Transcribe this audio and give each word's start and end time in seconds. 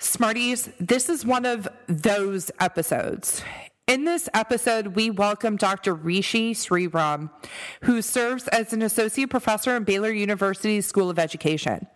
Smarties, 0.00 0.70
this 0.78 1.08
is 1.08 1.26
one 1.26 1.44
of 1.44 1.66
those 1.88 2.52
episodes. 2.60 3.42
In 3.88 4.04
this 4.04 4.28
episode, 4.32 4.94
we 4.94 5.10
welcome 5.10 5.56
Dr. 5.56 5.92
Rishi 5.92 6.54
Sriram, 6.54 7.30
who 7.82 8.00
serves 8.00 8.46
as 8.48 8.72
an 8.72 8.82
associate 8.82 9.28
professor 9.28 9.74
in 9.74 9.82
Baylor 9.82 10.12
University's 10.12 10.86
School 10.86 11.10
of 11.10 11.18
Education. 11.18 11.88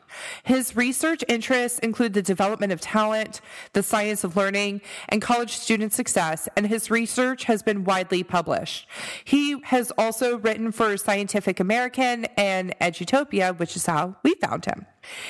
His 0.43 0.77
research 0.77 1.25
interests 1.29 1.79
include 1.81 2.15
the 2.15 2.23
development 2.23 2.73
of 2.73 2.81
talent, 2.81 3.41
the 3.73 3.83
science 3.83 4.25
of 4.25 4.37
learning, 4.37 4.81
and 5.09 5.21
college 5.23 5.53
student 5.53 5.93
success, 5.93 6.49
and 6.57 6.67
his 6.67 6.91
research 6.91 7.45
has 7.45 7.63
been 7.63 7.85
widely 7.85 8.23
published. 8.23 8.87
He 9.25 9.61
has 9.65 9.91
also 9.99 10.39
written 10.39 10.73
for 10.73 10.97
Scientific 10.97 11.61
American 11.61 12.27
and 12.37 12.75
Edutopia, 12.81 13.59
which 13.59 13.77
is 13.77 13.87
how 13.87 14.17
we 14.23 14.35
found 14.35 14.65
him. 14.65 14.87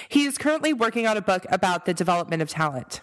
He 0.09 0.25
is 0.25 0.39
currently 0.39 0.73
working 0.73 1.07
on 1.07 1.17
a 1.17 1.23
book 1.23 1.47
about 1.51 1.87
the 1.87 1.95
development 1.95 2.43
of 2.43 2.49
talent. 2.49 3.01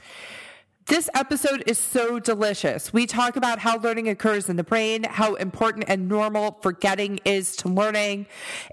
This 0.90 1.08
episode 1.14 1.62
is 1.68 1.78
so 1.78 2.18
delicious. 2.18 2.92
We 2.92 3.06
talk 3.06 3.36
about 3.36 3.60
how 3.60 3.78
learning 3.78 4.10
occurs 4.10 4.50
in 4.50 4.56
the 4.56 4.64
brain, 4.64 5.04
how 5.04 5.36
important 5.36 5.86
and 5.88 6.10
normal 6.10 6.58
forgetting 6.64 7.20
is 7.26 7.56
to 7.58 7.70
learning, 7.70 8.26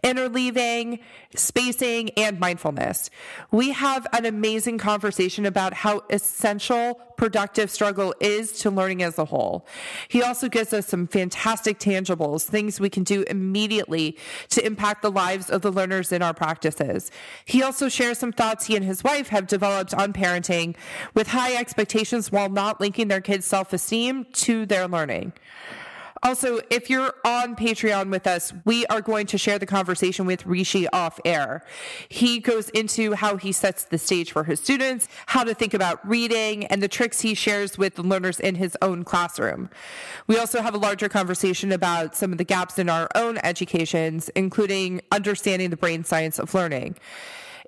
interleaving, 0.02 1.00
spacing, 1.34 2.08
and 2.16 2.40
mindfulness. 2.40 3.10
We 3.50 3.72
have 3.72 4.06
an 4.14 4.24
amazing 4.24 4.78
conversation 4.78 5.44
about 5.44 5.74
how 5.74 6.04
essential 6.08 6.98
productive 7.18 7.70
struggle 7.70 8.14
is 8.20 8.52
to 8.60 8.70
learning 8.70 9.02
as 9.02 9.18
a 9.18 9.26
whole. 9.26 9.66
He 10.08 10.22
also 10.22 10.48
gives 10.48 10.72
us 10.72 10.86
some 10.86 11.06
fantastic 11.06 11.78
tangibles, 11.78 12.44
things 12.44 12.80
we 12.80 12.90
can 12.90 13.04
do 13.04 13.24
immediately 13.28 14.16
to 14.50 14.64
impact 14.64 15.02
the 15.02 15.10
lives 15.10 15.50
of 15.50 15.60
the 15.60 15.72
learners 15.72 16.12
in 16.12 16.22
our 16.22 16.34
practices. 16.34 17.10
He 17.44 17.62
also 17.62 17.90
shares 17.90 18.18
some 18.18 18.32
thoughts 18.32 18.66
he 18.66 18.76
and 18.76 18.84
his 18.84 19.04
wife 19.04 19.28
have 19.28 19.46
developed 19.46 19.92
on 19.94 20.14
parenting 20.14 20.76
with 21.14 21.28
high 21.28 21.54
expectations 21.56 22.05
while 22.30 22.48
not 22.48 22.80
linking 22.80 23.08
their 23.08 23.20
kids' 23.20 23.46
self 23.46 23.72
esteem 23.72 24.26
to 24.32 24.66
their 24.66 24.88
learning. 24.88 25.32
Also, 26.22 26.60
if 26.70 26.90
you're 26.90 27.14
on 27.24 27.54
Patreon 27.54 28.10
with 28.10 28.26
us, 28.26 28.52
we 28.64 28.84
are 28.86 29.00
going 29.00 29.26
to 29.26 29.38
share 29.38 29.58
the 29.58 29.66
conversation 29.66 30.26
with 30.26 30.44
Rishi 30.46 30.88
off 30.88 31.20
air. 31.24 31.64
He 32.08 32.40
goes 32.40 32.68
into 32.70 33.14
how 33.14 33.36
he 33.36 33.52
sets 33.52 33.84
the 33.84 33.98
stage 33.98 34.32
for 34.32 34.42
his 34.44 34.58
students, 34.58 35.08
how 35.26 35.44
to 35.44 35.54
think 35.54 35.74
about 35.74 36.06
reading, 36.08 36.66
and 36.66 36.82
the 36.82 36.88
tricks 36.88 37.20
he 37.20 37.34
shares 37.34 37.78
with 37.78 37.94
the 37.94 38.02
learners 38.02 38.40
in 38.40 38.56
his 38.56 38.76
own 38.82 39.04
classroom. 39.04 39.68
We 40.26 40.38
also 40.38 40.62
have 40.62 40.74
a 40.74 40.78
larger 40.78 41.08
conversation 41.08 41.70
about 41.70 42.16
some 42.16 42.32
of 42.32 42.38
the 42.38 42.44
gaps 42.44 42.78
in 42.78 42.88
our 42.88 43.08
own 43.14 43.38
educations, 43.38 44.28
including 44.30 45.02
understanding 45.12 45.70
the 45.70 45.76
brain 45.76 46.02
science 46.02 46.38
of 46.38 46.54
learning. 46.54 46.96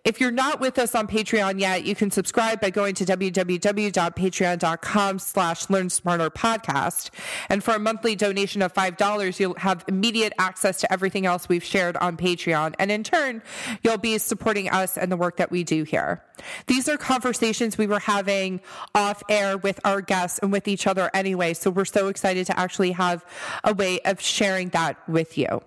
If 0.09 0.21
you're 0.21 0.31
not 0.31 0.59
with 0.59 0.79
us 0.79 0.95
on 0.95 1.07
Patreon 1.07 1.61
yet, 1.61 1.85
you 1.85 1.95
can 1.95 2.11
subscribe 2.11 2.63
by 2.63 2.71
going 2.71 2.95
to 2.95 3.05
www.patreon.com 3.05 5.19
slash 5.19 5.69
learn 5.69 5.91
smarter 5.91 6.31
podcast. 6.31 7.11
And 7.51 7.63
for 7.63 7.75
a 7.75 7.79
monthly 7.79 8.17
donation 8.17 8.63
of 8.63 8.73
$5, 8.73 9.39
you'll 9.39 9.57
have 9.57 9.85
immediate 9.87 10.33
access 10.39 10.81
to 10.81 10.91
everything 10.91 11.27
else 11.27 11.47
we've 11.47 11.63
shared 11.63 11.99
on 11.99 12.17
Patreon. 12.17 12.75
And 12.79 12.91
in 12.91 13.05
turn, 13.05 13.43
you'll 13.83 13.99
be 13.99 14.17
supporting 14.17 14.71
us 14.71 14.97
and 14.97 15.13
the 15.13 15.17
work 15.19 15.37
that 15.37 15.51
we 15.51 15.63
do 15.63 15.85
here. 15.85 16.25
These 16.69 16.89
are 16.89 16.97
conversations 16.97 17.77
we 17.77 17.87
were 17.87 18.01
having 18.01 18.63
off 18.95 19.23
air 19.29 19.59
with 19.59 19.79
our 19.85 20.01
guests 20.01 20.39
and 20.39 20.51
with 20.51 20.69
each 20.69 20.87
other 20.87 21.11
anyway. 21.13 21.53
So 21.53 21.69
we're 21.69 21.85
so 21.85 22.09
excited 22.09 22.47
to 22.47 22.59
actually 22.59 22.93
have 22.93 23.27
a 23.63 23.75
way 23.75 24.01
of 24.07 24.23
sharing 24.23 24.71
that 24.71 25.07
with 25.07 25.37
you. 25.37 25.61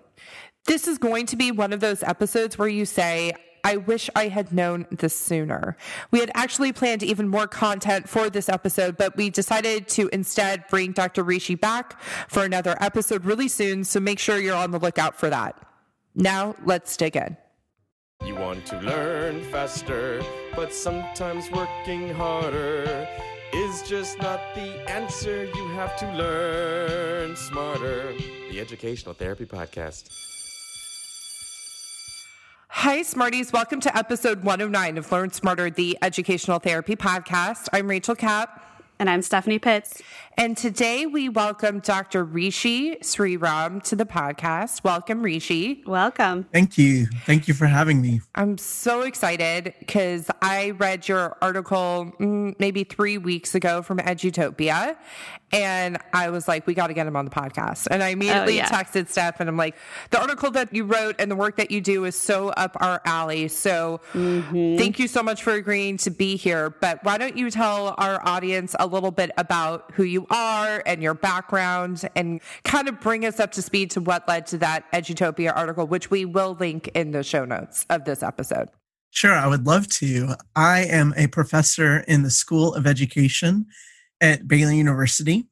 This 0.64 0.88
is 0.88 0.98
going 0.98 1.26
to 1.26 1.36
be 1.36 1.52
one 1.52 1.72
of 1.72 1.78
those 1.78 2.02
episodes 2.02 2.58
where 2.58 2.66
you 2.66 2.86
say, 2.86 3.34
I 3.64 3.76
wish 3.76 4.10
I 4.16 4.28
had 4.28 4.52
known 4.52 4.86
this 4.90 5.18
sooner. 5.18 5.76
We 6.10 6.20
had 6.20 6.30
actually 6.34 6.72
planned 6.72 7.02
even 7.02 7.28
more 7.28 7.46
content 7.46 8.08
for 8.08 8.28
this 8.28 8.48
episode, 8.48 8.96
but 8.96 9.16
we 9.16 9.30
decided 9.30 9.88
to 9.88 10.08
instead 10.12 10.66
bring 10.68 10.92
Dr. 10.92 11.22
Rishi 11.22 11.54
back 11.54 12.00
for 12.28 12.44
another 12.44 12.76
episode 12.80 13.24
really 13.24 13.48
soon, 13.48 13.84
so 13.84 14.00
make 14.00 14.18
sure 14.18 14.38
you're 14.38 14.56
on 14.56 14.72
the 14.72 14.80
lookout 14.80 15.18
for 15.18 15.30
that. 15.30 15.56
Now, 16.14 16.56
let's 16.64 16.96
dig 16.96 17.16
in. 17.16 17.36
You 18.24 18.34
want 18.34 18.66
to 18.66 18.80
learn 18.80 19.42
faster, 19.44 20.22
but 20.54 20.72
sometimes 20.72 21.50
working 21.50 22.12
harder 22.14 23.08
is 23.52 23.82
just 23.82 24.18
not 24.18 24.40
the 24.54 24.90
answer. 24.90 25.44
You 25.44 25.68
have 25.68 25.96
to 25.98 26.12
learn 26.14 27.36
smarter. 27.36 28.14
The 28.50 28.60
Educational 28.60 29.14
Therapy 29.14 29.44
Podcast. 29.44 30.31
Hi, 32.74 33.02
Smarties. 33.02 33.52
Welcome 33.52 33.80
to 33.80 33.96
episode 33.96 34.44
109 34.44 34.96
of 34.96 35.12
Learn 35.12 35.30
Smarter, 35.30 35.68
the 35.68 35.98
Educational 36.00 36.58
Therapy 36.58 36.96
Podcast. 36.96 37.68
I'm 37.70 37.86
Rachel 37.86 38.16
Kapp. 38.16 38.64
And 38.98 39.10
I'm 39.10 39.20
Stephanie 39.20 39.58
Pitts. 39.58 40.00
And 40.38 40.56
today 40.56 41.04
we 41.06 41.28
welcome 41.28 41.80
Dr. 41.80 42.24
Rishi 42.24 42.96
Sriram 42.96 43.82
to 43.84 43.96
the 43.96 44.06
podcast. 44.06 44.82
Welcome, 44.82 45.22
Rishi. 45.22 45.82
Welcome. 45.86 46.44
Thank 46.52 46.78
you. 46.78 47.06
Thank 47.26 47.48
you 47.48 47.54
for 47.54 47.66
having 47.66 48.00
me. 48.00 48.22
I'm 48.34 48.56
so 48.56 49.02
excited 49.02 49.74
because 49.78 50.30
I 50.40 50.70
read 50.70 51.06
your 51.06 51.36
article 51.42 52.12
mm, 52.18 52.58
maybe 52.58 52.84
three 52.84 53.18
weeks 53.18 53.54
ago 53.54 53.82
from 53.82 53.98
Edutopia. 53.98 54.96
And 55.52 55.98
I 56.14 56.30
was 56.30 56.48
like, 56.48 56.66
we 56.66 56.72
got 56.72 56.86
to 56.86 56.94
get 56.94 57.06
him 57.06 57.14
on 57.14 57.26
the 57.26 57.30
podcast. 57.30 57.86
And 57.90 58.02
I 58.02 58.08
immediately 58.08 58.54
oh, 58.54 58.64
yeah. 58.64 58.68
texted 58.68 59.08
Steph 59.08 59.38
and 59.38 59.50
I'm 59.50 59.58
like, 59.58 59.76
the 60.10 60.18
article 60.18 60.50
that 60.52 60.74
you 60.74 60.84
wrote 60.84 61.16
and 61.18 61.30
the 61.30 61.36
work 61.36 61.58
that 61.58 61.70
you 61.70 61.82
do 61.82 62.06
is 62.06 62.18
so 62.18 62.48
up 62.50 62.74
our 62.80 63.02
alley. 63.04 63.48
So 63.48 64.00
mm-hmm. 64.14 64.78
thank 64.78 64.98
you 64.98 65.08
so 65.08 65.22
much 65.22 65.42
for 65.42 65.52
agreeing 65.52 65.98
to 65.98 66.10
be 66.10 66.36
here. 66.36 66.70
But 66.70 67.04
why 67.04 67.18
don't 67.18 67.36
you 67.36 67.50
tell 67.50 67.94
our 67.98 68.26
audience 68.26 68.74
a 68.80 68.86
little 68.86 69.10
bit 69.10 69.30
about 69.36 69.90
who 69.92 70.04
you 70.04 70.21
are 70.30 70.82
and 70.86 71.02
your 71.02 71.14
background 71.14 72.08
and 72.16 72.40
kind 72.64 72.88
of 72.88 73.00
bring 73.00 73.24
us 73.24 73.40
up 73.40 73.52
to 73.52 73.62
speed 73.62 73.90
to 73.92 74.00
what 74.00 74.26
led 74.28 74.46
to 74.46 74.58
that 74.58 74.90
Edutopia 74.92 75.52
article, 75.54 75.86
which 75.86 76.10
we 76.10 76.24
will 76.24 76.56
link 76.58 76.88
in 76.94 77.10
the 77.12 77.22
show 77.22 77.44
notes 77.44 77.86
of 77.90 78.04
this 78.04 78.22
episode. 78.22 78.68
Sure, 79.10 79.34
I 79.34 79.46
would 79.46 79.66
love 79.66 79.88
to. 79.88 80.34
I 80.56 80.80
am 80.84 81.12
a 81.16 81.26
professor 81.26 81.98
in 81.98 82.22
the 82.22 82.30
School 82.30 82.74
of 82.74 82.86
Education 82.86 83.66
at 84.20 84.48
Baylor 84.48 84.72
University. 84.72 85.44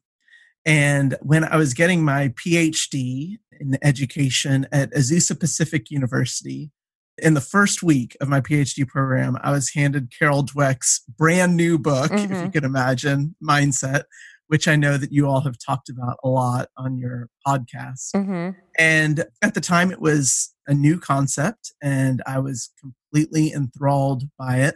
And 0.65 1.15
when 1.21 1.43
I 1.43 1.57
was 1.57 1.73
getting 1.73 2.03
my 2.03 2.29
PhD 2.29 3.37
in 3.59 3.77
education 3.83 4.67
at 4.71 4.91
Azusa 4.93 5.39
Pacific 5.39 5.91
University, 5.91 6.71
in 7.17 7.33
the 7.33 7.41
first 7.41 7.83
week 7.83 8.17
of 8.19 8.27
my 8.27 8.41
PhD 8.41 8.87
program, 8.87 9.37
I 9.41 9.51
was 9.51 9.73
handed 9.73 10.11
Carol 10.17 10.43
Dweck's 10.43 11.01
brand 11.17 11.55
new 11.55 11.77
book, 11.77 12.11
mm-hmm. 12.11 12.23
if 12.23 12.29
you 12.29 12.35
mm-hmm. 12.35 12.49
can 12.49 12.63
imagine, 12.63 13.35
Mindset, 13.43 14.03
which 14.51 14.67
I 14.67 14.75
know 14.75 14.97
that 14.97 15.13
you 15.13 15.27
all 15.27 15.39
have 15.39 15.55
talked 15.57 15.87
about 15.87 16.17
a 16.25 16.27
lot 16.27 16.67
on 16.75 16.97
your 16.97 17.29
podcast. 17.47 18.11
Mm-hmm. 18.13 18.49
And 18.77 19.23
at 19.41 19.53
the 19.53 19.61
time, 19.61 19.91
it 19.91 20.01
was 20.01 20.53
a 20.67 20.73
new 20.73 20.99
concept, 20.99 21.71
and 21.81 22.21
I 22.27 22.39
was 22.39 22.69
completely 22.77 23.53
enthralled 23.53 24.23
by 24.37 24.57
it. 24.57 24.75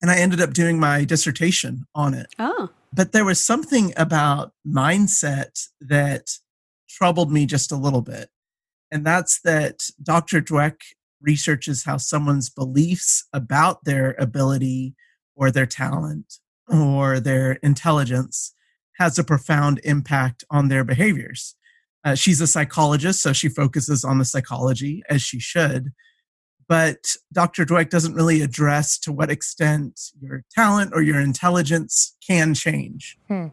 And 0.00 0.12
I 0.12 0.18
ended 0.18 0.40
up 0.40 0.52
doing 0.52 0.78
my 0.78 1.02
dissertation 1.02 1.86
on 1.92 2.14
it. 2.14 2.28
Oh. 2.38 2.68
But 2.92 3.10
there 3.10 3.24
was 3.24 3.44
something 3.44 3.92
about 3.96 4.52
mindset 4.64 5.58
that 5.80 6.28
troubled 6.88 7.32
me 7.32 7.46
just 7.46 7.72
a 7.72 7.76
little 7.76 8.02
bit. 8.02 8.28
And 8.92 9.04
that's 9.04 9.40
that 9.40 9.80
Dr. 10.00 10.40
Dweck 10.40 10.76
researches 11.20 11.82
how 11.82 11.96
someone's 11.96 12.48
beliefs 12.48 13.26
about 13.32 13.82
their 13.82 14.14
ability 14.20 14.94
or 15.34 15.50
their 15.50 15.66
talent 15.66 16.34
or 16.68 17.18
their 17.18 17.54
intelligence 17.64 18.54
has 18.98 19.18
a 19.18 19.24
profound 19.24 19.80
impact 19.84 20.44
on 20.50 20.68
their 20.68 20.84
behaviors. 20.84 21.54
Uh, 22.04 22.14
she's 22.14 22.40
a 22.40 22.46
psychologist, 22.46 23.22
so 23.22 23.32
she 23.32 23.48
focuses 23.48 24.04
on 24.04 24.18
the 24.18 24.24
psychology 24.24 25.02
as 25.08 25.22
she 25.22 25.38
should. 25.38 25.92
But 26.68 27.16
Dr. 27.32 27.64
Dweck 27.64 27.90
doesn't 27.90 28.14
really 28.14 28.42
address 28.42 28.98
to 29.00 29.12
what 29.12 29.30
extent 29.30 30.00
your 30.20 30.44
talent 30.54 30.92
or 30.94 31.00
your 31.00 31.18
intelligence 31.18 32.16
can 32.26 32.54
change. 32.54 33.16
Hmm. 33.28 33.46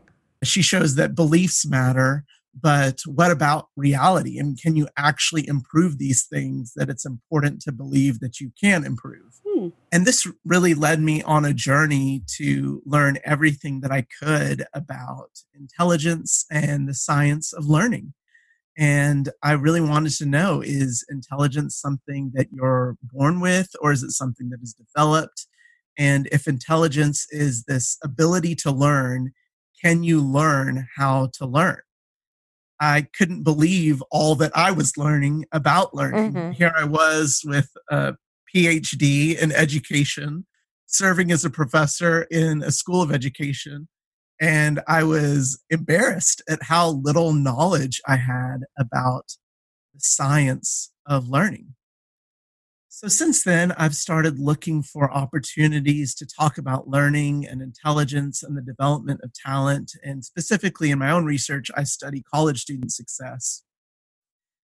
She 0.43 0.61
shows 0.61 0.95
that 0.95 1.15
beliefs 1.15 1.65
matter, 1.65 2.25
but 2.59 3.01
what 3.05 3.31
about 3.31 3.67
reality? 3.75 4.37
And 4.37 4.59
can 4.59 4.75
you 4.75 4.87
actually 4.97 5.47
improve 5.47 5.97
these 5.97 6.23
things 6.23 6.73
that 6.75 6.89
it's 6.89 7.05
important 7.05 7.61
to 7.63 7.71
believe 7.71 8.19
that 8.21 8.39
you 8.39 8.51
can 8.61 8.85
improve? 8.85 9.41
Hmm. 9.45 9.69
And 9.91 10.05
this 10.05 10.25
really 10.45 10.73
led 10.73 11.01
me 11.01 11.21
on 11.23 11.43
a 11.43 11.53
journey 11.53 12.23
to 12.37 12.81
learn 12.85 13.19
everything 13.25 13.81
that 13.81 13.91
I 13.91 14.05
could 14.21 14.65
about 14.73 15.31
intelligence 15.53 16.45
and 16.49 16.87
the 16.87 16.93
science 16.93 17.51
of 17.51 17.65
learning. 17.65 18.13
And 18.77 19.29
I 19.41 19.53
really 19.53 19.81
wanted 19.81 20.13
to 20.13 20.25
know 20.25 20.61
is 20.61 21.05
intelligence 21.09 21.75
something 21.77 22.31
that 22.35 22.47
you're 22.51 22.97
born 23.01 23.39
with, 23.39 23.69
or 23.81 23.91
is 23.91 24.03
it 24.03 24.11
something 24.11 24.49
that 24.49 24.61
is 24.61 24.73
developed? 24.73 25.47
And 25.97 26.27
if 26.31 26.47
intelligence 26.47 27.25
is 27.31 27.63
this 27.63 27.97
ability 28.03 28.55
to 28.55 28.71
learn, 28.71 29.31
can 29.81 30.03
you 30.03 30.21
learn 30.21 30.87
how 30.97 31.29
to 31.33 31.45
learn? 31.45 31.79
I 32.85 33.07
couldn't 33.17 33.41
believe 33.41 34.03
all 34.11 34.35
that 34.35 34.51
I 34.55 34.71
was 34.71 34.95
learning 34.95 35.45
about 35.51 35.95
learning. 35.95 36.33
Mm-hmm. 36.33 36.51
Here 36.51 36.71
I 36.77 36.83
was 36.83 37.41
with 37.43 37.69
a 37.89 38.13
PhD 38.53 39.35
in 39.37 39.51
education, 39.51 40.45
serving 40.85 41.31
as 41.31 41.43
a 41.43 41.49
professor 41.49 42.23
in 42.29 42.61
a 42.61 42.71
school 42.71 43.01
of 43.01 43.11
education. 43.11 43.87
And 44.39 44.81
I 44.87 45.03
was 45.03 45.63
embarrassed 45.71 46.43
at 46.47 46.61
how 46.63 46.89
little 46.89 47.33
knowledge 47.33 48.01
I 48.07 48.17
had 48.17 48.57
about 48.77 49.31
the 49.93 50.01
science 50.01 50.91
of 51.07 51.27
learning. 51.27 51.73
So, 52.97 53.09
since 53.09 53.43
then, 53.43 53.73
I've 53.73 53.93
started 53.93 54.39
looking 54.39 54.81
for 54.81 55.11
opportunities 55.11 56.15
to 56.15 56.25
talk 56.25 56.57
about 56.57 56.87
learning 56.87 57.45
and 57.45 57.61
intelligence 57.61 58.41
and 58.41 58.55
the 58.55 58.61
development 58.61 59.19
of 59.21 59.33
talent. 59.33 59.91
And 60.01 60.23
specifically 60.23 60.91
in 60.91 60.99
my 60.99 61.11
own 61.11 61.25
research, 61.25 61.69
I 61.75 61.83
study 61.83 62.23
college 62.33 62.61
student 62.61 62.93
success. 62.93 63.63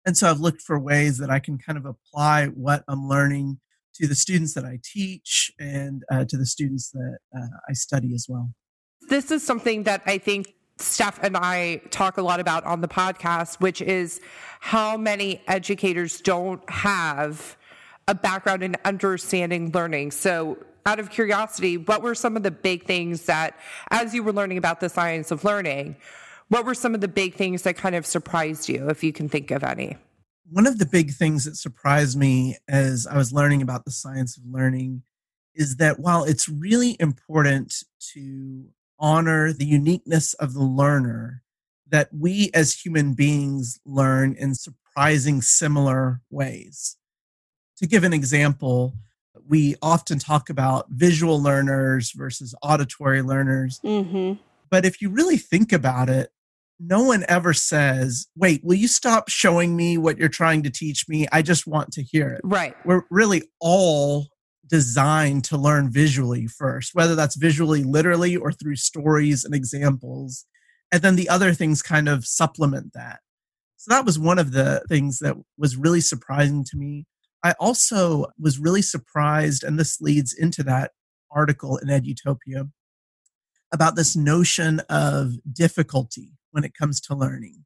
And 0.05 0.15
so 0.15 0.29
I've 0.29 0.39
looked 0.39 0.61
for 0.61 0.79
ways 0.79 1.17
that 1.17 1.29
I 1.29 1.39
can 1.39 1.57
kind 1.57 1.77
of 1.77 1.85
apply 1.85 2.45
what 2.45 2.85
I'm 2.87 3.05
learning 3.05 3.59
to 3.95 4.07
the 4.07 4.15
students 4.15 4.53
that 4.53 4.63
I 4.63 4.79
teach 4.81 5.51
and 5.59 6.05
uh, 6.09 6.23
to 6.23 6.37
the 6.37 6.45
students 6.45 6.89
that 6.91 7.17
uh, 7.37 7.47
I 7.69 7.73
study 7.73 8.13
as 8.13 8.27
well. 8.29 8.53
This 9.09 9.29
is 9.29 9.43
something 9.43 9.83
that 9.83 10.03
I 10.05 10.17
think 10.17 10.53
Steph 10.77 11.21
and 11.21 11.35
I 11.35 11.81
talk 11.89 12.17
a 12.17 12.21
lot 12.21 12.39
about 12.39 12.63
on 12.63 12.79
the 12.79 12.87
podcast, 12.87 13.59
which 13.59 13.81
is 13.81 14.21
how 14.61 14.95
many 14.95 15.41
educators 15.49 16.21
don't 16.21 16.67
have 16.69 17.57
a 18.07 18.15
background 18.15 18.63
in 18.63 18.75
understanding 18.85 19.71
learning. 19.71 20.11
So, 20.11 20.57
out 20.85 20.99
of 20.99 21.11
curiosity, 21.11 21.77
what 21.77 22.01
were 22.01 22.15
some 22.15 22.35
of 22.35 22.43
the 22.43 22.51
big 22.51 22.85
things 22.85 23.25
that, 23.25 23.55
as 23.91 24.15
you 24.15 24.23
were 24.23 24.33
learning 24.33 24.57
about 24.57 24.79
the 24.79 24.89
science 24.89 25.29
of 25.29 25.43
learning, 25.43 25.95
what 26.47 26.65
were 26.65 26.73
some 26.73 26.95
of 26.95 27.01
the 27.01 27.07
big 27.07 27.35
things 27.35 27.61
that 27.63 27.77
kind 27.77 27.95
of 27.95 28.05
surprised 28.05 28.67
you, 28.67 28.89
if 28.89 29.03
you 29.03 29.13
can 29.13 29.29
think 29.29 29.51
of 29.51 29.63
any? 29.63 29.97
One 30.49 30.65
of 30.67 30.79
the 30.79 30.85
big 30.85 31.11
things 31.11 31.45
that 31.45 31.55
surprised 31.55 32.17
me 32.17 32.57
as 32.67 33.07
I 33.07 33.15
was 33.15 33.31
learning 33.31 33.61
about 33.61 33.85
the 33.85 33.91
science 33.91 34.37
of 34.37 34.43
learning 34.45 35.03
is 35.53 35.77
that 35.77 35.99
while 35.99 36.23
it's 36.23 36.49
really 36.49 36.97
important 36.99 37.83
to 38.13 38.65
honor 38.99 39.53
the 39.53 39.65
uniqueness 39.65 40.33
of 40.35 40.53
the 40.53 40.63
learner, 40.63 41.43
that 41.87 42.09
we 42.11 42.49
as 42.53 42.73
human 42.73 43.13
beings 43.13 43.79
learn 43.85 44.33
in 44.33 44.55
surprising 44.55 45.41
similar 45.41 46.21
ways 46.29 46.97
to 47.81 47.87
give 47.87 48.03
an 48.03 48.13
example, 48.13 48.93
we 49.47 49.75
often 49.81 50.19
talk 50.19 50.49
about 50.49 50.87
visual 50.89 51.41
learners 51.41 52.11
versus 52.15 52.55
auditory 52.61 53.21
learners. 53.21 53.79
Mm-hmm. 53.83 54.41
But 54.69 54.85
if 54.85 55.01
you 55.01 55.09
really 55.09 55.37
think 55.37 55.73
about 55.73 56.09
it, 56.09 56.29
no 56.79 57.03
one 57.03 57.25
ever 57.27 57.53
says, 57.53 58.27
Wait, 58.35 58.61
will 58.63 58.75
you 58.75 58.87
stop 58.87 59.29
showing 59.29 59.75
me 59.75 59.97
what 59.97 60.17
you're 60.17 60.29
trying 60.29 60.63
to 60.63 60.69
teach 60.69 61.07
me? 61.07 61.27
I 61.31 61.41
just 61.41 61.67
want 61.67 61.91
to 61.93 62.03
hear 62.03 62.29
it. 62.29 62.41
Right. 62.43 62.75
We're 62.85 63.03
really 63.11 63.43
all 63.59 64.27
designed 64.67 65.43
to 65.43 65.57
learn 65.57 65.91
visually 65.91 66.47
first, 66.47 66.95
whether 66.95 67.13
that's 67.13 67.35
visually, 67.35 67.83
literally, 67.83 68.37
or 68.37 68.51
through 68.51 68.77
stories 68.77 69.43
and 69.43 69.53
examples. 69.53 70.45
And 70.91 71.01
then 71.01 71.15
the 71.15 71.29
other 71.29 71.53
things 71.53 71.81
kind 71.81 72.07
of 72.07 72.25
supplement 72.25 72.93
that. 72.93 73.19
So 73.77 73.93
that 73.93 74.05
was 74.05 74.17
one 74.17 74.39
of 74.39 74.51
the 74.51 74.83
things 74.87 75.19
that 75.19 75.35
was 75.57 75.75
really 75.75 76.01
surprising 76.01 76.63
to 76.65 76.77
me. 76.77 77.05
I 77.43 77.53
also 77.59 78.27
was 78.39 78.59
really 78.59 78.81
surprised, 78.81 79.63
and 79.63 79.79
this 79.79 79.99
leads 79.99 80.33
into 80.33 80.63
that 80.63 80.91
article 81.31 81.77
in 81.77 81.87
Edutopia 81.87 82.69
about 83.73 83.95
this 83.95 84.15
notion 84.15 84.81
of 84.89 85.33
difficulty 85.51 86.33
when 86.51 86.63
it 86.63 86.73
comes 86.73 86.99
to 87.01 87.15
learning 87.15 87.63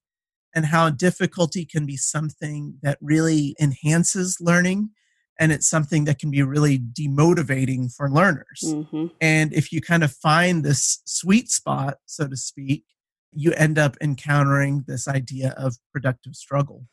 and 0.54 0.68
how 0.68 0.90
difficulty 0.90 1.66
can 1.66 1.86
be 1.86 1.98
something 1.98 2.78
that 2.82 2.98
really 3.02 3.56
enhances 3.60 4.38
learning 4.40 4.92
and 5.38 5.52
it's 5.52 5.68
something 5.68 6.06
that 6.06 6.18
can 6.18 6.32
be 6.32 6.42
really 6.42 6.80
demotivating 6.80 7.94
for 7.94 8.10
learners. 8.10 8.62
Mm-hmm. 8.64 9.08
And 9.20 9.54
if 9.54 9.72
you 9.74 9.82
kind 9.82 10.04
of 10.04 10.14
find 10.14 10.64
this 10.64 11.02
sweet 11.06 11.50
spot, 11.50 11.98
so 12.06 12.28
to 12.28 12.38
speak, 12.38 12.86
you 13.34 13.52
end 13.54 13.78
up 13.78 13.98
encountering 14.00 14.86
this 14.88 15.10
idea 15.10 15.54
of 15.58 15.76
productive 15.92 16.36
struggle. 16.36 16.88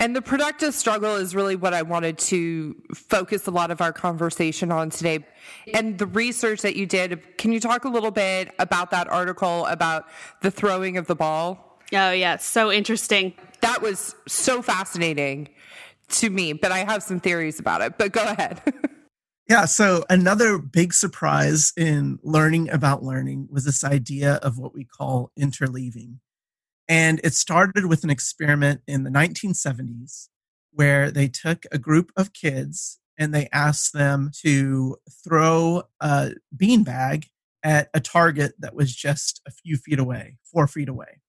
And 0.00 0.16
the 0.16 0.22
productive 0.22 0.74
struggle 0.74 1.16
is 1.16 1.34
really 1.34 1.56
what 1.56 1.74
I 1.74 1.82
wanted 1.82 2.16
to 2.18 2.74
focus 2.94 3.46
a 3.46 3.50
lot 3.50 3.70
of 3.70 3.82
our 3.82 3.92
conversation 3.92 4.72
on 4.72 4.88
today. 4.88 5.26
And 5.74 5.98
the 5.98 6.06
research 6.06 6.62
that 6.62 6.74
you 6.74 6.86
did, 6.86 7.36
can 7.36 7.52
you 7.52 7.60
talk 7.60 7.84
a 7.84 7.88
little 7.90 8.10
bit 8.10 8.50
about 8.58 8.90
that 8.92 9.08
article 9.08 9.66
about 9.66 10.06
the 10.40 10.50
throwing 10.50 10.96
of 10.96 11.06
the 11.06 11.14
ball? 11.14 11.78
Oh, 11.92 12.12
yeah. 12.12 12.38
So 12.38 12.72
interesting. 12.72 13.34
That 13.60 13.82
was 13.82 14.14
so 14.26 14.62
fascinating 14.62 15.50
to 16.08 16.30
me, 16.30 16.54
but 16.54 16.72
I 16.72 16.78
have 16.78 17.02
some 17.02 17.20
theories 17.20 17.60
about 17.60 17.82
it. 17.82 17.98
But 17.98 18.12
go 18.12 18.22
ahead. 18.22 18.62
yeah. 19.50 19.66
So, 19.66 20.04
another 20.08 20.56
big 20.56 20.94
surprise 20.94 21.74
in 21.76 22.18
learning 22.22 22.70
about 22.70 23.02
learning 23.02 23.48
was 23.50 23.66
this 23.66 23.84
idea 23.84 24.36
of 24.36 24.56
what 24.56 24.72
we 24.74 24.84
call 24.84 25.30
interleaving. 25.38 26.20
And 26.90 27.20
it 27.22 27.34
started 27.34 27.86
with 27.86 28.02
an 28.02 28.10
experiment 28.10 28.80
in 28.88 29.04
the 29.04 29.10
1970s 29.10 30.26
where 30.72 31.12
they 31.12 31.28
took 31.28 31.64
a 31.70 31.78
group 31.78 32.10
of 32.16 32.32
kids 32.32 32.98
and 33.16 33.32
they 33.32 33.48
asked 33.52 33.92
them 33.92 34.32
to 34.42 34.96
throw 35.22 35.84
a 36.00 36.32
beanbag 36.54 37.26
at 37.62 37.90
a 37.94 38.00
target 38.00 38.54
that 38.58 38.74
was 38.74 38.92
just 38.92 39.40
a 39.46 39.52
few 39.52 39.76
feet 39.76 40.00
away, 40.00 40.38
four 40.42 40.66
feet 40.66 40.88
away. 40.88 41.20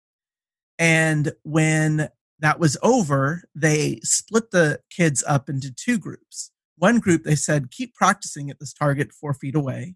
And 0.80 1.34
when 1.44 2.10
that 2.40 2.60
was 2.60 2.76
over, 2.82 3.44
they 3.54 4.00
split 4.02 4.50
the 4.50 4.80
kids 4.90 5.24
up 5.28 5.48
into 5.48 5.72
two 5.72 6.00
groups. 6.00 6.50
One 6.78 6.98
group, 6.98 7.24
they 7.24 7.36
said, 7.36 7.70
keep 7.70 7.94
practicing 7.94 8.50
at 8.50 8.60
this 8.60 8.74
target 8.74 9.12
four 9.12 9.36
feet 9.36 9.54
away. 9.54 9.94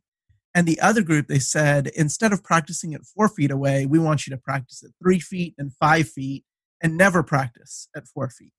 And 0.56 0.66
the 0.66 0.80
other 0.80 1.02
group, 1.02 1.28
they 1.28 1.40
said, 1.40 1.88
instead 1.96 2.32
of 2.32 2.42
practicing 2.42 2.94
at 2.94 3.06
four 3.06 3.28
feet 3.28 3.52
away, 3.52 3.86
we 3.86 4.00
want 4.00 4.26
you 4.26 4.32
to 4.32 4.42
practice 4.42 4.82
at 4.84 4.92
three 5.04 5.20
feet 5.20 5.54
and 5.58 5.74
five 5.74 6.08
feet 6.08 6.46
and 6.82 6.96
never 6.96 7.24
practice 7.24 7.90
at 7.94 8.08
four 8.08 8.30
feet. 8.30 8.54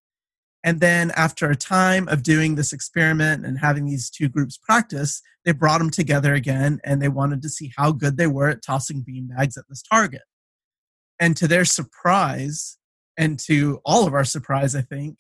And 0.63 0.81
then 0.81 1.11
after 1.13 1.49
a 1.49 1.57
time 1.57 2.07
of 2.09 2.23
doing 2.23 2.55
this 2.55 2.73
experiment 2.73 3.47
and 3.47 3.59
having 3.59 3.87
these 3.87 4.11
two 4.11 4.29
groups 4.29 4.59
practice, 4.59 5.23
they 5.45 5.53
brought 5.53 5.79
them 5.79 5.91
together 5.91 6.35
again 6.35 6.81
and 6.85 7.01
they 7.01 7.09
wanted 7.09 7.41
to 7.43 7.49
see 7.49 7.73
how 7.77 7.93
good 7.93 8.19
they 8.19 8.27
were 8.27 8.51
at 8.51 8.63
tossing 8.63 9.03
beanbags 9.03 9.57
at 9.57 9.65
this 9.69 9.83
target. 9.83 10.23
And 11.19 11.37
to 11.39 11.49
their 11.49 11.65
surprise, 11.65 12.77
and 13.17 13.39
to 13.41 13.81
all 13.85 14.07
of 14.07 14.13
our 14.13 14.25
surprise, 14.25 14.75
I 14.77 14.83
think, 14.83 15.17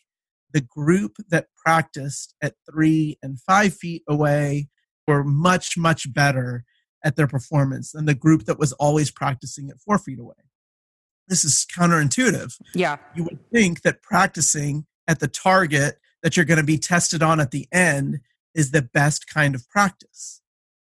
the 0.52 0.60
group 0.60 1.16
that 1.30 1.46
practiced 1.56 2.34
at 2.42 2.54
three 2.70 3.18
and 3.22 3.40
five 3.40 3.74
feet 3.74 4.02
away 4.06 4.68
were 5.06 5.24
much, 5.24 5.76
much 5.76 6.12
better 6.12 6.64
at 7.04 7.16
their 7.16 7.26
performance 7.26 7.92
than 7.92 8.06
the 8.06 8.14
group 8.14 8.44
that 8.44 8.58
was 8.58 8.72
always 8.74 9.10
practicing 9.10 9.70
at 9.70 9.80
four 9.80 9.98
feet 9.98 10.18
away. 10.18 10.34
This 11.28 11.44
is 11.44 11.66
counterintuitive. 11.76 12.58
Yeah. 12.74 12.96
You 13.14 13.24
would 13.24 13.38
think 13.50 13.82
that 13.82 14.02
practicing 14.02 14.86
at 15.08 15.20
the 15.20 15.28
target 15.28 15.98
that 16.22 16.36
you're 16.36 16.46
going 16.46 16.58
to 16.58 16.64
be 16.64 16.78
tested 16.78 17.22
on 17.22 17.40
at 17.40 17.50
the 17.50 17.68
end 17.72 18.20
is 18.54 18.70
the 18.70 18.82
best 18.82 19.28
kind 19.28 19.54
of 19.54 19.68
practice. 19.68 20.40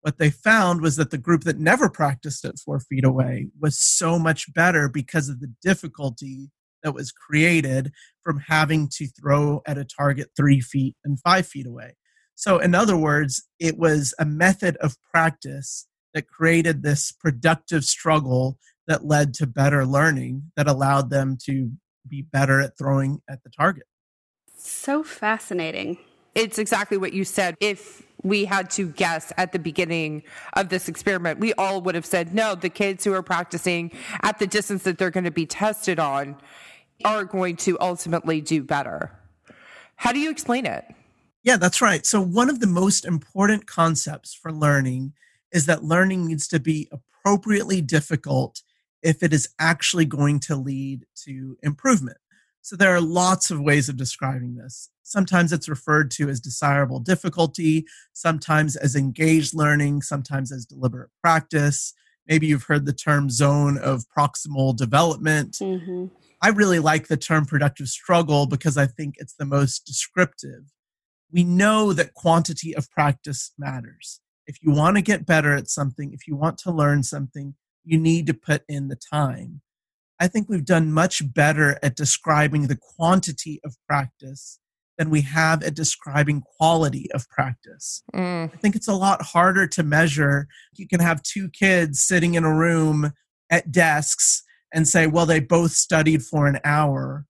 What 0.02 0.18
they 0.18 0.30
found 0.30 0.82
was 0.82 0.96
that 0.96 1.12
the 1.12 1.18
group 1.18 1.44
that 1.44 1.60
never 1.60 1.90
practiced 1.90 2.46
at 2.46 2.58
four 2.58 2.80
feet 2.80 3.04
away 3.04 3.48
was 3.60 3.78
so 3.78 4.18
much 4.18 4.54
better 4.54 4.88
because 4.88 5.28
of 5.28 5.42
the 5.42 5.54
difficulty 5.62 6.52
that 6.84 6.94
was 6.94 7.12
created 7.12 7.92
from 8.24 8.40
having 8.48 8.88
to 8.94 9.08
throw 9.08 9.62
at 9.68 9.78
a 9.78 9.84
target 9.84 10.30
three 10.38 10.62
feet 10.62 10.96
and 11.04 11.20
five 11.20 11.46
feet 11.46 11.68
away. 11.68 11.96
So, 12.40 12.58
in 12.58 12.74
other 12.74 12.96
words, 12.96 13.44
it 13.60 13.78
was 13.78 14.14
a 14.18 14.24
method 14.24 14.78
of 14.78 14.96
practice 15.12 15.88
that 16.14 16.30
created 16.30 16.84
this 16.84 17.12
productive 17.12 17.84
struggle 17.84 18.58
that 18.88 19.04
led 19.04 19.34
to 19.34 19.46
better 19.46 19.86
learning 19.86 20.44
that 20.56 20.66
allowed 20.66 21.10
them 21.10 21.38
to 21.48 21.74
be 22.08 22.22
better 22.22 22.62
at 22.62 22.78
throwing 22.78 23.22
at 23.30 23.44
the 23.44 23.50
target. 23.50 23.84
So 24.58 25.04
fascinating. 25.04 25.98
It's 26.34 26.58
exactly 26.58 26.96
what 26.96 27.12
you 27.12 27.26
said. 27.26 27.58
If 27.60 28.04
we 28.24 28.46
had 28.46 28.70
to 28.72 28.88
guess 28.88 29.34
at 29.36 29.52
the 29.52 29.60
beginning 29.60 30.24
of 30.54 30.70
this 30.70 30.88
experiment, 30.88 31.42
we 31.42 31.52
all 31.56 31.82
would 31.82 31.96
have 31.96 32.06
said, 32.06 32.34
no, 32.34 32.56
the 32.56 32.70
kids 32.70 33.04
who 33.04 33.12
are 33.12 33.22
practicing 33.22 33.92
at 34.24 34.40
the 34.40 34.48
distance 34.48 34.84
that 34.84 34.98
they're 34.98 35.12
going 35.12 35.26
to 35.26 35.30
be 35.32 35.46
tested 35.46 36.00
on 36.00 36.38
are 37.04 37.26
going 37.26 37.58
to 37.58 37.78
ultimately 37.82 38.40
do 38.40 38.64
better. 38.64 39.12
How 39.98 40.14
do 40.14 40.20
you 40.20 40.32
explain 40.32 40.66
it? 40.66 40.86
Yeah, 41.44 41.58
that's 41.58 41.82
right. 41.82 42.06
So, 42.06 42.22
one 42.22 42.50
of 42.50 42.60
the 42.60 42.68
most 42.68 43.06
important 43.06 43.66
concepts 43.66 44.34
for 44.34 44.52
learning 44.52 45.14
is 45.52 45.66
that 45.66 45.84
learning 45.84 46.28
needs 46.28 46.48
to 46.50 46.60
be 46.60 46.90
appropriately 46.92 47.82
difficult 47.82 48.62
if 49.02 49.24
it 49.24 49.34
is 49.34 49.50
actually 49.60 50.06
going 50.06 50.40
to 50.42 50.56
lead 50.56 51.06
to 51.26 51.58
improvement. 51.64 52.18
So, 52.62 52.76
there 52.76 52.94
are 52.94 53.02
lots 53.02 53.52
of 53.52 53.62
ways 53.62 53.88
of 53.88 53.96
describing 53.96 54.56
this. 54.56 54.90
Sometimes 55.04 55.54
it's 55.54 55.70
referred 55.70 56.12
to 56.12 56.30
as 56.30 56.40
desirable 56.40 57.00
difficulty, 57.00 57.86
sometimes 58.14 58.76
as 58.76 58.96
engaged 58.96 59.56
learning, 59.56 60.02
sometimes 60.02 60.52
as 60.52 60.66
deliberate 60.66 61.10
practice. 61.22 61.94
Maybe 62.28 62.48
you've 62.48 62.64
heard 62.64 62.86
the 62.86 62.94
term 62.94 63.30
zone 63.30 63.78
of 63.78 64.06
proximal 64.16 64.76
development. 64.76 65.58
Mm-hmm. 65.60 66.08
I 66.42 66.50
really 66.50 66.80
like 66.80 67.08
the 67.08 67.18
term 67.18 67.46
productive 67.46 67.88
struggle 67.88 68.46
because 68.46 68.78
I 68.78 68.86
think 68.86 69.16
it's 69.18 69.34
the 69.34 69.46
most 69.46 69.86
descriptive 69.86 70.72
we 71.32 71.44
know 71.44 71.94
that 71.94 72.14
quantity 72.14 72.76
of 72.76 72.90
practice 72.90 73.52
matters. 73.58 74.20
If 74.48 74.58
you 74.62 74.72
want 74.72 74.98
to 74.98 75.02
get 75.02 75.26
better 75.26 75.56
at 75.56 75.70
something, 75.70 76.12
if 76.14 76.28
you 76.28 76.36
want 76.36 76.58
to 76.60 76.72
learn 76.72 77.04
something, 77.04 77.56
you 77.84 78.00
need 78.00 78.28
to 78.28 78.34
put 78.34 78.64
in 78.68 78.88
the 78.88 78.96
time. 78.98 79.62
I 80.20 80.28
think 80.28 80.50
we've 80.50 80.66
done 80.66 80.92
much 80.92 81.22
better 81.34 81.80
at 81.82 81.96
describing 81.96 82.68
the 82.68 82.78
quantity 82.78 83.62
of 83.64 83.76
practice 83.88 84.60
than 84.98 85.10
we 85.10 85.22
have 85.22 85.64
at 85.64 85.74
describing 85.74 86.42
quality 86.42 87.10
of 87.14 87.30
practice. 87.30 88.04
Mm. 88.14 88.54
I 88.54 88.58
think 88.58 88.76
it's 88.76 88.90
a 88.90 88.94
lot 88.94 89.22
harder 89.22 89.66
to 89.66 89.82
measure. 89.82 90.48
You 90.76 90.88
can 90.88 91.00
have 91.00 91.24
two 91.24 91.50
kids 91.50 92.04
sitting 92.04 92.34
in 92.34 92.44
a 92.44 92.54
room 92.54 93.14
at 93.50 93.72
desks 93.72 94.44
and 94.74 94.88
say, 94.88 95.08
well, 95.08 95.26
they 95.26 95.40
both 95.40 95.72
studied 95.72 96.22
for 96.22 96.48
an 96.48 96.60
hour, 96.66 97.26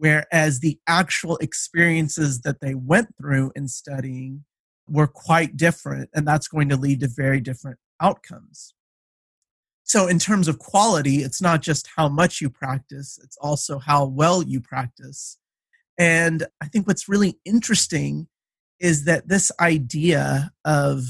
whereas 0.00 0.60
the 0.60 0.78
actual 0.86 1.36
experiences 1.38 2.40
that 2.40 2.62
they 2.62 2.74
went 2.74 3.14
through 3.18 3.52
in 3.54 3.68
studying 3.68 4.44
were 4.88 5.06
quite 5.06 5.58
different, 5.58 6.08
and 6.14 6.26
that's 6.26 6.48
going 6.48 6.70
to 6.70 6.76
lead 6.76 7.00
to 7.00 7.08
very 7.08 7.38
different 7.38 7.78
outcomes. 8.00 8.74
So, 9.84 10.06
in 10.06 10.18
terms 10.18 10.48
of 10.48 10.58
quality, 10.58 11.16
it's 11.16 11.42
not 11.42 11.60
just 11.60 11.86
how 11.96 12.08
much 12.08 12.40
you 12.40 12.48
practice, 12.48 13.18
it's 13.22 13.36
also 13.42 13.78
how 13.78 14.06
well 14.06 14.42
you 14.42 14.60
practice. 14.60 15.38
And 15.98 16.46
I 16.62 16.66
think 16.66 16.86
what's 16.86 17.08
really 17.08 17.38
interesting 17.44 18.26
is 18.80 19.04
that 19.04 19.28
this 19.28 19.52
idea 19.60 20.50
of 20.64 21.04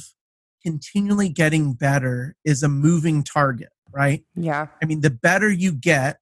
continually 0.65 1.29
getting 1.29 1.75
better 1.75 2.35
is 2.45 2.65
a 2.65 2.69
moving 2.69 3.23
target, 3.23 3.71
right? 3.93 4.25
Yeah. 4.35 4.67
I 4.83 4.87
mean, 4.87 5.01
the 5.01 5.11
better 5.11 5.49
you 5.49 5.73
get, 5.73 6.19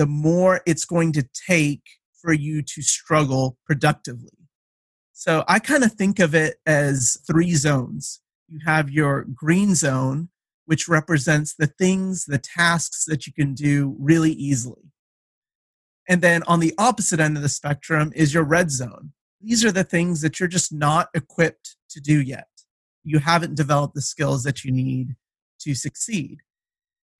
the 0.00 0.06
more 0.06 0.62
it's 0.64 0.86
going 0.86 1.12
to 1.12 1.28
take 1.46 1.82
for 2.22 2.32
you 2.32 2.62
to 2.62 2.80
struggle 2.80 3.58
productively. 3.66 4.48
So 5.12 5.44
I 5.46 5.58
kind 5.58 5.84
of 5.84 5.92
think 5.92 6.18
of 6.18 6.34
it 6.34 6.56
as 6.64 7.18
three 7.26 7.54
zones. 7.54 8.22
You 8.48 8.60
have 8.64 8.88
your 8.88 9.26
green 9.34 9.74
zone, 9.74 10.30
which 10.64 10.88
represents 10.88 11.54
the 11.54 11.66
things, 11.66 12.24
the 12.24 12.38
tasks 12.38 13.04
that 13.08 13.26
you 13.26 13.34
can 13.34 13.52
do 13.52 13.94
really 13.98 14.32
easily. 14.32 14.90
And 16.08 16.22
then 16.22 16.44
on 16.44 16.60
the 16.60 16.72
opposite 16.78 17.20
end 17.20 17.36
of 17.36 17.42
the 17.42 17.50
spectrum 17.50 18.10
is 18.16 18.32
your 18.32 18.44
red 18.44 18.70
zone. 18.70 19.12
These 19.38 19.66
are 19.66 19.72
the 19.72 19.84
things 19.84 20.22
that 20.22 20.40
you're 20.40 20.48
just 20.48 20.72
not 20.72 21.10
equipped 21.12 21.76
to 21.90 22.00
do 22.00 22.22
yet. 22.22 22.48
You 23.04 23.18
haven't 23.18 23.54
developed 23.54 23.94
the 23.94 24.00
skills 24.00 24.44
that 24.44 24.64
you 24.64 24.72
need 24.72 25.16
to 25.60 25.74
succeed. 25.74 26.38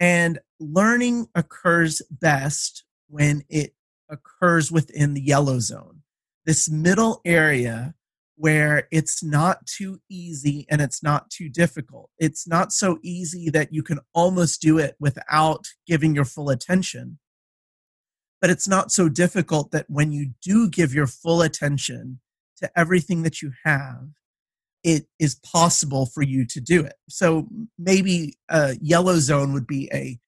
And 0.00 0.38
learning 0.60 1.28
occurs 1.34 2.02
best 2.10 2.84
when 3.08 3.42
it 3.48 3.74
occurs 4.08 4.70
within 4.70 5.14
the 5.14 5.22
yellow 5.22 5.58
zone. 5.58 6.02
This 6.44 6.70
middle 6.70 7.20
area 7.24 7.94
where 8.36 8.88
it's 8.90 9.22
not 9.22 9.66
too 9.66 10.00
easy 10.08 10.66
and 10.70 10.80
it's 10.80 11.02
not 11.02 11.28
too 11.28 11.48
difficult. 11.48 12.10
It's 12.18 12.48
not 12.48 12.72
so 12.72 12.98
easy 13.02 13.50
that 13.50 13.72
you 13.72 13.82
can 13.82 14.00
almost 14.14 14.62
do 14.62 14.78
it 14.78 14.96
without 14.98 15.66
giving 15.86 16.14
your 16.14 16.24
full 16.24 16.48
attention. 16.48 17.18
But 18.40 18.48
it's 18.48 18.66
not 18.66 18.90
so 18.90 19.10
difficult 19.10 19.72
that 19.72 19.90
when 19.90 20.12
you 20.12 20.30
do 20.42 20.70
give 20.70 20.94
your 20.94 21.06
full 21.06 21.42
attention 21.42 22.20
to 22.62 22.70
everything 22.74 23.22
that 23.24 23.42
you 23.42 23.52
have, 23.64 24.08
it 24.82 25.06
is 25.18 25.34
possible 25.34 26.06
for 26.06 26.22
you 26.22 26.46
to 26.46 26.60
do 26.60 26.82
it. 26.82 26.94
So 27.10 27.46
maybe 27.78 28.38
a 28.48 28.76
yellow 28.80 29.18
zone 29.18 29.52
would 29.52 29.66
be 29.66 29.90
a 29.92 30.18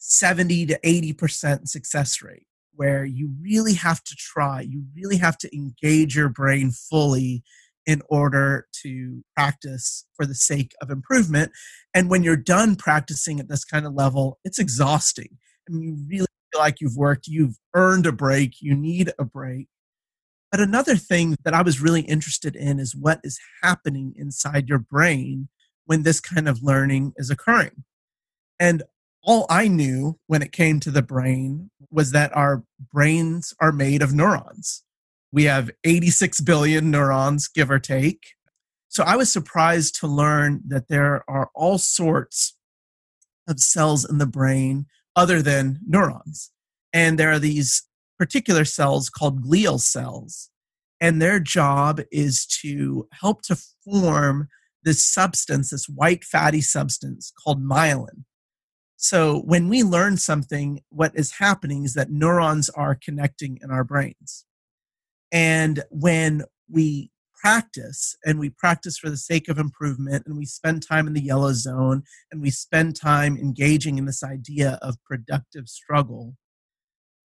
70 0.00 0.66
to 0.66 0.80
80% 0.80 1.68
success 1.68 2.22
rate 2.22 2.46
where 2.74 3.04
you 3.04 3.30
really 3.40 3.74
have 3.74 4.02
to 4.04 4.16
try, 4.16 4.62
you 4.62 4.84
really 4.96 5.18
have 5.18 5.36
to 5.36 5.54
engage 5.54 6.16
your 6.16 6.30
brain 6.30 6.70
fully 6.70 7.42
in 7.86 8.00
order 8.08 8.66
to 8.82 9.22
practice 9.36 10.06
for 10.14 10.24
the 10.24 10.34
sake 10.34 10.72
of 10.80 10.90
improvement. 10.90 11.52
And 11.94 12.08
when 12.08 12.22
you're 12.22 12.36
done 12.36 12.76
practicing 12.76 13.38
at 13.40 13.48
this 13.48 13.64
kind 13.64 13.86
of 13.86 13.92
level, 13.92 14.38
it's 14.44 14.58
exhausting. 14.58 15.38
I 15.68 15.72
mean, 15.72 15.82
you 15.82 15.96
really 16.08 16.26
feel 16.52 16.60
like 16.60 16.80
you've 16.80 16.96
worked, 16.96 17.26
you've 17.26 17.58
earned 17.74 18.06
a 18.06 18.12
break, 18.12 18.54
you 18.60 18.74
need 18.74 19.12
a 19.18 19.24
break. 19.24 19.68
But 20.50 20.60
another 20.60 20.96
thing 20.96 21.36
that 21.44 21.54
I 21.54 21.62
was 21.62 21.80
really 21.80 22.02
interested 22.02 22.56
in 22.56 22.80
is 22.80 22.96
what 22.96 23.20
is 23.22 23.38
happening 23.62 24.14
inside 24.16 24.68
your 24.68 24.78
brain 24.78 25.48
when 25.84 26.02
this 26.02 26.20
kind 26.20 26.48
of 26.48 26.62
learning 26.62 27.12
is 27.16 27.30
occurring. 27.30 27.84
And 28.58 28.82
all 29.22 29.46
I 29.50 29.68
knew 29.68 30.18
when 30.26 30.42
it 30.42 30.52
came 30.52 30.80
to 30.80 30.90
the 30.90 31.02
brain 31.02 31.70
was 31.90 32.12
that 32.12 32.34
our 32.36 32.64
brains 32.92 33.52
are 33.60 33.72
made 33.72 34.02
of 34.02 34.14
neurons. 34.14 34.82
We 35.32 35.44
have 35.44 35.70
86 35.84 36.40
billion 36.40 36.90
neurons, 36.90 37.48
give 37.48 37.70
or 37.70 37.78
take. 37.78 38.34
So 38.88 39.04
I 39.04 39.16
was 39.16 39.30
surprised 39.30 40.00
to 40.00 40.06
learn 40.06 40.62
that 40.66 40.88
there 40.88 41.22
are 41.28 41.50
all 41.54 41.78
sorts 41.78 42.56
of 43.46 43.60
cells 43.60 44.08
in 44.08 44.18
the 44.18 44.26
brain 44.26 44.86
other 45.14 45.42
than 45.42 45.80
neurons. 45.86 46.50
And 46.92 47.18
there 47.18 47.30
are 47.30 47.38
these 47.38 47.84
particular 48.18 48.64
cells 48.64 49.08
called 49.08 49.44
glial 49.44 49.80
cells. 49.80 50.50
And 51.00 51.22
their 51.22 51.40
job 51.40 52.00
is 52.10 52.46
to 52.62 53.08
help 53.12 53.42
to 53.42 53.56
form 53.84 54.48
this 54.82 55.04
substance, 55.04 55.70
this 55.70 55.88
white 55.88 56.24
fatty 56.24 56.60
substance 56.60 57.32
called 57.42 57.62
myelin. 57.62 58.24
So 59.02 59.40
when 59.46 59.70
we 59.70 59.82
learn 59.82 60.18
something, 60.18 60.82
what 60.90 61.12
is 61.14 61.38
happening 61.38 61.84
is 61.84 61.94
that 61.94 62.10
neurons 62.10 62.68
are 62.68 62.94
connecting 62.94 63.58
in 63.62 63.70
our 63.70 63.82
brains. 63.82 64.44
And 65.32 65.82
when 65.88 66.42
we 66.70 67.10
practice 67.34 68.14
and 68.26 68.38
we 68.38 68.50
practice 68.50 68.98
for 68.98 69.08
the 69.08 69.16
sake 69.16 69.48
of 69.48 69.58
improvement 69.58 70.26
and 70.26 70.36
we 70.36 70.44
spend 70.44 70.82
time 70.82 71.06
in 71.06 71.14
the 71.14 71.22
yellow 71.22 71.54
zone 71.54 72.02
and 72.30 72.42
we 72.42 72.50
spend 72.50 72.94
time 72.94 73.38
engaging 73.38 73.96
in 73.96 74.04
this 74.04 74.22
idea 74.22 74.78
of 74.82 75.02
productive 75.02 75.66
struggle, 75.70 76.36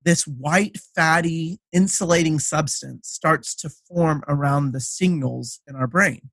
this 0.02 0.26
white, 0.26 0.78
fatty, 0.78 1.60
insulating 1.74 2.40
substance 2.40 3.10
starts 3.10 3.54
to 3.54 3.70
form 3.70 4.24
around 4.30 4.72
the 4.72 4.80
signals 4.80 5.60
in 5.68 5.76
our 5.76 5.88
brain. 5.88 6.30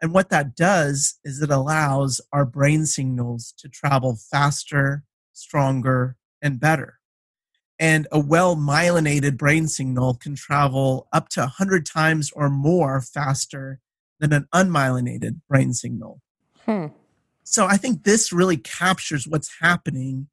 And 0.00 0.12
what 0.12 0.28
that 0.30 0.54
does 0.54 1.18
is 1.24 1.40
it 1.40 1.50
allows 1.50 2.20
our 2.32 2.44
brain 2.44 2.86
signals 2.86 3.54
to 3.58 3.68
travel 3.68 4.16
faster, 4.30 5.04
stronger, 5.32 6.16
and 6.42 6.60
better 6.60 6.96
and 7.78 8.06
a 8.10 8.18
well 8.18 8.56
myelinated 8.56 9.36
brain 9.36 9.68
signal 9.68 10.14
can 10.14 10.34
travel 10.34 11.08
up 11.12 11.28
to 11.30 11.40
100 11.40 11.84
times 11.84 12.30
or 12.34 12.48
more 12.48 13.00
faster 13.00 13.80
than 14.18 14.32
an 14.32 14.48
unmyelinated 14.54 15.40
brain 15.48 15.74
signal. 15.74 16.20
Hmm. 16.64 16.86
So 17.44 17.66
I 17.66 17.76
think 17.76 18.02
this 18.02 18.32
really 18.32 18.56
captures 18.56 19.26
what's 19.26 19.58
happening 19.60 20.28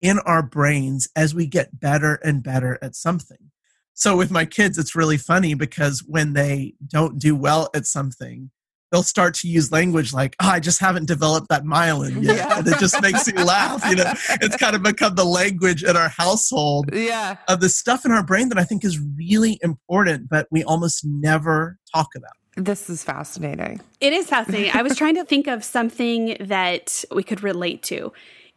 in 0.00 0.18
our 0.20 0.42
brains 0.42 1.08
as 1.14 1.34
we 1.34 1.46
get 1.46 1.78
better 1.78 2.14
and 2.24 2.42
better 2.42 2.78
at 2.82 2.94
something. 2.94 3.50
So 3.94 4.16
with 4.16 4.30
my 4.30 4.44
kids, 4.44 4.76
it's 4.76 4.96
really 4.96 5.16
funny 5.16 5.54
because 5.54 6.02
when 6.06 6.32
they 6.32 6.74
don't 6.86 7.18
do 7.18 7.34
well 7.34 7.70
at 7.74 7.86
something, 7.86 8.50
they'll 8.90 9.02
start 9.02 9.34
to 9.34 9.48
use 9.48 9.72
language 9.72 10.12
like, 10.12 10.36
oh, 10.40 10.48
I 10.48 10.60
just 10.60 10.80
haven't 10.80 11.06
developed 11.06 11.48
that 11.48 11.64
myelin 11.64 12.22
yet. 12.22 12.36
Yeah. 12.36 12.58
And 12.58 12.66
it 12.66 12.78
just 12.78 13.00
makes 13.02 13.26
me 13.26 13.42
laugh. 13.42 13.84
You 13.88 13.96
know, 13.96 14.12
it's 14.40 14.56
kind 14.56 14.76
of 14.76 14.82
become 14.82 15.14
the 15.14 15.24
language 15.24 15.82
in 15.82 15.96
our 15.96 16.08
household 16.08 16.90
yeah. 16.92 17.36
of 17.48 17.60
the 17.60 17.68
stuff 17.68 18.04
in 18.04 18.12
our 18.12 18.22
brain 18.22 18.48
that 18.50 18.58
I 18.58 18.64
think 18.64 18.84
is 18.84 18.98
really 19.16 19.58
important, 19.62 20.28
but 20.28 20.46
we 20.50 20.64
almost 20.64 21.04
never 21.04 21.78
talk 21.94 22.08
about. 22.14 22.32
This 22.56 22.88
is 22.88 23.04
fascinating. 23.04 23.80
It 24.00 24.14
is 24.14 24.28
fascinating. 24.28 24.70
I 24.72 24.82
was 24.82 24.96
trying 24.98 25.16
to 25.16 25.24
think 25.24 25.46
of 25.46 25.62
something 25.62 26.36
that 26.40 27.04
we 27.14 27.22
could 27.22 27.42
relate 27.42 27.82
to. 27.84 28.12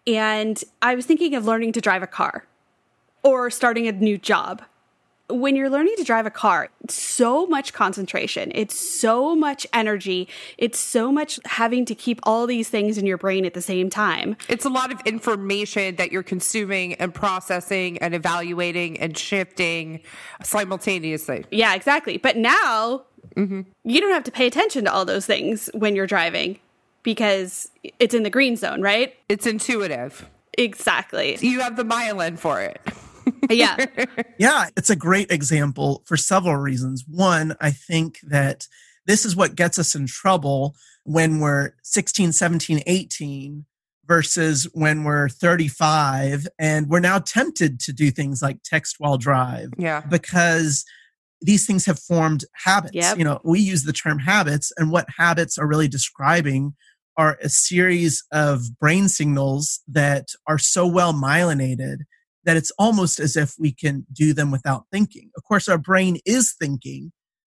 And 0.08 0.62
I 0.82 0.96
was 0.96 1.06
thinking 1.06 1.36
of 1.36 1.46
learning 1.46 1.74
to 1.74 1.82
drive 1.82 2.02
a 2.02 2.08
car 2.08 2.46
or 3.24 3.50
starting 3.50 3.88
a 3.88 3.92
new 3.92 4.18
job 4.18 4.62
when 5.30 5.56
you're 5.56 5.70
learning 5.70 5.96
to 5.98 6.04
drive 6.04 6.26
a 6.26 6.32
car, 6.32 6.70
so 6.90 7.46
much 7.46 7.74
concentration, 7.74 8.52
it's 8.56 8.78
so 8.78 9.36
much 9.36 9.68
energy, 9.74 10.28
it's 10.58 10.80
so 10.80 11.12
much 11.12 11.40
having 11.46 11.86
to 11.86 11.96
keep 11.96 12.20
all 12.24 12.48
these 12.48 12.70
things 12.70 12.98
in 12.98 13.06
your 13.06 13.18
brain 13.18 13.46
at 13.46 13.54
the 13.54 13.62
same 13.62 13.90
time. 13.90 14.36
It's 14.48 14.66
a 14.66 14.70
lot 14.70 14.92
of 14.92 15.00
information 15.06 15.96
that 15.98 16.12
you're 16.12 16.24
consuming 16.24 16.96
and 16.96 17.14
processing 17.14 17.98
and 18.00 18.16
evaluating 18.16 19.00
and 19.00 19.18
shifting 19.18 20.02
simultaneously. 20.44 21.46
Yeah, 21.52 21.76
exactly. 21.76 22.18
But 22.18 22.38
now 22.38 23.04
mm-hmm. 23.36 23.62
you 23.84 24.02
don't 24.02 24.12
have 24.12 24.24
to 24.24 24.32
pay 24.32 24.48
attention 24.48 24.86
to 24.86 24.94
all 24.94 25.06
those 25.06 25.26
things 25.26 25.70
when 25.74 25.96
you're 25.96 26.08
driving 26.08 26.60
because 27.04 27.70
it's 28.00 28.14
in 28.14 28.24
the 28.24 28.30
green 28.30 28.56
zone, 28.56 28.82
right? 28.82 29.16
It's 29.30 29.46
intuitive. 29.46 30.28
Exactly. 30.58 31.38
You 31.40 31.62
have 31.62 31.78
the 31.78 31.84
myelin 31.84 32.38
for 32.38 32.60
it. 32.62 32.82
yeah. 33.50 33.86
Yeah, 34.38 34.70
it's 34.78 34.90
a 34.90 34.96
great 34.96 35.32
example 35.32 36.04
for 36.06 36.18
several 36.18 36.56
reasons. 36.56 37.04
One, 37.08 37.56
I 37.60 37.72
think 37.72 38.20
that 38.24 38.68
this 39.06 39.26
is 39.26 39.36
what 39.36 39.56
gets 39.56 39.80
us 39.80 39.96
in 39.96 40.08
trouble 40.08 40.76
when 41.04 41.40
we're 41.40 41.74
16, 41.84 42.32
17, 42.32 42.84
18 42.86 43.66
versus 44.06 44.68
when 44.74 45.04
we're 45.04 45.30
35 45.30 46.48
and 46.58 46.88
we're 46.88 47.00
now 47.00 47.20
tempted 47.20 47.80
to 47.80 47.94
do 47.94 48.12
things 48.12 48.42
like 48.42 48.64
text 48.64 48.96
while 48.98 49.18
drive. 49.18 49.70
Yeah. 49.78 50.02
Because 50.02 50.86
these 51.42 51.66
things 51.66 51.86
have 51.86 52.00
formed 52.00 52.44
habits. 52.54 52.96
Yep. 52.96 53.18
You 53.18 53.24
know, 53.24 53.40
we 53.44 53.60
use 53.60 53.84
the 53.84 53.94
term 53.94 54.20
habits 54.20 54.72
and 54.78 54.92
what 54.92 55.08
habits 55.18 55.58
are 55.58 55.68
really 55.68 55.88
describing 55.88 56.76
are 57.18 57.38
a 57.42 57.50
series 57.50 58.24
of 58.32 58.80
brain 58.80 59.08
signals 59.10 59.82
that 59.88 60.30
are 60.48 60.58
so 60.58 60.88
well 60.88 61.14
myelinated 61.14 61.98
that 62.46 62.58
it's 62.58 62.72
almost 62.80 63.20
as 63.20 63.36
if 63.36 63.56
we 63.60 63.72
can 63.72 64.06
do 64.12 64.34
them 64.34 64.52
without 64.52 64.86
thinking. 64.92 65.30
Of 65.36 65.44
course, 65.44 65.68
our 65.68 65.78
brain 65.78 66.20
is 66.26 66.54
thinking, 66.60 67.12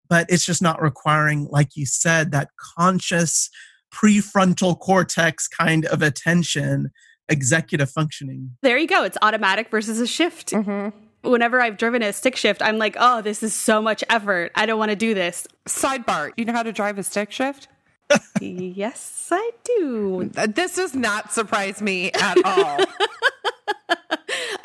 but 0.07 0.25
it's 0.29 0.45
just 0.45 0.61
not 0.61 0.81
requiring, 0.81 1.47
like 1.49 1.75
you 1.75 1.85
said, 1.85 2.31
that 2.31 2.49
conscious 2.77 3.49
prefrontal 3.93 4.77
cortex 4.79 5.47
kind 5.47 5.85
of 5.85 6.01
attention, 6.01 6.91
executive 7.29 7.89
functioning. 7.89 8.57
There 8.61 8.77
you 8.77 8.87
go. 8.87 9.03
It's 9.03 9.17
automatic 9.21 9.69
versus 9.69 9.99
a 9.99 10.07
shift. 10.07 10.51
Mm-hmm 10.51 10.89
whenever 11.29 11.61
I've 11.61 11.77
driven 11.77 12.01
a 12.01 12.13
stick 12.13 12.35
shift, 12.35 12.61
I'm 12.61 12.77
like, 12.77 12.95
oh, 12.99 13.21
this 13.21 13.43
is 13.43 13.53
so 13.53 13.81
much 13.81 14.03
effort. 14.09 14.51
I 14.55 14.65
don't 14.65 14.79
want 14.79 14.91
to 14.91 14.95
do 14.95 15.13
this. 15.13 15.47
Sidebar, 15.65 16.31
you 16.37 16.45
know 16.45 16.53
how 16.53 16.63
to 16.63 16.71
drive 16.71 16.97
a 16.97 17.03
stick 17.03 17.31
shift? 17.31 17.67
yes, 18.41 19.29
I 19.31 19.51
do. 19.63 20.29
This 20.47 20.75
does 20.75 20.93
not 20.93 21.33
surprise 21.33 21.81
me 21.81 22.11
at 22.11 22.37
all. 22.45 22.79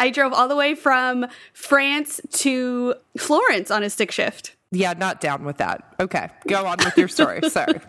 I 0.00 0.10
drove 0.10 0.32
all 0.32 0.48
the 0.48 0.56
way 0.56 0.74
from 0.74 1.26
France 1.52 2.20
to 2.32 2.94
Florence 3.18 3.70
on 3.70 3.82
a 3.82 3.90
stick 3.90 4.10
shift. 4.10 4.56
Yeah, 4.72 4.94
not 4.94 5.20
down 5.20 5.44
with 5.44 5.58
that. 5.58 5.94
Okay, 6.00 6.30
go 6.46 6.64
on 6.64 6.78
with 6.78 6.96
your 6.96 7.08
story. 7.08 7.40
Sorry. 7.50 7.80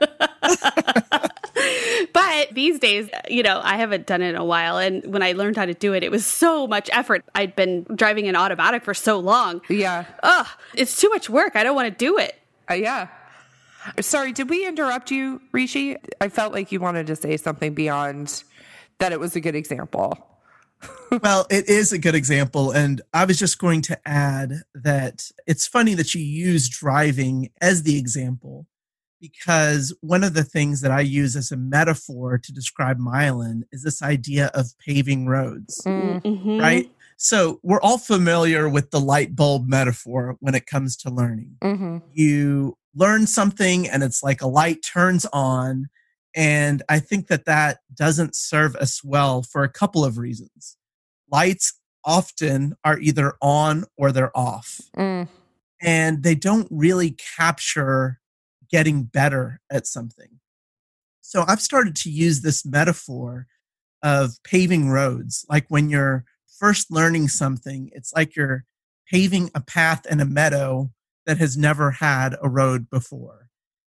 but 2.11 2.49
these 2.51 2.79
days, 2.79 3.09
you 3.29 3.43
know, 3.43 3.61
I 3.63 3.77
haven't 3.77 4.07
done 4.07 4.21
it 4.21 4.29
in 4.31 4.35
a 4.35 4.43
while. 4.43 4.77
And 4.77 5.05
when 5.13 5.23
I 5.23 5.33
learned 5.33 5.57
how 5.57 5.65
to 5.65 5.73
do 5.73 5.93
it, 5.93 6.03
it 6.03 6.11
was 6.11 6.25
so 6.25 6.67
much 6.67 6.89
effort. 6.91 7.23
I'd 7.33 7.55
been 7.55 7.85
driving 7.95 8.27
an 8.27 8.35
automatic 8.35 8.83
for 8.83 8.93
so 8.93 9.19
long. 9.19 9.61
Yeah. 9.69 10.05
Ugh, 10.23 10.47
it's 10.73 10.99
too 10.99 11.09
much 11.09 11.29
work. 11.29 11.55
I 11.55 11.63
don't 11.63 11.75
want 11.75 11.87
to 11.87 11.95
do 11.95 12.17
it. 12.17 12.35
Uh, 12.69 12.73
yeah. 12.73 13.07
Sorry, 13.99 14.33
did 14.33 14.49
we 14.49 14.67
interrupt 14.67 15.11
you, 15.11 15.41
Rishi? 15.51 15.97
I 16.19 16.29
felt 16.29 16.51
like 16.51 16.71
you 16.71 16.79
wanted 16.79 17.07
to 17.07 17.15
say 17.15 17.37
something 17.37 17.73
beyond 17.73 18.43
that 18.97 19.11
it 19.11 19.19
was 19.19 19.35
a 19.35 19.39
good 19.39 19.55
example. 19.55 20.30
Well, 21.23 21.45
it 21.49 21.69
is 21.69 21.91
a 21.91 21.97
good 21.97 22.15
example. 22.15 22.71
And 22.71 23.01
I 23.13 23.25
was 23.25 23.37
just 23.37 23.59
going 23.59 23.81
to 23.83 23.99
add 24.07 24.63
that 24.73 25.29
it's 25.47 25.67
funny 25.67 25.93
that 25.95 26.13
you 26.13 26.21
use 26.21 26.69
driving 26.69 27.49
as 27.61 27.83
the 27.83 27.97
example 27.97 28.67
because 29.19 29.93
one 30.01 30.23
of 30.23 30.33
the 30.33 30.43
things 30.43 30.81
that 30.81 30.91
I 30.91 31.01
use 31.01 31.35
as 31.35 31.51
a 31.51 31.57
metaphor 31.57 32.39
to 32.39 32.51
describe 32.51 32.97
myelin 32.97 33.61
is 33.71 33.83
this 33.83 34.01
idea 34.01 34.49
of 34.55 34.73
paving 34.85 35.27
roads, 35.27 35.81
mm-hmm. 35.85 36.59
right? 36.59 36.89
So 37.17 37.59
we're 37.61 37.81
all 37.81 37.99
familiar 37.99 38.67
with 38.67 38.89
the 38.89 38.99
light 38.99 39.35
bulb 39.35 39.67
metaphor 39.67 40.37
when 40.39 40.55
it 40.55 40.65
comes 40.65 40.97
to 40.97 41.11
learning. 41.11 41.55
Mm-hmm. 41.61 41.97
You 42.11 42.77
learn 42.95 43.27
something 43.27 43.87
and 43.87 44.01
it's 44.01 44.23
like 44.23 44.41
a 44.41 44.47
light 44.47 44.81
turns 44.81 45.27
on. 45.31 45.89
And 46.35 46.81
I 46.87 46.99
think 46.99 47.27
that 47.27 47.45
that 47.45 47.79
doesn't 47.93 48.35
serve 48.35 48.75
us 48.75 49.03
well 49.03 49.41
for 49.41 49.63
a 49.63 49.69
couple 49.69 50.05
of 50.05 50.17
reasons. 50.17 50.77
Lights 51.31 51.73
often 52.05 52.75
are 52.83 52.99
either 52.99 53.33
on 53.41 53.85
or 53.97 54.11
they're 54.11 54.35
off. 54.35 54.81
Mm. 54.97 55.27
And 55.81 56.23
they 56.23 56.35
don't 56.35 56.67
really 56.69 57.11
capture 57.37 58.19
getting 58.69 59.03
better 59.03 59.59
at 59.69 59.87
something. 59.87 60.39
So 61.21 61.43
I've 61.47 61.61
started 61.61 61.95
to 61.97 62.11
use 62.11 62.41
this 62.41 62.65
metaphor 62.65 63.47
of 64.03 64.37
paving 64.43 64.89
roads. 64.89 65.45
Like 65.49 65.65
when 65.69 65.89
you're 65.89 66.25
first 66.59 66.91
learning 66.91 67.27
something, 67.27 67.89
it's 67.93 68.13
like 68.13 68.35
you're 68.35 68.65
paving 69.09 69.51
a 69.53 69.61
path 69.61 70.05
in 70.05 70.19
a 70.19 70.25
meadow 70.25 70.91
that 71.25 71.37
has 71.37 71.57
never 71.57 71.91
had 71.91 72.35
a 72.41 72.49
road 72.49 72.89
before. 72.89 73.40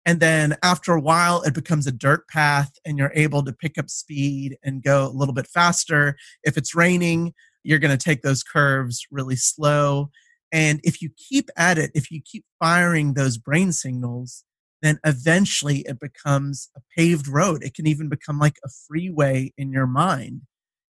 And 0.05 0.19
then 0.19 0.55
after 0.63 0.93
a 0.93 1.01
while, 1.01 1.41
it 1.43 1.53
becomes 1.53 1.88
a 1.88 1.91
dirt 1.91 2.27
path 2.27 2.72
and 2.86 2.98
you're 2.98 3.13
able 3.15 3.43
to 3.45 3.53
pick 3.53 3.77
up 3.77 3.89
speed 3.89 4.57
and 4.63 4.83
go 4.83 5.05
a 5.05 5.15
little 5.15 5.33
bit 5.33 5.48
faster. 5.48 6.17
If 6.43 6.57
it's 6.57 6.75
raining, 6.75 7.33
you're 7.63 7.79
going 7.79 7.98
to 7.98 8.03
take 8.03 8.22
those 8.22 8.43
curves 8.43 9.05
really 9.11 9.37
slow. 9.37 10.09
And 10.51 10.81
if 10.83 11.01
you 11.01 11.09
keep 11.18 11.50
at 11.55 11.77
it, 11.77 11.92
if 11.96 12.11
you 12.11 12.22
keep 12.24 12.44
firing 12.59 13.13
those 13.13 13.37
brain 13.37 13.72
signals, 13.72 14.44
then 14.81 15.00
eventually 15.05 15.79
it 15.87 16.00
becomes 16.00 16.70
a 16.75 16.81
paved 16.96 17.27
road. 17.27 17.63
It 17.63 17.74
can 17.74 17.87
even 17.87 18.09
become 18.09 18.37
like 18.37 18.57
a 18.66 18.70
freeway 18.70 19.53
in 19.57 19.72
your 19.72 19.87
mind. 19.87 20.42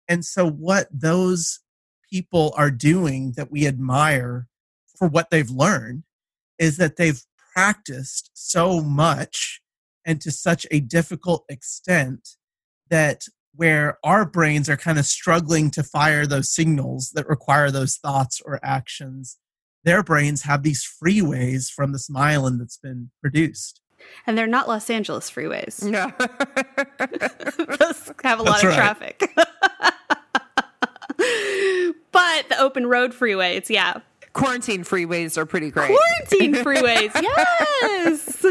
And 0.06 0.24
so, 0.24 0.48
what 0.48 0.88
those 0.92 1.60
people 2.10 2.54
are 2.56 2.70
doing 2.70 3.32
that 3.36 3.50
we 3.50 3.66
admire 3.66 4.46
for 4.96 5.08
what 5.08 5.30
they've 5.30 5.50
learned 5.50 6.04
is 6.58 6.76
that 6.76 6.96
they've 6.96 7.22
practiced 7.58 8.30
so 8.34 8.80
much 8.80 9.60
and 10.06 10.20
to 10.20 10.30
such 10.30 10.64
a 10.70 10.78
difficult 10.78 11.44
extent 11.48 12.36
that 12.88 13.24
where 13.52 13.98
our 14.04 14.24
brains 14.24 14.68
are 14.68 14.76
kind 14.76 14.96
of 14.96 15.04
struggling 15.04 15.68
to 15.68 15.82
fire 15.82 16.24
those 16.24 16.54
signals 16.54 17.10
that 17.14 17.28
require 17.28 17.72
those 17.72 17.96
thoughts 17.96 18.40
or 18.44 18.60
actions 18.62 19.38
their 19.84 20.02
brains 20.02 20.42
have 20.42 20.62
these 20.62 20.86
freeways 21.02 21.70
from 21.70 21.92
this 21.92 22.08
myelin 22.10 22.58
that's 22.58 22.76
been 22.76 23.10
produced. 23.20 23.80
And 24.26 24.36
they're 24.36 24.46
not 24.46 24.68
Los 24.68 24.90
Angeles 24.90 25.30
freeways. 25.30 25.82
No. 25.90 26.12
Those 27.78 28.12
have 28.22 28.38
a 28.38 28.42
lot 28.42 28.62
of 28.62 28.68
right. 28.68 28.76
traffic. 28.76 29.18
but 32.12 32.48
the 32.48 32.56
open 32.60 32.86
road 32.86 33.12
freeways, 33.12 33.70
yeah. 33.70 34.00
Quarantine 34.38 34.84
freeways 34.84 35.36
are 35.36 35.44
pretty 35.44 35.70
great. 35.70 35.96
Quarantine 36.30 36.54
freeways, 36.64 37.10
yes. 37.20 38.44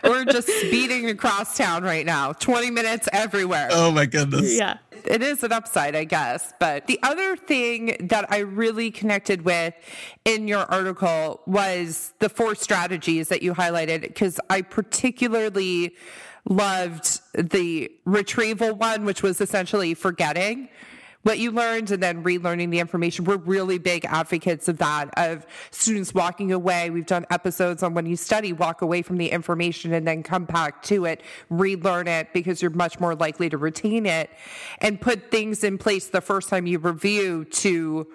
We're 0.04 0.24
just 0.24 0.48
speeding 0.48 1.08
across 1.08 1.56
town 1.56 1.84
right 1.84 2.04
now. 2.04 2.32
20 2.32 2.70
minutes 2.70 3.08
everywhere. 3.12 3.68
Oh 3.70 3.92
my 3.92 4.06
goodness. 4.06 4.52
Yeah. 4.52 4.78
It 5.04 5.22
is 5.22 5.44
an 5.44 5.52
upside, 5.52 5.94
I 5.94 6.04
guess. 6.04 6.52
But 6.58 6.88
the 6.88 6.98
other 7.04 7.36
thing 7.36 8.08
that 8.08 8.26
I 8.32 8.38
really 8.38 8.90
connected 8.90 9.42
with 9.42 9.74
in 10.24 10.48
your 10.48 10.70
article 10.70 11.42
was 11.46 12.12
the 12.18 12.28
four 12.28 12.56
strategies 12.56 13.28
that 13.28 13.42
you 13.42 13.54
highlighted, 13.54 14.00
because 14.00 14.40
I 14.50 14.62
particularly 14.62 15.94
loved 16.48 17.20
the 17.34 17.92
retrieval 18.04 18.74
one, 18.74 19.04
which 19.04 19.22
was 19.22 19.40
essentially 19.40 19.94
forgetting 19.94 20.68
what 21.24 21.38
you 21.38 21.50
learned 21.50 21.90
and 21.90 22.02
then 22.02 22.22
relearning 22.22 22.70
the 22.70 22.78
information. 22.78 23.24
We're 23.24 23.36
really 23.38 23.78
big 23.78 24.04
advocates 24.04 24.68
of 24.68 24.78
that, 24.78 25.10
of 25.16 25.46
students 25.70 26.14
walking 26.14 26.52
away. 26.52 26.90
We've 26.90 27.04
done 27.04 27.26
episodes 27.30 27.82
on 27.82 27.94
when 27.94 28.06
you 28.06 28.16
study, 28.16 28.52
walk 28.52 28.82
away 28.82 29.02
from 29.02 29.16
the 29.16 29.30
information 29.30 29.92
and 29.92 30.06
then 30.06 30.22
come 30.22 30.44
back 30.44 30.82
to 30.84 31.06
it, 31.06 31.22
relearn 31.50 32.06
it 32.06 32.32
because 32.32 32.62
you're 32.62 32.70
much 32.70 33.00
more 33.00 33.14
likely 33.14 33.48
to 33.48 33.58
retain 33.58 34.06
it 34.06 34.30
and 34.78 35.00
put 35.00 35.30
things 35.30 35.64
in 35.64 35.78
place 35.78 36.08
the 36.08 36.20
first 36.20 36.48
time 36.48 36.66
you 36.66 36.78
review 36.78 37.44
to 37.46 38.06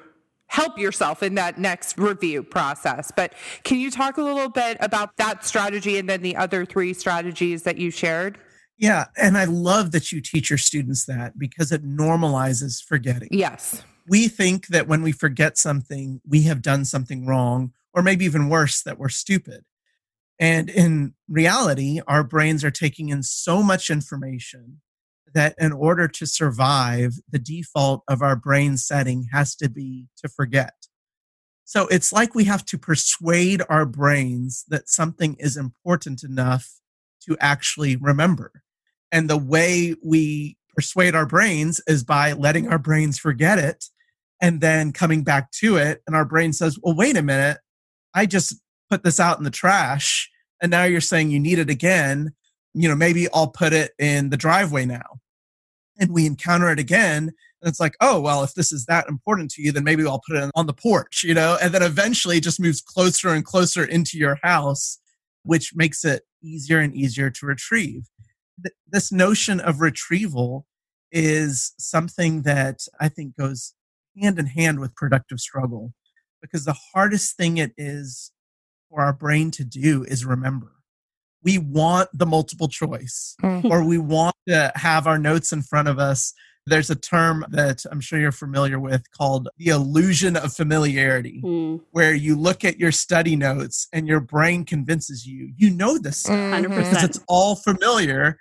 help 0.45 0.80
yourself 0.80 1.22
in 1.22 1.36
that 1.36 1.58
next 1.60 1.98
review 1.98 2.43
process. 2.43 3.12
But 3.15 3.34
can 3.63 3.80
you 3.80 3.91
talk 3.91 4.17
a 4.17 4.22
little 4.22 4.50
bit 4.50 4.78
about 4.80 5.15
that 5.17 5.45
strategy 5.45 5.98
and 5.98 6.10
then 6.10 6.22
the 6.22 6.36
other 6.36 6.65
three 6.65 6.93
strategies 6.93 7.63
that 7.63 7.78
you 7.78 7.91
shared? 7.91 8.39
Yeah. 8.80 9.06
And 9.18 9.38
I 9.38 9.44
love 9.44 9.92
that 9.92 10.12
you 10.12 10.22
teach 10.22 10.50
your 10.50 10.58
students 10.58 11.06
that 11.06 11.38
because 11.38 11.72
it 11.72 11.86
normalizes 11.86 12.82
forgetting. 12.82 13.28
Yes. 13.30 13.84
We 14.08 14.30
think 14.30 14.68
that 14.68 14.88
when 14.88 15.04
we 15.04 15.12
forget 15.12 15.58
something, 15.58 16.22
we 16.28 16.44
have 16.44 16.62
done 16.62 16.86
something 16.86 17.28
wrong, 17.28 17.74
or 17.94 18.02
maybe 18.02 18.24
even 18.26 18.50
worse, 18.50 18.82
that 18.84 18.98
we're 18.98 19.10
stupid. 19.10 19.65
And 20.39 20.70
in 20.70 21.13
reality, 21.28 22.00
our 22.08 22.24
brains 22.24 22.63
are 22.63 22.72
taking 22.72 23.10
in 23.10 23.22
so 23.22 23.62
much 23.62 23.89
information 23.89 24.80
that 25.34 25.54
in 25.60 25.74
order 25.74 26.08
to 26.08 26.26
survive, 26.26 27.15
the 27.30 27.38
default 27.38 28.04
of 28.08 28.22
our 28.22 28.38
brain 28.38 28.78
setting 28.78 29.28
has 29.34 29.56
to 29.58 29.70
be 29.70 30.08
to 30.24 30.30
forget. 30.30 30.74
So 31.65 31.86
it's 31.88 32.13
like 32.13 32.34
we 32.34 32.46
have 32.46 32.65
to 32.65 32.78
persuade 32.78 33.62
our 33.70 33.86
brains 33.86 34.63
that 34.70 34.89
something 34.89 35.36
is 35.38 35.58
important 35.58 36.24
enough 36.24 36.80
to 37.28 37.38
actually 37.39 37.98
remember. 37.98 38.63
And 39.12 39.30
the 39.30 39.38
way 39.38 39.95
we 40.04 40.58
persuade 40.76 41.15
our 41.15 41.26
brains 41.26 41.82
is 41.88 42.04
by 42.04 42.34
letting 42.34 42.67
our 42.67 42.80
brains 42.80 43.17
forget 43.17 43.58
it 43.60 43.86
and 44.41 44.62
then 44.62 44.93
coming 44.93 45.24
back 45.24 45.52
to 45.52 45.78
it. 45.78 46.02
And 46.08 46.15
our 46.15 46.26
brain 46.26 46.54
says, 46.54 46.78
well, 46.82 46.95
wait 46.95 47.17
a 47.17 47.22
minute. 47.22 47.58
I 48.13 48.26
just 48.26 48.56
put 48.89 49.04
this 49.04 49.19
out 49.19 49.38
in 49.38 49.43
the 49.43 49.52
trash. 49.52 50.30
And 50.62 50.72
now 50.72 50.84
you're 50.84 51.02
saying 51.02 51.32
you 51.32 51.39
need 51.39 51.60
it 51.60 51.69
again. 51.69 52.34
You 52.74 52.88
know, 52.88 52.95
maybe 52.95 53.28
I'll 53.34 53.50
put 53.50 53.74
it 53.74 53.91
in 54.00 54.30
the 54.30 54.38
driveway 54.38 54.86
now. 54.86 55.19
And 56.00 56.12
we 56.12 56.26
encounter 56.26 56.72
it 56.72 56.80
again. 56.80 57.32
And 57.62 57.69
it's 57.69 57.80
like, 57.80 57.95
oh, 58.00 58.22
well, 58.22 58.43
if 58.43 58.54
this 58.54 58.72
is 58.72 58.86
that 58.86 59.10
important 59.10 59.52
to 59.52 59.62
you, 59.62 59.74
then 59.74 59.84
maybe 59.84 60.06
I'll 60.06 60.22
put 60.26 60.38
it 60.38 60.50
on 60.56 60.65
the 60.65 60.74
porch, 60.74 61.24
you 61.26 61.34
know? 61.34 61.58
And 61.62 61.74
then 61.74 61.84
eventually 61.84 62.38
it 62.38 62.43
just 62.43 62.60
moves 62.60 62.80
closer 62.80 63.30
and 63.30 63.43
closer 63.43 63.84
into 63.84 64.17
your 64.17 64.38
house, 64.43 65.00
which 65.43 65.74
makes 65.76 66.06
it 66.06 66.24
easier 66.41 66.80
and 66.80 66.95
easier 66.95 67.30
to 67.30 67.45
retrieve 67.45 68.04
th- 68.63 68.74
this 68.88 69.12
notion 69.12 69.60
of 69.60 69.82
retrieval 69.82 70.65
is 71.12 71.74
something 71.78 72.43
that 72.43 72.82
I 73.00 73.10
think 73.10 73.36
goes 73.36 73.74
hand 74.22 74.38
in 74.39 74.45
hand 74.48 74.80
with 74.80 74.95
productive 74.95 75.39
struggle 75.39 75.93
because 76.41 76.65
the 76.65 76.76
hardest 76.93 77.36
thing 77.38 77.58
it 77.58 77.74
is 77.78 78.32
for 78.89 79.02
our 79.02 79.13
brain 79.13 79.52
to 79.52 79.63
do 79.63 80.04
is 80.04 80.26
remember. 80.26 80.74
we 81.41 81.58
want 81.58 82.10
the 82.13 82.26
multiple 82.26 82.67
choice 82.67 83.36
Mm. 83.41 83.63
or 83.72 83.82
we 83.86 83.98
want 83.98 84.36
to 84.50 84.74
have 84.76 85.08
our 85.08 85.17
notes 85.17 85.54
in 85.54 85.62
front 85.62 85.88
of 85.88 85.98
us. 85.98 86.34
There's 86.65 86.89
a 86.89 86.95
term 86.95 87.45
that 87.52 87.86
I'm 87.89 88.02
sure 88.02 88.19
you're 88.19 88.34
familiar 88.34 88.78
with 88.78 89.10
called 89.17 89.48
the 89.58 89.67
illusion 89.69 90.36
of 90.36 90.54
familiarity, 90.54 91.41
Mm, 91.41 91.80
where 91.91 92.13
you 92.13 92.36
look 92.36 92.65
at 92.65 92.78
your 92.78 92.91
study 92.91 93.38
notes 93.38 93.88
and 93.93 94.06
your 94.06 94.19
brain 94.19 94.65
convinces 94.65 95.26
you, 95.26 95.54
you 95.56 95.69
know 95.69 95.98
this. 95.98 96.24
100%. 96.28 96.63
because 96.76 97.04
it's 97.06 97.22
all 97.30 97.56
familiar. 97.56 98.38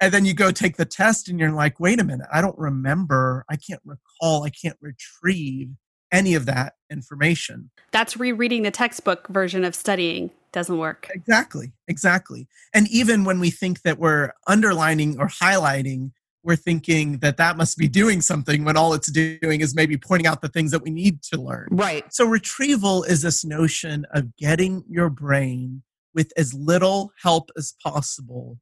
And 0.00 0.12
then 0.12 0.24
you 0.24 0.34
go 0.34 0.50
take 0.50 0.76
the 0.76 0.84
test 0.84 1.28
and 1.28 1.40
you're 1.40 1.52
like, 1.52 1.80
wait 1.80 2.00
a 2.00 2.04
minute, 2.04 2.26
I 2.32 2.40
don't 2.40 2.58
remember, 2.58 3.44
I 3.48 3.56
can't 3.56 3.80
recall, 3.84 4.44
I 4.44 4.50
can't 4.50 4.76
retrieve 4.80 5.70
any 6.12 6.34
of 6.34 6.46
that 6.46 6.74
information. 6.90 7.70
That's 7.92 8.16
rereading 8.16 8.62
the 8.62 8.70
textbook 8.70 9.28
version 9.28 9.64
of 9.64 9.74
studying. 9.74 10.30
Doesn't 10.52 10.78
work. 10.78 11.10
Exactly, 11.12 11.72
exactly. 11.88 12.48
And 12.72 12.88
even 12.88 13.24
when 13.24 13.40
we 13.40 13.50
think 13.50 13.82
that 13.82 13.98
we're 13.98 14.32
underlining 14.46 15.18
or 15.18 15.28
highlighting, 15.28 16.12
we're 16.42 16.56
thinking 16.56 17.18
that 17.18 17.36
that 17.38 17.56
must 17.56 17.76
be 17.76 17.88
doing 17.88 18.20
something 18.20 18.64
when 18.64 18.76
all 18.76 18.94
it's 18.94 19.10
doing 19.10 19.60
is 19.60 19.74
maybe 19.74 19.96
pointing 19.96 20.26
out 20.26 20.42
the 20.42 20.48
things 20.48 20.70
that 20.70 20.82
we 20.82 20.90
need 20.90 21.22
to 21.24 21.40
learn. 21.40 21.66
Right. 21.72 22.04
So, 22.14 22.24
retrieval 22.24 23.02
is 23.02 23.22
this 23.22 23.44
notion 23.44 24.06
of 24.12 24.36
getting 24.36 24.84
your 24.88 25.10
brain 25.10 25.82
with 26.14 26.32
as 26.36 26.54
little 26.54 27.12
help 27.20 27.50
as 27.58 27.74
possible 27.82 28.58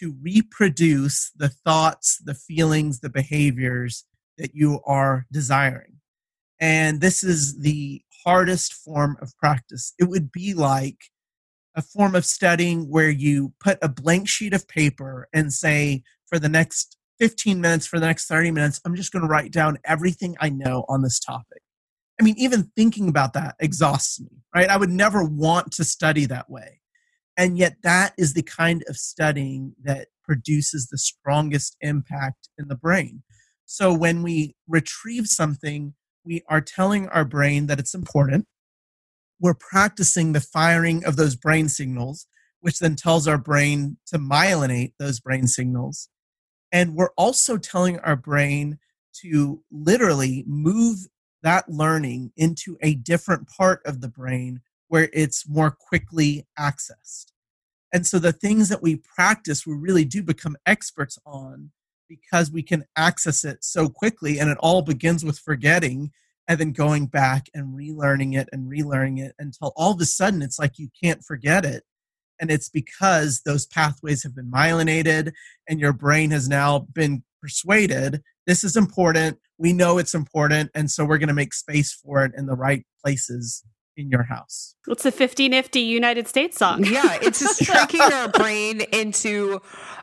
to 0.00 0.16
reproduce 0.22 1.30
the 1.36 1.48
thoughts, 1.48 2.18
the 2.24 2.34
feelings, 2.34 3.00
the 3.00 3.10
behaviors 3.10 4.04
that 4.38 4.54
you 4.54 4.80
are 4.86 5.26
desiring. 5.32 6.00
And 6.60 7.00
this 7.00 7.22
is 7.22 7.60
the 7.60 8.02
hardest 8.24 8.72
form 8.72 9.16
of 9.20 9.36
practice. 9.36 9.92
It 9.98 10.04
would 10.04 10.32
be 10.32 10.54
like 10.54 10.98
a 11.76 11.82
form 11.82 12.14
of 12.14 12.24
studying 12.24 12.88
where 12.90 13.10
you 13.10 13.52
put 13.60 13.78
a 13.82 13.88
blank 13.88 14.28
sheet 14.28 14.54
of 14.54 14.68
paper 14.68 15.28
and 15.32 15.52
say, 15.52 16.02
for 16.26 16.38
the 16.38 16.48
next 16.48 16.96
15 17.20 17.60
minutes, 17.60 17.86
for 17.86 18.00
the 18.00 18.06
next 18.06 18.26
30 18.26 18.50
minutes, 18.50 18.80
I'm 18.84 18.96
just 18.96 19.12
going 19.12 19.22
to 19.22 19.28
write 19.28 19.52
down 19.52 19.78
everything 19.84 20.36
I 20.40 20.48
know 20.48 20.84
on 20.88 21.02
this 21.02 21.18
topic. 21.18 21.62
I 22.20 22.24
mean, 22.24 22.36
even 22.38 22.70
thinking 22.76 23.08
about 23.08 23.32
that 23.32 23.56
exhausts 23.58 24.20
me, 24.20 24.42
right? 24.54 24.68
I 24.68 24.76
would 24.76 24.90
never 24.90 25.24
want 25.24 25.72
to 25.72 25.84
study 25.84 26.26
that 26.26 26.48
way. 26.48 26.80
And 27.36 27.58
yet, 27.58 27.76
that 27.82 28.14
is 28.16 28.34
the 28.34 28.42
kind 28.42 28.84
of 28.88 28.96
studying 28.96 29.74
that 29.82 30.08
produces 30.22 30.88
the 30.88 30.98
strongest 30.98 31.76
impact 31.80 32.48
in 32.58 32.68
the 32.68 32.76
brain. 32.76 33.22
So, 33.64 33.92
when 33.92 34.22
we 34.22 34.54
retrieve 34.68 35.26
something, 35.26 35.94
we 36.24 36.42
are 36.48 36.60
telling 36.60 37.08
our 37.08 37.24
brain 37.24 37.66
that 37.66 37.78
it's 37.78 37.94
important. 37.94 38.46
We're 39.40 39.54
practicing 39.54 40.32
the 40.32 40.40
firing 40.40 41.04
of 41.04 41.16
those 41.16 41.36
brain 41.36 41.68
signals, 41.68 42.26
which 42.60 42.78
then 42.78 42.96
tells 42.96 43.26
our 43.26 43.38
brain 43.38 43.98
to 44.06 44.18
myelinate 44.18 44.92
those 44.98 45.20
brain 45.20 45.46
signals. 45.46 46.08
And 46.72 46.94
we're 46.94 47.12
also 47.16 47.58
telling 47.58 47.98
our 48.00 48.16
brain 48.16 48.78
to 49.22 49.62
literally 49.70 50.44
move 50.46 51.06
that 51.42 51.68
learning 51.68 52.32
into 52.36 52.78
a 52.80 52.94
different 52.94 53.48
part 53.48 53.82
of 53.84 54.00
the 54.00 54.08
brain 54.08 54.60
where 54.88 55.08
it's 55.12 55.48
more 55.48 55.70
quickly 55.70 56.46
accessed. 56.58 57.26
And 57.92 58.06
so 58.06 58.18
the 58.18 58.32
things 58.32 58.68
that 58.68 58.82
we 58.82 58.96
practice, 58.96 59.66
we 59.66 59.74
really 59.74 60.04
do 60.04 60.22
become 60.22 60.56
experts 60.66 61.18
on 61.24 61.70
because 62.08 62.50
we 62.50 62.62
can 62.62 62.84
access 62.96 63.44
it 63.44 63.64
so 63.64 63.88
quickly. 63.88 64.38
And 64.38 64.50
it 64.50 64.58
all 64.60 64.82
begins 64.82 65.24
with 65.24 65.38
forgetting 65.38 66.10
and 66.46 66.58
then 66.58 66.72
going 66.72 67.06
back 67.06 67.46
and 67.54 67.78
relearning 67.78 68.36
it 68.36 68.48
and 68.52 68.70
relearning 68.70 69.18
it 69.18 69.34
until 69.38 69.72
all 69.76 69.92
of 69.92 70.00
a 70.00 70.04
sudden 70.04 70.42
it's 70.42 70.58
like 70.58 70.78
you 70.78 70.88
can't 71.02 71.24
forget 71.24 71.64
it. 71.64 71.84
And 72.40 72.50
it's 72.50 72.68
because 72.68 73.42
those 73.46 73.64
pathways 73.64 74.24
have 74.24 74.34
been 74.34 74.50
myelinated 74.50 75.32
and 75.68 75.80
your 75.80 75.92
brain 75.92 76.32
has 76.32 76.48
now 76.48 76.80
been 76.92 77.22
persuaded 77.40 78.22
this 78.46 78.64
is 78.64 78.76
important. 78.76 79.38
We 79.58 79.72
know 79.72 79.98
it's 79.98 80.14
important. 80.14 80.70
And 80.74 80.90
so 80.90 81.04
we're 81.04 81.18
going 81.18 81.28
to 81.28 81.34
make 81.34 81.54
space 81.54 81.92
for 81.92 82.24
it 82.24 82.32
in 82.36 82.46
the 82.46 82.54
right 82.54 82.84
places 83.02 83.64
in 83.96 84.10
your 84.10 84.24
house. 84.24 84.74
What's 84.86 85.02
the 85.02 85.12
50 85.12 85.48
Nifty 85.48 85.80
United 85.80 86.28
States 86.28 86.58
song? 86.58 86.84
Yeah, 86.84 87.18
it's 87.22 87.40
just 87.40 87.62
tricking 87.64 88.00
our 88.00 88.28
brain 88.28 88.80
into 88.92 89.60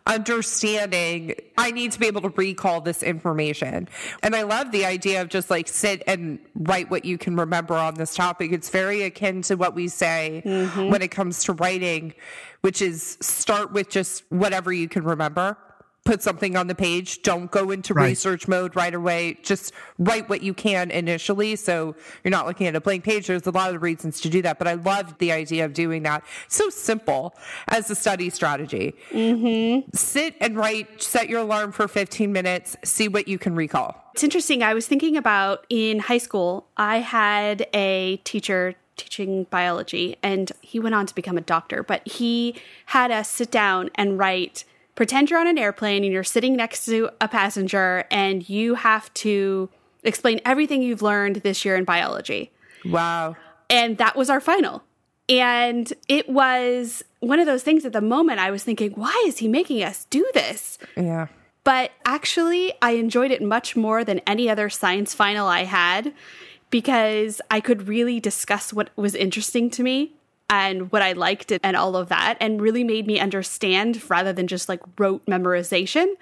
understanding 0.08 1.36
I 1.58 1.72
need 1.72 1.92
to 1.92 2.00
be 2.00 2.08
able 2.08 2.22
to 2.22 2.30
recall 2.30 2.82
this 2.82 3.04
information. 3.04 3.88
And 4.24 4.36
I 4.36 4.44
love 4.44 4.72
the 4.72 4.86
idea 4.86 5.22
of 5.22 5.30
just 5.30 5.50
like 5.50 5.68
sit 5.68 6.04
and 6.08 6.40
write 6.56 6.90
what 6.90 7.06
you 7.06 7.18
can 7.18 7.36
remember 7.36 7.76
on 7.76 7.96
this 7.96 8.16
topic. 8.16 8.52
It's 8.52 8.70
very 8.70 9.04
akin 9.04 9.42
to 9.44 9.56
what 9.56 9.76
we 9.76 9.88
say 9.88 10.42
mm-hmm. 10.46 10.90
when 10.90 11.02
it 11.02 11.10
comes 11.10 11.44
to 11.46 11.54
writing, 11.54 12.14
which 12.62 12.82
is 12.82 13.18
start 13.22 13.74
with 13.74 13.90
just 13.90 14.24
whatever 14.30 14.72
you 14.72 14.88
can 14.90 15.04
remember. 15.04 15.58
Put 16.04 16.24
something 16.24 16.58
on 16.58 16.66
the 16.66 16.74
page. 16.74 17.22
Don't 17.22 17.52
go 17.52 17.70
into 17.70 17.94
Right. 17.94 18.08
research 18.08 18.48
mode 18.48 18.76
right 18.76 18.94
away. 18.94 19.38
Just 19.44 19.72
write 20.00 20.28
what 20.30 20.42
you 20.42 20.52
can 20.52 20.90
initially. 20.90 21.56
So 21.56 21.96
you're 22.24 22.32
not 22.32 22.48
looking 22.48 22.66
at 22.66 22.76
a 22.76 22.82
blank 22.82 23.04
page. 23.04 23.28
There's 23.28 23.46
a 23.46 23.52
lot 23.52 23.76
of 23.76 23.84
reasons 23.84 24.20
to 24.22 24.30
do 24.30 24.42
that, 24.42 24.58
but 24.58 24.68
I 24.68 24.74
love 24.74 25.20
the 25.20 25.32
idea 25.32 25.64
of 25.64 25.74
doing 25.74 26.02
that. 26.04 26.24
So 26.48 26.72
simple 26.72 27.36
as 27.68 27.92
a 27.92 27.96
study 27.96 28.32
strategy. 28.32 28.96
Mm-hmm. 29.12 29.92
Sit 29.96 30.36
and 30.42 30.58
write, 30.58 31.04
set 31.04 31.30
your 31.30 31.42
alarm 31.42 31.72
for 31.72 31.88
15 31.88 32.32
minutes, 32.34 32.76
see 32.84 33.08
what 33.08 33.28
you 33.28 33.38
can 33.38 33.54
recall. 33.56 33.96
It's 34.16 34.24
interesting. 34.24 34.64
I 34.64 34.74
was 34.74 34.88
thinking 34.88 35.16
about 35.18 35.68
in 35.70 36.00
high 36.00 36.18
school, 36.18 36.66
I 36.78 36.98
had 36.98 37.68
a 37.76 38.18
teacher 38.24 38.74
teaching 38.98 39.46
biology, 39.52 40.16
and 40.24 40.52
he 40.62 40.80
went 40.80 40.96
on 40.96 41.06
to 41.06 41.14
become 41.16 41.38
a 41.38 41.42
doctor, 41.42 41.84
but 41.84 42.08
he 42.08 42.56
had 42.88 43.12
us 43.12 43.30
sit 43.30 43.52
down 43.52 43.92
and 43.94 44.18
write. 44.18 44.64
Pretend 44.96 45.30
you're 45.30 45.40
on 45.40 45.48
an 45.48 45.58
airplane 45.58 46.04
and 46.04 46.12
you're 46.14 46.24
sitting 46.24 46.56
next 46.56 46.86
to 46.86 47.10
a 47.20 47.28
passenger, 47.28 48.06
and 48.12 48.48
you 48.50 48.76
have 48.76 49.14
to 49.16 49.70
explain 50.04 50.42
everything 50.46 50.82
you've 50.82 51.02
learned 51.02 51.38
this 51.38 51.64
year 51.64 51.76
in 51.76 51.84
biology. 51.84 52.52
Wow. 52.86 53.36
And 53.70 53.98
that 53.98 54.16
was 54.16 54.30
our 54.30 54.42
final. 54.42 54.84
And 55.30 55.92
it 56.08 56.28
was 56.28 57.04
one 57.20 57.40
of 57.40 57.46
those 57.46 57.64
things 57.64 57.86
at 57.86 57.94
the 57.94 58.02
moment 58.02 58.40
I 58.40 58.52
was 58.52 58.64
thinking, 58.64 58.92
why 58.92 59.24
is 59.26 59.38
he 59.38 59.48
making 59.48 59.82
us 59.84 60.06
do 60.10 60.30
this? 60.34 60.78
Yeah. 60.98 61.28
But 61.64 61.92
actually, 62.06 62.74
I 62.82 62.92
enjoyed 62.92 63.32
it 63.32 63.42
much 63.42 63.76
more 63.76 64.04
than 64.04 64.20
any 64.28 64.50
other 64.50 64.70
science 64.70 65.14
final 65.14 65.48
I 65.48 65.64
had 65.64 66.14
because 66.70 67.40
I 67.52 67.62
could 67.62 67.88
really 67.88 68.20
discuss 68.20 68.74
what 68.74 68.90
was 68.96 69.14
interesting 69.14 69.70
to 69.72 69.84
me 69.84 70.16
and 70.52 70.92
what 70.92 71.02
I 71.02 71.14
liked 71.14 71.54
and 71.64 71.76
all 71.78 71.96
of 71.96 72.10
that, 72.10 72.38
and 72.40 72.62
really 72.62 72.84
made 72.84 73.08
me 73.08 73.20
understand 73.20 74.08
rather 74.10 74.34
than 74.34 74.48
just 74.48 74.70
like 74.70 74.82
rote 75.00 75.26
memorization. 75.26 76.14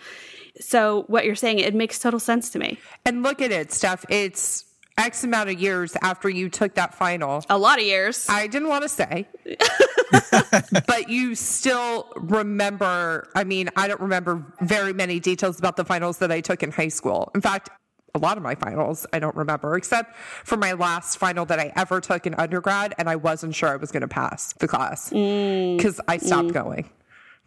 So, 0.61 1.03
what 1.07 1.25
you're 1.25 1.35
saying, 1.35 1.59
it 1.59 1.73
makes 1.73 1.99
total 1.99 2.19
sense 2.19 2.49
to 2.51 2.59
me. 2.59 2.77
And 3.05 3.23
look 3.23 3.41
at 3.41 3.51
it, 3.51 3.73
Steph. 3.73 4.05
It's 4.09 4.65
X 4.99 5.23
amount 5.23 5.49
of 5.49 5.59
years 5.59 5.95
after 6.01 6.29
you 6.29 6.49
took 6.49 6.75
that 6.75 6.93
final. 6.93 7.43
A 7.49 7.57
lot 7.57 7.79
of 7.79 7.85
years. 7.85 8.27
I 8.29 8.47
didn't 8.47 8.67
want 8.67 8.83
to 8.83 8.89
say, 8.89 9.27
but 10.85 11.09
you 11.09 11.33
still 11.35 12.11
remember. 12.15 13.29
I 13.35 13.45
mean, 13.45 13.69
I 13.75 13.87
don't 13.87 14.01
remember 14.01 14.45
very 14.61 14.93
many 14.93 15.19
details 15.19 15.57
about 15.57 15.77
the 15.77 15.85
finals 15.85 16.17
that 16.19 16.31
I 16.31 16.41
took 16.41 16.61
in 16.61 16.71
high 16.71 16.89
school. 16.89 17.31
In 17.33 17.41
fact, 17.41 17.69
a 18.15 18.19
lot 18.19 18.37
of 18.37 18.43
my 18.43 18.55
finals 18.55 19.05
I 19.13 19.19
don't 19.19 19.35
remember, 19.35 19.75
except 19.75 20.15
for 20.43 20.57
my 20.57 20.73
last 20.73 21.17
final 21.17 21.45
that 21.45 21.59
I 21.59 21.71
ever 21.75 22.01
took 22.01 22.25
in 22.25 22.33
undergrad, 22.35 22.93
and 22.97 23.09
I 23.09 23.15
wasn't 23.15 23.55
sure 23.55 23.69
I 23.69 23.75
was 23.75 23.91
going 23.91 24.01
to 24.01 24.07
pass 24.07 24.53
the 24.53 24.67
class 24.67 25.11
mm. 25.11 25.77
because 25.77 25.99
I 26.07 26.17
stopped 26.17 26.49
mm. 26.49 26.53
going. 26.53 26.89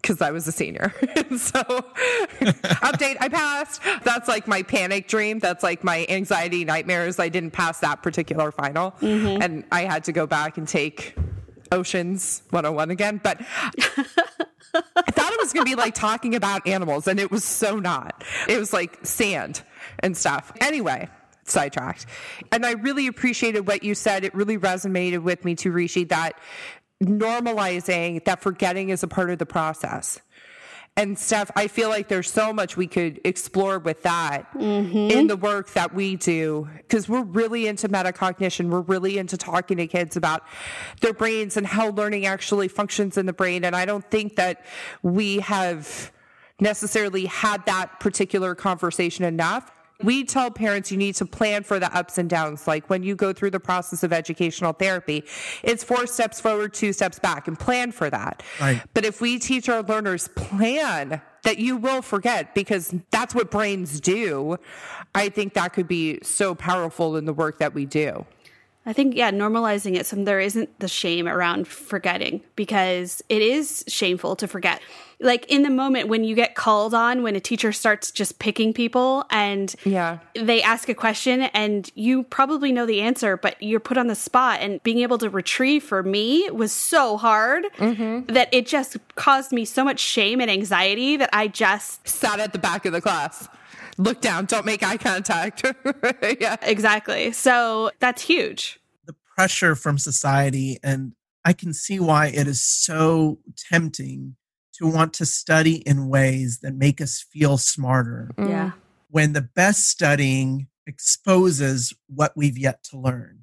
Because 0.00 0.20
I 0.20 0.32
was 0.32 0.48
a 0.48 0.52
senior. 0.52 0.92
so, 1.00 1.62
update, 2.82 3.18
I 3.20 3.28
passed. 3.28 3.80
That's 4.02 4.26
like 4.26 4.48
my 4.48 4.62
panic 4.64 5.06
dream. 5.06 5.38
That's 5.38 5.62
like 5.62 5.84
my 5.84 6.04
anxiety 6.08 6.64
nightmares. 6.64 7.20
I 7.20 7.28
didn't 7.28 7.52
pass 7.52 7.78
that 7.80 8.02
particular 8.02 8.50
final. 8.50 8.90
Mm-hmm. 9.00 9.40
And 9.40 9.64
I 9.70 9.82
had 9.82 10.02
to 10.04 10.12
go 10.12 10.26
back 10.26 10.58
and 10.58 10.66
take 10.66 11.14
Oceans 11.70 12.42
101 12.50 12.90
again. 12.90 13.20
But 13.22 13.42
I 14.74 15.10
thought 15.10 15.32
it 15.32 15.40
was 15.40 15.52
going 15.52 15.66
to 15.66 15.70
be 15.70 15.76
like 15.76 15.94
talking 15.94 16.34
about 16.34 16.66
animals, 16.66 17.06
and 17.06 17.20
it 17.20 17.30
was 17.30 17.44
so 17.44 17.78
not. 17.78 18.24
It 18.48 18.58
was 18.58 18.72
like 18.72 18.98
sand 19.06 19.62
and 20.00 20.16
stuff. 20.16 20.52
Anyway, 20.60 21.08
sidetracked. 21.44 22.06
And 22.50 22.64
I 22.64 22.72
really 22.72 23.06
appreciated 23.06 23.66
what 23.66 23.82
you 23.82 23.94
said. 23.94 24.24
It 24.24 24.34
really 24.34 24.58
resonated 24.58 25.22
with 25.22 25.44
me 25.44 25.54
too, 25.54 25.72
Rishi, 25.72 26.04
that 26.04 26.38
normalizing 27.02 28.24
that 28.24 28.40
forgetting 28.40 28.90
is 28.90 29.02
a 29.02 29.08
part 29.08 29.30
of 29.30 29.38
the 29.38 29.46
process. 29.46 30.20
And 30.94 31.18
Steph, 31.18 31.50
I 31.56 31.68
feel 31.68 31.88
like 31.88 32.08
there's 32.08 32.30
so 32.30 32.52
much 32.52 32.76
we 32.76 32.86
could 32.86 33.18
explore 33.24 33.78
with 33.78 34.02
that 34.02 34.52
mm-hmm. 34.52 35.10
in 35.10 35.26
the 35.26 35.38
work 35.38 35.70
that 35.72 35.94
we 35.94 36.16
do 36.16 36.68
because 36.76 37.08
we're 37.08 37.22
really 37.22 37.66
into 37.66 37.88
metacognition. 37.88 38.68
We're 38.68 38.82
really 38.82 39.16
into 39.16 39.38
talking 39.38 39.78
to 39.78 39.86
kids 39.86 40.16
about 40.16 40.42
their 41.00 41.14
brains 41.14 41.56
and 41.56 41.66
how 41.66 41.92
learning 41.92 42.26
actually 42.26 42.68
functions 42.68 43.16
in 43.16 43.24
the 43.24 43.32
brain. 43.32 43.64
And 43.64 43.74
I 43.74 43.86
don't 43.86 44.04
think 44.10 44.36
that 44.36 44.66
we 45.02 45.38
have 45.38 46.12
necessarily 46.62 47.26
had 47.26 47.66
that 47.66 48.00
particular 48.00 48.54
conversation 48.54 49.24
enough. 49.24 49.70
we 50.02 50.24
tell 50.24 50.50
parents 50.50 50.90
you 50.90 50.96
need 50.96 51.14
to 51.14 51.24
plan 51.24 51.62
for 51.62 51.78
the 51.78 51.94
ups 51.96 52.18
and 52.18 52.28
downs. 52.28 52.66
Like 52.66 52.90
when 52.90 53.04
you 53.04 53.14
go 53.14 53.32
through 53.32 53.50
the 53.50 53.60
process 53.60 54.02
of 54.02 54.12
educational 54.12 54.72
therapy, 54.72 55.22
it's 55.62 55.84
four 55.84 56.08
steps 56.08 56.40
forward, 56.40 56.74
two 56.74 56.92
steps 56.92 57.20
back, 57.20 57.46
and 57.46 57.56
plan 57.56 57.92
for 57.92 58.10
that. 58.10 58.42
Right. 58.60 58.82
But 58.94 59.04
if 59.04 59.20
we 59.20 59.38
teach 59.38 59.68
our 59.68 59.82
learners 59.82 60.26
plan 60.34 61.20
that 61.44 61.58
you 61.58 61.76
will 61.76 62.02
forget 62.02 62.52
because 62.52 62.92
that's 63.12 63.32
what 63.32 63.50
brains 63.52 64.00
do, 64.00 64.56
I 65.14 65.28
think 65.28 65.54
that 65.54 65.72
could 65.72 65.86
be 65.88 66.18
so 66.22 66.54
powerful 66.54 67.16
in 67.16 67.24
the 67.24 67.32
work 67.34 67.58
that 67.58 67.72
we 67.72 67.86
do. 67.86 68.26
I 68.84 68.92
think, 68.92 69.14
yeah, 69.14 69.30
normalizing 69.30 69.94
it 69.96 70.06
so 70.06 70.16
there 70.16 70.40
isn't 70.40 70.80
the 70.80 70.88
shame 70.88 71.28
around 71.28 71.68
forgetting 71.68 72.42
because 72.56 73.22
it 73.28 73.40
is 73.40 73.84
shameful 73.86 74.34
to 74.36 74.48
forget. 74.48 74.80
Like 75.20 75.46
in 75.46 75.62
the 75.62 75.70
moment 75.70 76.08
when 76.08 76.24
you 76.24 76.34
get 76.34 76.56
called 76.56 76.92
on, 76.92 77.22
when 77.22 77.36
a 77.36 77.40
teacher 77.40 77.70
starts 77.70 78.10
just 78.10 78.40
picking 78.40 78.72
people 78.72 79.24
and 79.30 79.72
Yeah. 79.84 80.18
they 80.34 80.62
ask 80.62 80.88
a 80.88 80.94
question 80.94 81.42
and 81.42 81.88
you 81.94 82.24
probably 82.24 82.72
know 82.72 82.84
the 82.84 83.00
answer, 83.00 83.36
but 83.36 83.54
you're 83.62 83.78
put 83.78 83.98
on 83.98 84.08
the 84.08 84.16
spot 84.16 84.58
and 84.60 84.82
being 84.82 84.98
able 84.98 85.18
to 85.18 85.30
retrieve 85.30 85.84
for 85.84 86.02
me 86.02 86.50
was 86.50 86.72
so 86.72 87.16
hard 87.16 87.66
mm-hmm. 87.78 88.32
that 88.32 88.48
it 88.52 88.66
just 88.66 88.96
caused 89.14 89.52
me 89.52 89.64
so 89.64 89.84
much 89.84 90.00
shame 90.00 90.40
and 90.40 90.50
anxiety 90.50 91.16
that 91.16 91.30
I 91.32 91.46
just 91.46 92.08
Sat 92.08 92.40
at 92.40 92.52
the 92.52 92.58
back 92.58 92.84
of 92.84 92.92
the 92.92 93.00
class. 93.00 93.48
Look 93.98 94.20
down, 94.20 94.46
don't 94.46 94.64
make 94.66 94.82
eye 94.82 94.96
contact. 94.96 95.64
yeah. 96.40 96.56
exactly. 96.62 97.32
So 97.32 97.90
that's 98.00 98.22
huge. 98.22 98.80
the 99.06 99.14
pressure 99.36 99.74
from 99.74 99.96
society 99.98 100.78
and 100.82 101.12
i 101.44 101.52
can 101.52 101.72
see 101.72 101.98
why 101.98 102.26
it 102.26 102.46
is 102.46 102.62
so 102.62 103.38
tempting 103.70 104.36
to 104.74 104.86
want 104.86 105.12
to 105.14 105.26
study 105.26 105.76
in 105.86 106.08
ways 106.08 106.60
that 106.62 106.74
make 106.74 107.00
us 107.00 107.24
feel 107.32 107.56
smarter 107.58 108.30
Yeah. 108.38 108.44
Mm. 108.70 108.72
when 109.08 109.32
the 109.32 109.40
best 109.42 109.88
studying 109.88 110.68
exposes 110.86 111.92
what 112.08 112.32
we've 112.36 112.58
yet 112.58 112.84
to 112.90 112.98
learn 112.98 113.40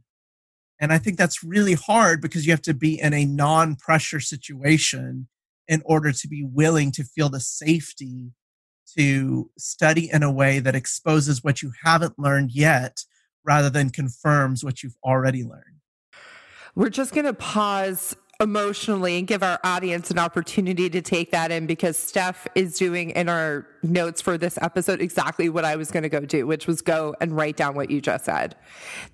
and 0.79 0.93
i 0.93 0.97
think 0.97 1.17
that's 1.17 1.43
really 1.43 1.73
hard 1.73 2.21
because 2.21 2.45
you 2.45 2.51
have 2.53 2.61
to 2.61 2.73
be 2.73 2.99
in 3.01 3.13
a 3.13 3.25
non-pressure 3.25 4.19
situation 4.19 5.27
in 5.67 5.81
order 5.85 6.11
to 6.11 6.27
be 6.27 6.43
willing 6.43 6.91
to 6.93 7.03
feel 7.03 7.29
the 7.29 7.39
safety 7.39 8.31
to 8.97 9.49
study 9.57 10.09
in 10.11 10.23
a 10.23 10.31
way 10.31 10.59
that 10.59 10.75
exposes 10.75 11.43
what 11.43 11.61
you 11.61 11.71
haven't 11.83 12.17
learned 12.17 12.51
yet 12.51 13.03
rather 13.43 13.69
than 13.69 13.89
confirms 13.89 14.63
what 14.63 14.83
you've 14.83 14.97
already 15.03 15.43
learned 15.43 15.81
We're 16.75 16.89
just 16.89 17.13
going 17.13 17.25
to 17.25 17.33
pause 17.33 18.15
emotionally 18.41 19.17
and 19.17 19.27
give 19.27 19.43
our 19.43 19.59
audience 19.65 20.11
an 20.11 20.17
opportunity 20.17 20.89
to 20.89 21.01
take 21.01 21.29
that 21.31 21.51
in 21.51 21.67
because 21.67 21.97
Steph 21.97 22.47
is 22.55 22.77
doing 22.77 23.09
in 23.09 23.27
our 23.27 23.67
notes 23.83 24.21
for 24.21 24.37
this 24.37 24.57
episode 24.61 25.01
exactly 25.01 25.49
what 25.49 25.65
I 25.65 25.75
was 25.75 25.91
going 25.91 26.03
to 26.03 26.09
go 26.09 26.21
do, 26.21 26.47
which 26.47 26.65
was 26.65 26.81
go 26.81 27.13
and 27.19 27.35
write 27.35 27.57
down 27.57 27.75
what 27.75 27.91
you 27.91 27.99
just 27.99 28.23
said. 28.23 28.55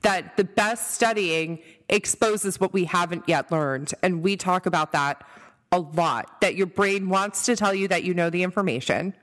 That 0.03 0.37
the 0.37 0.43
best 0.43 0.91
studying 0.93 1.59
exposes 1.89 2.59
what 2.59 2.71
we 2.71 2.85
haven't 2.85 3.23
yet 3.27 3.51
learned. 3.51 3.93
And 4.03 4.21
we 4.21 4.37
talk 4.37 4.67
about 4.67 4.91
that 4.91 5.25
a 5.71 5.79
lot, 5.79 6.39
that 6.41 6.55
your 6.55 6.67
brain 6.67 7.09
wants 7.09 7.45
to 7.47 7.55
tell 7.55 7.73
you 7.73 7.87
that 7.87 8.03
you 8.03 8.13
know 8.13 8.29
the 8.29 8.43
information. 8.43 9.15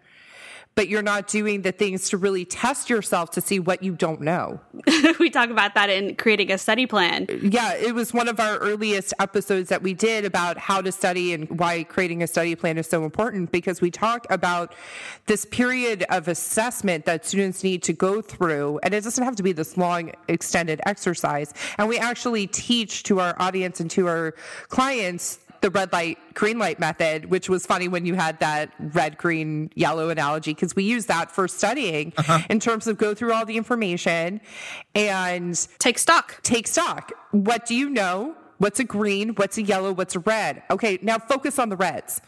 But 0.75 0.89
you're 0.89 1.03
not 1.03 1.29
doing 1.29 1.63
the 1.63 1.73
things 1.73 2.09
to 2.11 2.17
really 2.17 2.45
test 2.45 2.89
yourself 2.89 3.31
to 3.33 3.41
see 3.41 3.61
what 3.61 3.83
you 3.83 3.93
don't 3.93 4.21
know. 4.21 4.61
we 5.21 5.29
talk 5.29 5.51
about 5.51 5.75
that 5.75 5.91
in 5.91 6.17
creating 6.17 6.51
a 6.51 6.59
study 6.59 6.87
plan. 6.87 7.27
Yeah, 7.43 7.75
it 7.75 7.95
was 7.95 8.15
one 8.15 8.27
of 8.27 8.41
our 8.41 8.59
earliest 8.59 9.13
episodes 9.19 9.69
that 9.69 9.83
we 9.83 9.93
did 9.93 10.25
about 10.25 10.57
how 10.57 10.81
to 10.81 10.91
study 10.91 11.35
and 11.35 11.49
why 11.59 11.85
creating 11.85 12.23
a 12.23 12.27
study 12.27 12.55
plan 12.55 12.79
is 12.79 12.87
so 12.87 13.05
important 13.05 13.53
because 13.53 13.81
we 13.81 13.91
talk 13.91 14.27
about 14.31 14.75
this 15.27 15.45
period 15.45 16.05
of 16.09 16.27
assessment 16.29 17.05
that 17.05 17.27
students 17.27 17.63
need 17.63 17.83
to 17.83 17.93
go 17.93 18.23
through. 18.23 18.81
And 18.83 18.95
it 18.95 19.05
doesn't 19.05 19.25
have 19.25 19.37
to 19.37 19.43
be 19.43 19.53
this 19.53 19.77
long, 19.77 20.13
extended 20.29 20.81
exercise. 20.87 21.53
And 21.77 21.89
we 21.89 21.99
actually 21.99 22.47
teach 22.47 23.03
to 23.05 23.21
our 23.21 23.35
audience 23.39 23.81
and 23.81 23.91
to 23.93 24.09
our 24.09 24.35
clients 24.69 25.41
the 25.63 25.71
red 25.71 25.93
light, 25.93 26.19
green 26.35 26.59
light 26.59 26.79
method, 26.79 27.31
which 27.31 27.49
was 27.49 27.65
funny 27.65 27.89
when 27.89 28.05
you 28.05 28.15
had 28.15 28.39
that 28.41 28.71
red, 28.79 29.17
green, 29.17 29.71
yellow 29.75 30.11
analogy, 30.11 30.53
because 30.53 30.77
we 30.77 30.83
use 30.83 31.07
that 31.07 31.31
for 31.31 31.49
studying 31.49 32.13
uh-huh. 32.19 32.41
in 32.51 32.61
terms 32.61 32.87
of 32.87 32.99
go 32.99 33.15
through 33.15 33.33
all 33.33 33.47
the 33.47 33.57
information 33.57 34.41
and 34.95 35.69
Take 35.79 35.99
stock. 35.99 36.43
take 36.43 36.67
stock. 36.67 37.13
What 37.31 37.65
do 37.65 37.75
you 37.75 37.89
know? 37.89 38.35
What's 38.59 38.79
a 38.81 38.85
green? 38.85 39.31
What's 39.31 39.57
a 39.57 39.63
yellow? 39.63 39.93
What's 39.93 40.15
a 40.15 40.21
red? 40.21 40.63
Okay, 40.71 40.99
now 41.03 41.19
focus 41.19 41.59
on 41.59 41.69
the 41.69 41.77
reds. 41.77 42.21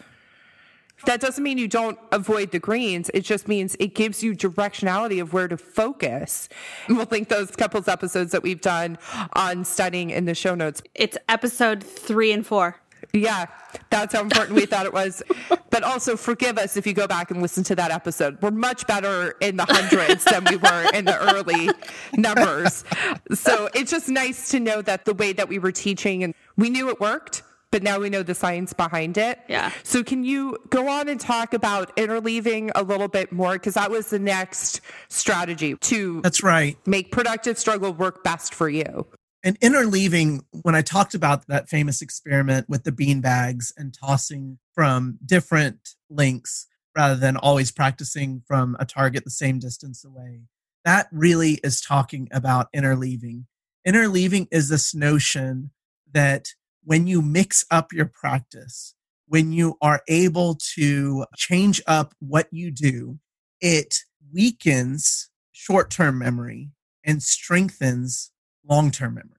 That 1.07 1.20
doesn't 1.20 1.44
mean 1.44 1.59
you 1.59 1.68
don't 1.68 1.99
avoid 2.12 2.51
the 2.51 2.59
greens. 2.59 3.11
It 3.12 3.20
just 3.20 3.47
means 3.47 3.77
it 3.79 3.94
gives 3.94 4.23
you 4.23 4.33
directionality 4.33 5.20
of 5.20 5.33
where 5.33 5.49
to 5.49 5.57
focus. 5.57 6.49
And 6.88 6.97
we'll 6.97 7.09
link 7.11 7.29
those 7.29 7.51
couples 7.51 7.88
episodes 7.88 8.33
that 8.33 8.42
we've 8.42 8.61
done 8.61 8.97
on 9.35 9.64
studying 9.64 10.11
in 10.11 10.25
the 10.25 10.35
show 10.35 10.55
notes. 10.55 10.83
It's 10.94 11.18
episode 11.29 11.83
three 11.83 12.33
and 12.33 12.47
four. 12.47 12.81
Yeah, 13.12 13.47
that's 13.90 14.14
how 14.14 14.23
important 14.23 14.57
we 14.57 14.67
thought 14.67 14.87
it 14.87 14.93
was. 14.93 15.23
But 15.71 15.83
also 15.83 16.17
forgive 16.17 16.57
us 16.57 16.77
if 16.77 16.87
you 16.87 16.93
go 16.93 17.09
back 17.09 17.33
and 17.33 17.43
listen 17.43 17.64
to 17.64 17.75
that 17.75 17.90
episode. 17.90 18.40
We're 18.40 18.53
much 18.53 18.87
better 18.87 19.35
in 19.40 19.57
the 19.57 19.64
hundreds 19.69 20.23
than 20.23 20.45
we 20.45 20.55
were 20.55 20.90
in 20.95 21.05
the 21.05 21.19
early 21.19 21.69
numbers. 22.17 22.85
So 23.33 23.69
it's 23.75 23.90
just 23.90 24.09
nice 24.09 24.51
to 24.51 24.61
know 24.61 24.83
that 24.83 25.05
the 25.05 25.14
way 25.14 25.33
that 25.33 25.49
we 25.49 25.59
were 25.59 25.73
teaching 25.73 26.23
and 26.23 26.33
we 26.57 26.71
knew 26.71 26.90
it 26.90 27.01
worked, 27.01 27.43
but 27.73 27.83
now 27.83 27.99
we 27.99 28.09
know 28.09 28.23
the 28.23 28.37
science 28.37 28.73
behind 28.73 29.19
it. 29.19 29.40
Yeah. 29.49 29.73
So 29.83 30.05
can 30.05 30.23
you 30.23 30.57
go 30.71 30.88
on 30.88 31.09
and 31.09 31.19
talk 31.19 31.55
about 31.55 31.97
interleaving 31.97 32.71
a 32.77 32.85
little 32.85 33.09
bit 33.09 33.33
more? 33.33 33.55
Because 33.55 33.75
that 33.75 33.90
was 33.90 34.11
the 34.11 34.21
next 34.21 34.81
strategy 35.09 35.75
to 35.75 36.21
That's 36.21 36.45
right. 36.45 36.77
make 36.87 37.11
productive 37.11 37.59
struggle 37.59 37.93
work 37.93 38.23
best 38.23 38.55
for 38.55 38.69
you. 38.69 39.09
And 39.44 39.61
interleaving, 39.61 40.40
when 40.62 40.74
I 40.74 40.80
talked 40.80 41.12
about 41.12 41.46
that 41.48 41.68
famous 41.68 42.00
experiment 42.00 42.66
with 42.66 42.85
the 42.85 42.92
bean 42.92 43.20
bags 43.20 43.74
and 43.76 43.92
tossing 43.92 44.59
from 44.72 45.18
different 45.24 45.90
links 46.09 46.66
rather 46.96 47.14
than 47.14 47.37
always 47.37 47.70
practicing 47.70 48.42
from 48.46 48.74
a 48.80 48.87
target 48.87 49.22
the 49.24 49.30
same 49.30 49.59
distance 49.59 50.02
away, 50.02 50.40
that 50.87 51.09
really 51.12 51.61
is 51.62 51.83
talking 51.83 52.26
about 52.33 52.72
interleaving. 52.74 53.44
Interleaving 53.87 54.48
is 54.50 54.70
this 54.70 54.94
notion 54.94 55.70
that 56.11 56.54
when 56.83 57.07
you 57.07 57.20
mix 57.20 57.66
up 57.70 57.92
your 57.92 58.07
practice, 58.07 58.94
when 59.26 59.52
you 59.52 59.76
are 59.83 60.00
able 60.09 60.54
to 60.74 61.26
change 61.37 61.83
up 61.87 62.14
what 62.18 62.48
you 62.50 62.70
do, 62.70 63.18
it 63.61 64.04
weakens 64.33 65.28
short 65.52 65.90
term 65.90 66.18
memory 66.18 66.70
and 67.04 67.22
strengthens 67.22 68.30
long 68.66 68.90
term 68.90 69.14
memory. 69.14 69.34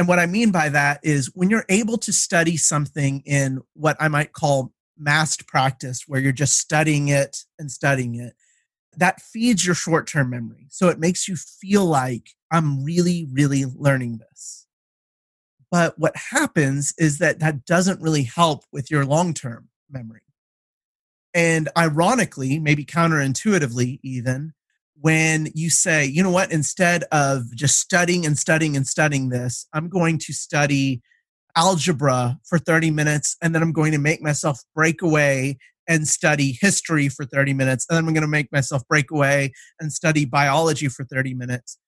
And 0.00 0.08
what 0.08 0.18
I 0.18 0.24
mean 0.24 0.50
by 0.50 0.70
that 0.70 1.00
is 1.02 1.30
when 1.34 1.50
you're 1.50 1.66
able 1.68 1.98
to 1.98 2.10
study 2.10 2.56
something 2.56 3.22
in 3.26 3.60
what 3.74 3.98
I 4.00 4.08
might 4.08 4.32
call 4.32 4.72
massed 4.96 5.46
practice, 5.46 6.04
where 6.06 6.18
you're 6.18 6.32
just 6.32 6.56
studying 6.56 7.08
it 7.08 7.44
and 7.58 7.70
studying 7.70 8.14
it, 8.14 8.32
that 8.96 9.20
feeds 9.20 9.66
your 9.66 9.74
short 9.74 10.06
term 10.06 10.30
memory. 10.30 10.68
So 10.70 10.88
it 10.88 10.98
makes 10.98 11.28
you 11.28 11.36
feel 11.36 11.84
like 11.84 12.30
I'm 12.50 12.82
really, 12.82 13.28
really 13.30 13.66
learning 13.66 14.20
this. 14.20 14.66
But 15.70 15.98
what 15.98 16.16
happens 16.16 16.94
is 16.96 17.18
that 17.18 17.40
that 17.40 17.66
doesn't 17.66 18.00
really 18.00 18.22
help 18.22 18.64
with 18.72 18.90
your 18.90 19.04
long 19.04 19.34
term 19.34 19.68
memory. 19.90 20.22
And 21.34 21.68
ironically, 21.76 22.58
maybe 22.58 22.86
counterintuitively, 22.86 24.00
even, 24.02 24.54
when 25.00 25.48
you 25.54 25.70
say, 25.70 26.04
you 26.04 26.22
know 26.22 26.30
what, 26.30 26.52
instead 26.52 27.04
of 27.10 27.54
just 27.54 27.78
studying 27.78 28.26
and 28.26 28.38
studying 28.38 28.76
and 28.76 28.86
studying 28.86 29.30
this, 29.30 29.66
I'm 29.72 29.88
going 29.88 30.18
to 30.18 30.32
study 30.32 31.00
algebra 31.56 32.38
for 32.46 32.58
30 32.58 32.90
minutes 32.90 33.36
and 33.42 33.54
then 33.54 33.62
I'm 33.62 33.72
going 33.72 33.92
to 33.92 33.98
make 33.98 34.22
myself 34.22 34.60
break 34.74 35.02
away 35.02 35.58
and 35.88 36.06
study 36.06 36.56
history 36.60 37.08
for 37.08 37.24
30 37.24 37.54
minutes 37.54 37.86
and 37.88 37.96
then 37.96 38.06
I'm 38.06 38.14
going 38.14 38.22
to 38.22 38.28
make 38.28 38.52
myself 38.52 38.86
break 38.88 39.10
away 39.10 39.52
and 39.80 39.92
study 39.92 40.24
biology 40.24 40.88
for 40.88 41.04
30 41.04 41.34
minutes. 41.34 41.78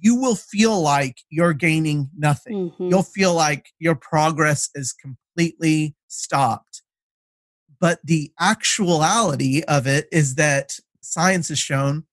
You 0.00 0.16
will 0.16 0.34
feel 0.34 0.80
like 0.80 1.18
you're 1.30 1.52
gaining 1.52 2.10
nothing. 2.16 2.70
Mhm. 2.70 2.90
You'll 2.90 3.02
feel 3.02 3.34
like 3.34 3.66
your 3.78 3.94
progress 3.94 4.68
is 4.74 4.92
completely 4.92 5.94
stopped. 6.08 6.82
But 7.78 8.00
the 8.02 8.32
actuality 8.40 9.62
of 9.68 9.86
it 9.86 10.08
is 10.10 10.34
that 10.36 10.72
science 11.02 11.48
has 11.50 11.58
shown 11.58 12.04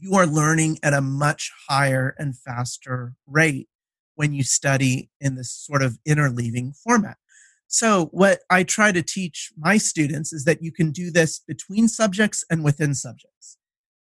you 0.00 0.14
are 0.14 0.26
learning 0.26 0.78
at 0.82 0.94
a 0.94 1.00
much 1.00 1.52
higher 1.68 2.14
and 2.18 2.36
faster 2.36 3.14
rate 3.26 3.68
when 4.14 4.32
you 4.32 4.42
study 4.42 5.10
in 5.20 5.36
this 5.36 5.52
sort 5.52 5.82
of 5.82 5.98
interleaving 6.06 6.76
format. 6.76 7.16
So, 7.68 8.06
what 8.12 8.40
I 8.50 8.64
try 8.64 8.92
to 8.92 9.02
teach 9.02 9.52
my 9.56 9.76
students 9.76 10.32
is 10.32 10.44
that 10.44 10.62
you 10.62 10.72
can 10.72 10.90
do 10.90 11.10
this 11.10 11.38
between 11.38 11.86
subjects 11.86 12.42
and 12.50 12.64
within 12.64 12.94
subjects. 12.94 13.58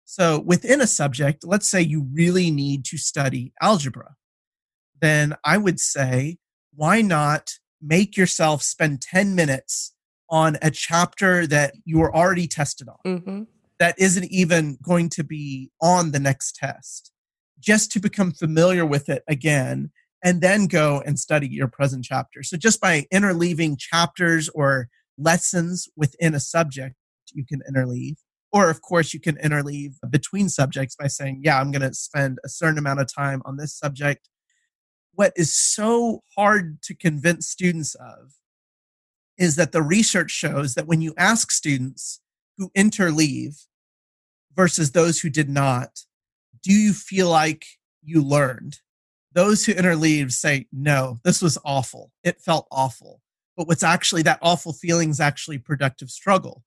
So, 0.07 0.41
within 0.41 0.81
a 0.81 0.87
subject, 0.87 1.45
let's 1.47 1.71
say 1.71 1.83
you 1.83 2.09
really 2.13 2.51
need 2.51 2.85
to 2.87 2.97
study 2.97 3.53
algebra, 3.61 4.17
then 5.01 5.37
I 5.45 5.59
would 5.59 5.79
say, 5.79 6.39
why 6.75 7.03
not 7.03 7.53
make 7.83 8.17
yourself 8.17 8.63
spend 8.63 9.03
10 9.03 9.35
minutes 9.35 9.95
on 10.31 10.57
a 10.63 10.71
chapter 10.71 11.47
that 11.47 11.75
you 11.85 12.01
are 12.01 12.15
already 12.15 12.47
tested 12.47 12.89
on? 12.89 12.97
Mm-hmm. 13.07 13.43
That 13.81 13.99
isn't 13.99 14.31
even 14.31 14.79
going 14.83 15.09
to 15.09 15.25
be 15.25 15.71
on 15.83 16.13
the 16.13 16.21
next 16.21 16.55
test, 16.55 17.11
just 17.59 17.91
to 17.93 18.01
become 18.01 18.31
familiar 18.31 18.87
with 18.87 19.09
it 19.09 19.25
again 19.27 19.91
and 20.23 20.43
then 20.43 20.67
go 20.67 21.03
and 21.05 21.19
study 21.19 21.49
your 21.49 21.67
present 21.67 22.05
chapter. 22.05 22.43
So 22.43 22.57
just 22.57 22.81
by 22.81 23.07
interleaving 23.13 23.79
chapters 23.79 24.51
or 24.51 24.89
lessons 25.19 25.89
within 25.97 26.35
a 26.35 26.41
subject, 26.41 26.95
you 27.33 27.45
can 27.45 27.63
interleave. 27.69 28.17
Or, 28.53 28.69
of 28.69 28.83
course, 28.83 29.15
you 29.15 29.21
can 29.21 29.37
interleave 29.37 29.95
between 30.11 30.49
subjects 30.49 30.97
by 30.97 31.07
saying, 31.07 31.41
Yeah, 31.43 31.61
I'm 31.61 31.71
going 31.71 31.89
to 31.89 31.95
spend 31.95 32.39
a 32.45 32.49
certain 32.49 32.79
amount 32.79 33.01
of 33.01 33.13
time 33.13 33.43
on 33.45 33.57
this 33.57 33.77
subject. 33.77 34.29
What 35.15 35.33
is 35.37 35.55
so 35.55 36.23
hard 36.37 36.83
to 36.83 36.95
convince 36.95 37.49
students 37.49 37.95
of 37.95 38.35
is 39.39 39.57
that 39.57 39.73
the 39.73 39.83
research 39.83 40.33
shows 40.33 40.75
that 40.75 40.87
when 40.87 41.01
you 41.01 41.15
ask 41.17 41.51
students 41.51 42.21
who 42.59 42.71
interleave 42.77 43.67
versus 44.55 44.93
those 44.93 45.21
who 45.21 45.31
did 45.31 45.49
not, 45.49 46.01
do 46.63 46.73
you 46.73 46.93
feel 46.93 47.29
like 47.29 47.65
you 48.03 48.23
learned? 48.23 48.79
Those 49.33 49.65
who 49.65 49.75
interleave 49.75 50.33
say, 50.33 50.67
No, 50.73 51.21
this 51.25 51.41
was 51.41 51.59
awful. 51.65 52.11
It 52.25 52.41
felt 52.41 52.67
awful. 52.71 53.21
But 53.57 53.69
what's 53.69 53.83
actually 53.83 54.23
that 54.23 54.39
awful 54.43 54.73
feeling 54.73 55.11
is 55.11 55.21
actually 55.21 55.59
productive 55.59 56.11
struggle 56.11 56.65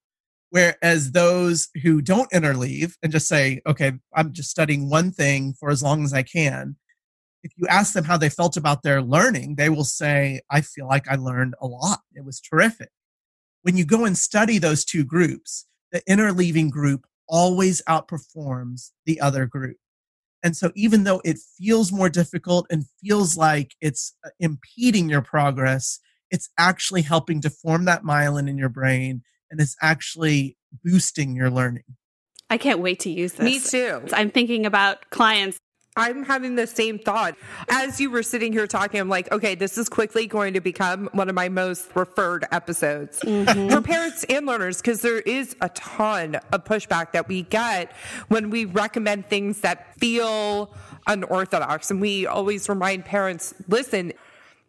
Whereas 0.54 1.14
those 1.14 1.70
who 1.82 2.00
don't 2.00 2.30
interleave 2.30 2.94
and 3.02 3.12
just 3.12 3.28
say, 3.28 3.60
okay, 3.66 3.94
I'm 4.14 4.34
just 4.34 4.52
studying 4.52 4.88
one 4.88 5.12
thing 5.12 5.56
for 5.60 5.72
as 5.72 5.82
long 5.82 6.04
as 6.04 6.14
I 6.14 6.22
can, 6.22 6.76
if 7.42 7.52
you 7.58 7.66
ask 7.66 7.94
them 7.94 8.04
how 8.04 8.18
they 8.18 8.30
felt 8.30 8.56
about 8.56 8.84
their 8.84 9.02
learning, 9.02 9.56
they 9.56 9.70
will 9.70 9.84
say, 9.84 10.42
I 10.52 10.62
feel 10.62 10.86
like 10.86 11.08
I 11.08 11.16
learned 11.16 11.56
a 11.60 11.66
lot. 11.66 12.02
It 12.14 12.24
was 12.24 12.40
terrific. 12.40 12.90
When 13.64 13.78
you 13.78 13.84
go 13.84 14.06
and 14.06 14.16
study 14.16 14.60
those 14.60 14.86
two 14.86 15.04
groups, 15.04 15.66
the 15.92 16.04
interleaving 16.08 16.70
group 16.70 17.08
always 17.28 17.82
outperforms 17.88 18.92
the 19.06 19.20
other 19.20 19.46
group. 19.46 19.78
And 20.44 20.58
so, 20.58 20.72
even 20.76 21.06
though 21.06 21.22
it 21.24 21.40
feels 21.58 21.92
more 21.92 22.10
difficult 22.10 22.66
and 22.70 22.86
feels 23.02 23.38
like 23.38 23.76
it's 23.80 24.14
uh, 24.26 24.30
impeding 24.40 25.10
your 25.10 25.22
progress, 25.22 26.00
it's 26.32 26.50
actually 26.58 27.04
helping 27.04 27.40
to 27.42 27.50
form 27.50 27.86
that 27.86 28.04
myelin 28.04 28.50
in 28.50 28.58
your 28.58 28.70
brain 28.70 29.22
and 29.50 29.62
it's 29.62 29.78
actually 29.82 30.58
boosting 30.84 31.36
your 31.36 31.50
learning. 31.50 31.84
I 32.50 32.58
can't 32.58 32.80
wait 32.80 33.00
to 33.02 33.10
use 33.10 33.34
this. 33.34 33.46
Me 33.46 33.60
too. 33.60 34.02
I'm 34.12 34.32
thinking 34.32 34.66
about 34.66 35.10
clients. 35.12 35.58
I'm 35.96 36.24
having 36.24 36.56
the 36.56 36.66
same 36.66 36.98
thought. 36.98 37.36
As 37.70 38.00
you 38.00 38.10
were 38.10 38.24
sitting 38.24 38.52
here 38.52 38.66
talking, 38.66 39.00
I'm 39.00 39.10
like, 39.10 39.32
okay, 39.32 39.54
this 39.56 39.78
is 39.78 39.90
quickly 39.90 40.26
going 40.26 40.54
to 40.54 40.62
become 40.62 41.10
one 41.14 41.30
of 41.30 41.36
my 41.36 41.50
most 41.50 41.90
referred 41.96 42.46
episodes 42.52 43.20
mm-hmm. 43.20 43.70
for 43.70 43.82
parents 43.82 44.24
and 44.28 44.46
learners 44.46 44.78
because 44.78 45.02
there 45.02 45.20
is 45.20 45.56
a 45.62 45.70
ton 45.70 46.36
of 46.52 46.64
pushback 46.64 47.12
that 47.12 47.28
we 47.28 47.44
get 47.44 47.92
when 48.28 48.50
we 48.50 48.66
recommend 48.66 49.28
things 49.30 49.62
that 49.62 49.96
feel 50.00 50.74
unorthodox. 51.06 51.92
And 51.92 52.02
we 52.02 52.26
always 52.26 52.68
remind 52.68 53.06
parents 53.06 53.54
listen, 53.68 54.14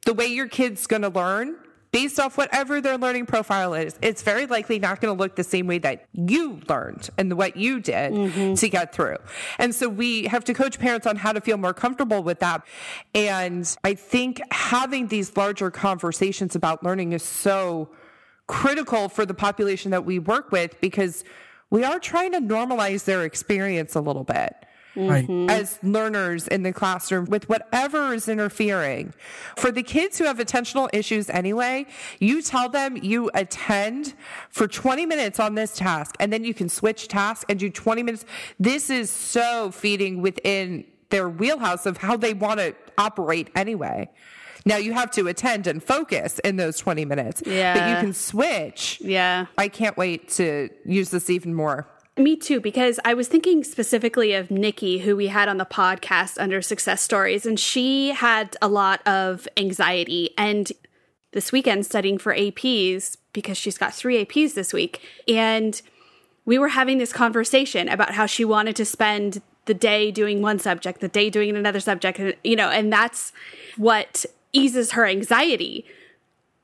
the 0.04 0.12
way 0.12 0.26
your 0.26 0.48
kid's 0.48 0.86
going 0.86 1.02
to 1.02 1.08
learn 1.08 1.56
based 1.94 2.18
off 2.18 2.36
whatever 2.36 2.80
their 2.80 2.98
learning 2.98 3.24
profile 3.24 3.72
is, 3.72 3.96
it's 4.02 4.20
very 4.20 4.46
likely 4.46 4.80
not 4.80 5.00
going 5.00 5.16
to 5.16 5.18
look 5.18 5.36
the 5.36 5.44
same 5.44 5.68
way 5.68 5.78
that 5.78 6.04
you 6.12 6.60
learned 6.68 7.08
and 7.16 7.32
what 7.34 7.56
you 7.56 7.78
did 7.78 8.12
mm-hmm. 8.12 8.54
to 8.54 8.68
get 8.68 8.92
through. 8.92 9.16
And 9.60 9.72
so 9.72 9.88
we 9.88 10.24
have 10.24 10.42
to 10.46 10.54
coach 10.54 10.80
parents 10.80 11.06
on 11.06 11.14
how 11.14 11.32
to 11.32 11.40
feel 11.40 11.56
more 11.56 11.72
comfortable 11.72 12.24
with 12.24 12.40
that. 12.40 12.66
And 13.14 13.64
I 13.84 13.94
think 13.94 14.42
having 14.50 15.06
these 15.06 15.36
larger 15.36 15.70
conversations 15.70 16.56
about 16.56 16.82
learning 16.82 17.12
is 17.12 17.22
so 17.22 17.90
critical 18.48 19.08
for 19.08 19.24
the 19.24 19.34
population 19.34 19.92
that 19.92 20.04
we 20.04 20.18
work 20.18 20.50
with 20.50 20.80
because 20.80 21.22
we 21.70 21.84
are 21.84 22.00
trying 22.00 22.32
to 22.32 22.40
normalize 22.40 23.04
their 23.04 23.22
experience 23.22 23.94
a 23.94 24.00
little 24.00 24.24
bit 24.24 24.66
mm-hmm. 24.94 25.50
as 25.50 25.78
learners 25.82 26.48
in 26.48 26.62
the 26.62 26.72
classroom 26.72 27.26
with 27.26 27.48
whatever 27.48 28.14
is 28.14 28.28
interfering. 28.28 29.12
For 29.56 29.70
the 29.70 29.82
kids 29.82 30.18
who 30.18 30.24
have 30.24 30.38
attentional 30.38 30.88
issues 30.92 31.28
anyway, 31.30 31.86
you 32.20 32.42
tell 32.42 32.68
them 32.68 32.96
you 32.96 33.30
attend 33.34 34.14
for 34.50 34.66
20 34.66 35.06
minutes 35.06 35.40
on 35.40 35.54
this 35.54 35.76
task 35.76 36.14
and 36.20 36.32
then 36.32 36.44
you 36.44 36.54
can 36.54 36.68
switch 36.68 37.08
tasks 37.08 37.44
and 37.48 37.58
do 37.58 37.70
20 37.70 38.02
minutes. 38.02 38.24
This 38.58 38.90
is 38.90 39.10
so 39.10 39.70
feeding 39.70 40.22
within 40.22 40.84
their 41.10 41.28
wheelhouse 41.28 41.86
of 41.86 41.98
how 41.98 42.16
they 42.16 42.34
want 42.34 42.60
to 42.60 42.74
operate 42.98 43.50
anyway. 43.54 44.08
Now 44.66 44.76
you 44.76 44.94
have 44.94 45.10
to 45.12 45.28
attend 45.28 45.66
and 45.66 45.82
focus 45.82 46.38
in 46.40 46.56
those 46.56 46.78
20 46.78 47.04
minutes. 47.04 47.42
Yeah. 47.44 47.74
But 47.74 47.90
you 47.90 47.96
can 47.96 48.12
switch. 48.14 48.98
Yeah. 49.00 49.46
I 49.58 49.68
can't 49.68 49.96
wait 49.96 50.28
to 50.30 50.70
use 50.84 51.10
this 51.10 51.28
even 51.28 51.54
more. 51.54 51.86
Me 52.16 52.36
too, 52.36 52.60
because 52.60 53.00
I 53.04 53.12
was 53.14 53.26
thinking 53.26 53.64
specifically 53.64 54.34
of 54.34 54.48
Nikki, 54.48 54.98
who 54.98 55.16
we 55.16 55.26
had 55.26 55.48
on 55.48 55.56
the 55.56 55.64
podcast 55.64 56.40
under 56.40 56.62
Success 56.62 57.02
Stories, 57.02 57.44
and 57.44 57.58
she 57.58 58.10
had 58.10 58.56
a 58.62 58.68
lot 58.68 59.04
of 59.06 59.48
anxiety. 59.56 60.30
And 60.38 60.70
this 61.32 61.50
weekend, 61.50 61.86
studying 61.86 62.18
for 62.18 62.32
APs, 62.32 63.16
because 63.32 63.58
she's 63.58 63.76
got 63.76 63.92
three 63.92 64.24
APs 64.24 64.54
this 64.54 64.72
week. 64.72 65.00
And 65.26 65.82
we 66.44 66.56
were 66.56 66.68
having 66.68 66.98
this 66.98 67.12
conversation 67.12 67.88
about 67.88 68.12
how 68.12 68.26
she 68.26 68.44
wanted 68.44 68.76
to 68.76 68.84
spend 68.84 69.42
the 69.64 69.74
day 69.74 70.12
doing 70.12 70.40
one 70.40 70.60
subject, 70.60 71.00
the 71.00 71.08
day 71.08 71.30
doing 71.30 71.56
another 71.56 71.80
subject, 71.80 72.20
you 72.44 72.54
know, 72.54 72.70
and 72.70 72.92
that's 72.92 73.32
what 73.76 74.24
eases 74.52 74.92
her 74.92 75.04
anxiety. 75.04 75.84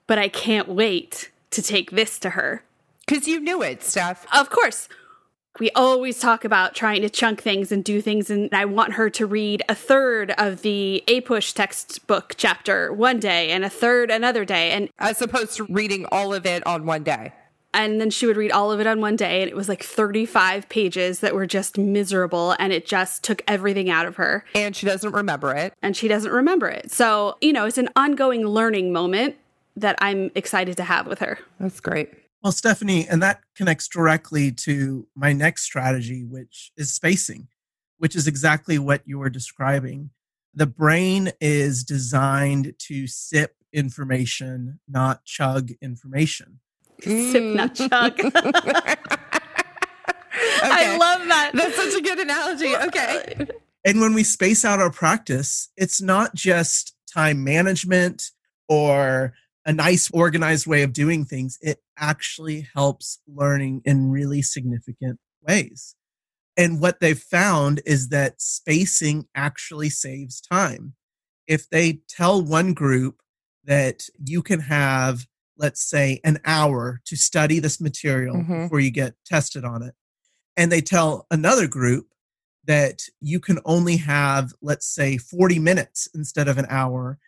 But 0.07 0.19
I 0.19 0.29
can't 0.29 0.69
wait 0.69 1.33
to 1.51 1.61
take 1.61 1.91
this 1.91 2.21
to 2.21 2.31
her. 2.31 2.63
Because 3.05 3.27
you 3.27 3.41
knew 3.41 3.63
it, 3.63 3.83
Steph. 3.83 4.25
Of 4.33 4.51
course 4.51 4.89
we 5.59 5.71
always 5.73 6.21
talk 6.21 6.45
about 6.45 6.75
trying 6.75 7.03
to 7.03 7.11
chunk 7.11 7.43
things 7.43 7.73
and 7.73 7.83
do 7.83 8.01
things 8.01 8.31
and 8.31 8.49
i 8.53 8.65
want 8.65 8.95
her 8.95 9.11
to 9.11 9.27
read 9.27 9.63
a 9.69 9.75
third 9.75 10.33
of 10.39 10.63
the 10.63 11.03
APUSH 11.09 11.55
textbook 11.55 12.35
chapter 12.37 12.93
one 12.93 13.19
day 13.19 13.51
and 13.51 13.65
a 13.65 13.71
third 13.71 14.11
another 14.11 14.45
day 14.45 14.71
and 14.71 14.89
as 14.99 15.21
opposed 15.21 15.57
to 15.57 15.65
reading 15.65 16.07
all 16.13 16.33
of 16.35 16.47
it 16.47 16.67
on 16.67 16.87
one 16.87 17.03
day. 17.03 17.33
And 17.73 18.01
then 18.01 18.11
she 18.11 18.27
would 18.27 18.37
read 18.37 18.51
all 18.51 18.73
of 18.73 18.81
it 18.81 18.87
on 18.89 19.01
one 19.01 19.15
day 19.15 19.43
and 19.43 19.49
it 19.49 19.55
was 19.55 19.69
like 19.69 19.85
35 19.85 20.69
pages 20.69 21.21
that 21.21 21.35
were 21.35 21.47
just 21.47 21.79
miserable 21.79 22.57
and 22.59 22.73
it 22.73 22.85
just 22.85 23.23
took 23.23 23.43
everything 23.47 23.89
out 23.89 24.07
of 24.07 24.17
her. 24.17 24.45
And 24.57 24.75
she 24.75 24.87
doesn't 24.87 25.13
remember 25.13 25.55
it. 25.55 25.73
And 25.81 25.97
she 25.97 26.09
doesn't 26.09 26.33
remember 26.33 26.69
it. 26.69 26.91
So 26.91 27.37
you 27.41 27.53
know 27.53 27.67
it's 27.67 27.79
an 27.79 27.89
ongoing 27.95 28.45
learning 28.47 28.93
moment 28.93 29.37
that 29.77 29.97
i'm 30.01 30.31
excited 30.35 30.77
to 30.79 30.85
have 30.85 31.07
with 31.07 31.21
her. 31.21 31.39
That's 31.61 31.81
great 31.81 32.19
well, 32.42 32.53
Stephanie, 32.53 33.07
and 33.07 33.22
that 33.22 33.42
connects 33.55 33.87
directly 33.88 34.50
to 34.50 35.07
my 35.14 35.33
next 35.33 35.62
strategy, 35.62 36.24
which 36.24 36.72
is 36.76 36.92
spacing, 36.92 37.48
which 37.98 38.16
is 38.16 38.26
exactly 38.26 38.79
what 38.79 39.03
you 39.05 39.18
were 39.18 39.31
describing. 39.31 40.11
The 40.55 40.66
brain 40.66 41.33
is 41.40 41.85
designed 41.85 42.74
to 42.79 43.07
sip 43.07 43.57
information, 43.72 44.81
not 44.88 45.24
chug 45.24 45.70
information. 45.83 46.61
Sip, 47.03 47.42
not 47.42 47.74
mm. 47.74 47.88
chug. 47.88 48.20
okay. 48.20 48.96
I 50.62 50.96
love 50.96 51.29
that. 51.29 51.50
That's 51.55 51.76
such 51.76 51.94
a 51.94 52.03
good 52.03 52.18
analogy. 52.18 52.74
Okay. 52.74 53.46
And 53.85 54.00
when 54.00 54.14
we 54.14 54.24
space 54.24 54.64
out 54.64 54.81
our 54.81 54.90
practice, 54.90 55.68
it's 55.76 56.00
not 56.03 56.35
just 56.35 56.94
time 57.12 57.44
management 57.44 58.31
or 58.68 59.35
a 59.64 59.72
nice 59.72 60.11
organized 60.11 60.66
way 60.66 60.83
of 60.83 60.92
doing 60.92 61.24
things, 61.24 61.59
it 61.61 61.81
actually 62.01 62.67
helps 62.75 63.21
learning 63.29 63.83
in 63.85 64.11
really 64.11 64.43
significant 64.43 65.21
ways. 65.47 65.95
And 66.57 66.81
what 66.81 67.01
they've 67.01 67.19
found 67.19 67.81
is 67.87 68.09
that 68.09 68.41
spacing 68.41 69.27
actually 69.35 69.91
saves 69.91 70.41
time. 70.41 70.95
If 71.47 71.69
they 71.69 72.01
tell 72.09 72.43
one 72.43 72.75
group 72.75 73.21
that 73.65 74.05
you 74.25 74.43
can 74.43 74.61
have, 74.61 75.27
let's 75.57 75.89
say, 75.89 76.21
an 76.25 76.39
hour 76.45 77.01
to 77.07 77.17
study 77.17 77.61
this 77.61 77.81
material 77.81 78.37
mm-hmm. 78.37 78.65
before 78.65 78.81
you 78.81 78.91
get 78.91 79.15
tested 79.25 79.65
on 79.65 79.83
it, 79.83 79.95
and 80.57 80.71
they 80.71 80.81
tell 80.81 81.27
another 81.31 81.67
group 81.67 82.09
that 82.65 83.03
you 83.21 83.41
can 83.41 83.59
only 83.65 83.97
have, 83.97 84.53
let's 84.61 84.87
say, 84.87 85.17
40 85.17 85.59
minutes 85.59 86.09
instead 86.15 86.49
of 86.49 86.59
an 86.59 86.67
hour, 86.69 87.19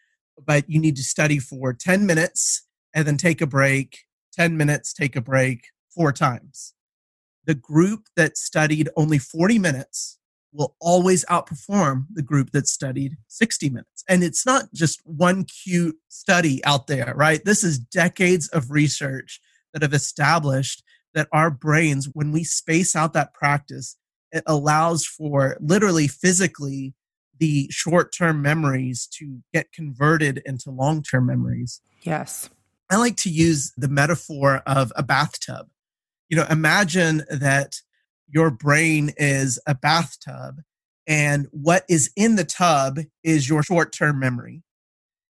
but 0.45 0.69
you 0.69 0.79
need 0.79 0.97
to 0.97 1.03
study 1.03 1.39
for 1.39 1.73
10 1.73 2.07
minutes 2.07 2.67
and 2.95 3.07
then 3.07 3.17
take 3.17 3.41
a 3.41 3.47
break, 3.47 4.01
10 4.33 4.57
minutes, 4.57 4.93
take 4.93 5.17
a 5.17 5.21
break 5.21 5.67
four 5.95 6.13
times. 6.13 6.75
The 7.45 7.55
group 7.55 8.07
that 8.17 8.37
studied 8.37 8.89
only 8.97 9.19
40 9.19 9.59
minutes 9.59 10.19
will 10.53 10.77
always 10.81 11.25
outperform 11.27 12.07
the 12.13 12.23
group 12.23 12.51
that 12.53 12.69
studied 12.69 13.17
60 13.29 13.71
minutes. 13.71 14.05
And 14.09 14.23
it's 14.23 14.45
not 14.45 14.73
just 14.75 15.01
one 15.05 15.45
cute 15.45 15.97
study 16.09 16.63
out 16.65 16.87
there, 16.87 17.15
right? 17.17 17.45
This 17.45 17.65
is 17.65 17.79
decades 17.79 18.49
of 18.49 18.71
research 18.71 19.41
that 19.73 19.83
have 19.83 19.95
established 19.95 20.85
that 21.15 21.29
our 21.33 21.51
brains, 21.51 22.09
when 22.13 22.33
we 22.33 22.45
space 22.45 22.95
out 22.95 23.13
that 23.15 23.35
practice, 23.35 23.97
it 24.31 24.43
allows 24.47 25.05
for 25.05 25.57
literally 25.61 26.09
physically 26.09 26.95
the 27.39 27.69
short 27.71 28.15
term 28.15 28.41
memories 28.41 29.07
to 29.19 29.41
get 29.53 29.73
converted 29.73 30.43
into 30.47 30.71
long 30.71 31.03
term 31.03 31.27
memories. 31.27 31.81
Yes. 32.03 32.51
I 32.93 32.97
like 32.97 33.17
to 33.19 33.31
use 33.31 33.73
the 33.75 33.89
metaphor 33.89 34.63
of 34.67 34.93
a 34.95 35.03
bathtub. 35.03 35.69
You 36.29 36.37
know, 36.37 36.47
imagine 36.51 37.23
that 37.31 37.81
your 38.29 38.51
brain 38.51 39.13
is 39.17 39.59
a 39.67 39.75
bathtub 39.75 40.61
and 41.07 41.47
what 41.53 41.87
is 41.89 42.11
in 42.17 42.37
the 42.37 42.45
tub 42.45 42.99
is 43.25 43.49
your 43.49 43.63
short 43.63 43.95
term 43.95 44.21
memory 44.21 44.63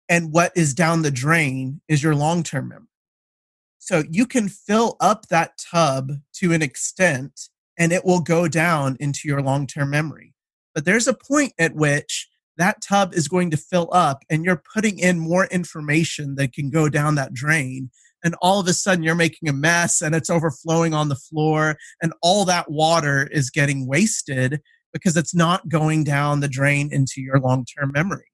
and 0.10 0.34
what 0.34 0.52
is 0.54 0.74
down 0.74 1.02
the 1.02 1.12
drain 1.12 1.80
is 1.88 2.04
your 2.04 2.14
long 2.14 2.44
term 2.44 2.68
memory. 2.68 2.88
So 3.80 4.04
you 4.10 4.26
can 4.26 4.50
fill 4.50 4.98
up 5.00 5.28
that 5.28 5.58
tub 5.58 6.12
to 6.34 6.52
an 6.52 6.62
extent 6.62 7.48
and 7.80 7.94
it 7.94 8.04
will 8.04 8.20
go 8.20 8.50
down 8.50 8.98
into 9.00 9.30
your 9.30 9.42
long 9.42 9.66
term 9.66 9.92
memory. 9.92 10.34
But 10.74 10.84
there's 10.84 11.08
a 11.08 11.14
point 11.14 11.54
at 11.58 11.74
which 11.74 12.28
that 12.58 12.82
tub 12.82 13.14
is 13.14 13.28
going 13.28 13.52
to 13.52 13.58
fill 13.58 13.90
up 13.92 14.24
and 14.30 14.46
you're 14.46 14.62
putting 14.74 15.00
in 15.00 15.20
more 15.20 15.46
information 15.48 16.36
that 16.36 16.54
can 16.54 16.70
go 16.70 16.90
down 16.90 17.16
that 17.16 17.34
drain. 17.34 17.90
And 18.24 18.36
all 18.42 18.60
of 18.60 18.68
a 18.68 18.74
sudden 18.74 19.04
you're 19.04 19.16
making 19.16 19.50
a 19.50 19.54
mess 19.54 20.02
and 20.02 20.16
it's 20.16 20.30
overflowing 20.30 20.94
on 20.94 21.10
the 21.10 21.16
floor 21.16 21.78
and 22.02 22.14
all 22.22 22.46
that 22.46 22.72
water 22.72 23.28
is 23.32 23.50
getting 23.50 23.88
wasted 23.88 24.62
because 24.94 25.18
it's 25.18 25.36
not 25.36 25.68
going 25.68 26.04
down 26.04 26.40
the 26.40 26.48
drain 26.48 26.92
into 26.92 27.22
your 27.22 27.40
long 27.40 27.66
term 27.66 27.92
memory. 27.94 28.32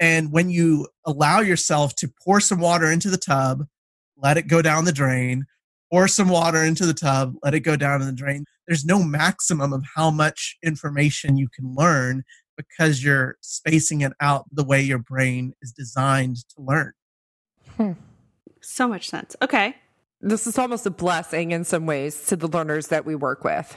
And 0.00 0.32
when 0.32 0.50
you 0.50 0.88
allow 1.06 1.40
yourself 1.40 1.94
to 1.96 2.12
pour 2.24 2.40
some 2.40 2.58
water 2.58 2.90
into 2.90 3.08
the 3.08 3.16
tub, 3.16 3.66
let 4.16 4.36
it 4.36 4.48
go 4.48 4.60
down 4.60 4.84
the 4.84 4.92
drain, 4.92 5.46
pour 5.92 6.08
some 6.08 6.28
water 6.28 6.64
into 6.64 6.86
the 6.86 6.94
tub, 6.94 7.34
let 7.44 7.54
it 7.54 7.60
go 7.60 7.76
down 7.76 8.00
in 8.00 8.08
the 8.08 8.12
drain, 8.12 8.44
there's 8.66 8.84
no 8.84 9.02
maximum 9.02 9.72
of 9.72 9.84
how 9.94 10.10
much 10.10 10.56
information 10.64 11.36
you 11.36 11.48
can 11.54 11.74
learn 11.74 12.24
because 12.56 13.02
you're 13.02 13.36
spacing 13.40 14.02
it 14.02 14.12
out 14.20 14.46
the 14.52 14.64
way 14.64 14.80
your 14.80 14.98
brain 14.98 15.54
is 15.62 15.72
designed 15.72 16.36
to 16.36 16.60
learn. 16.62 16.92
Hmm. 17.76 17.92
So 18.60 18.88
much 18.88 19.08
sense. 19.08 19.36
Okay. 19.42 19.76
This 20.20 20.46
is 20.46 20.58
almost 20.58 20.86
a 20.86 20.90
blessing 20.90 21.50
in 21.50 21.64
some 21.64 21.86
ways 21.86 22.26
to 22.26 22.36
the 22.36 22.46
learners 22.46 22.88
that 22.88 23.04
we 23.04 23.14
work 23.14 23.42
with. 23.42 23.76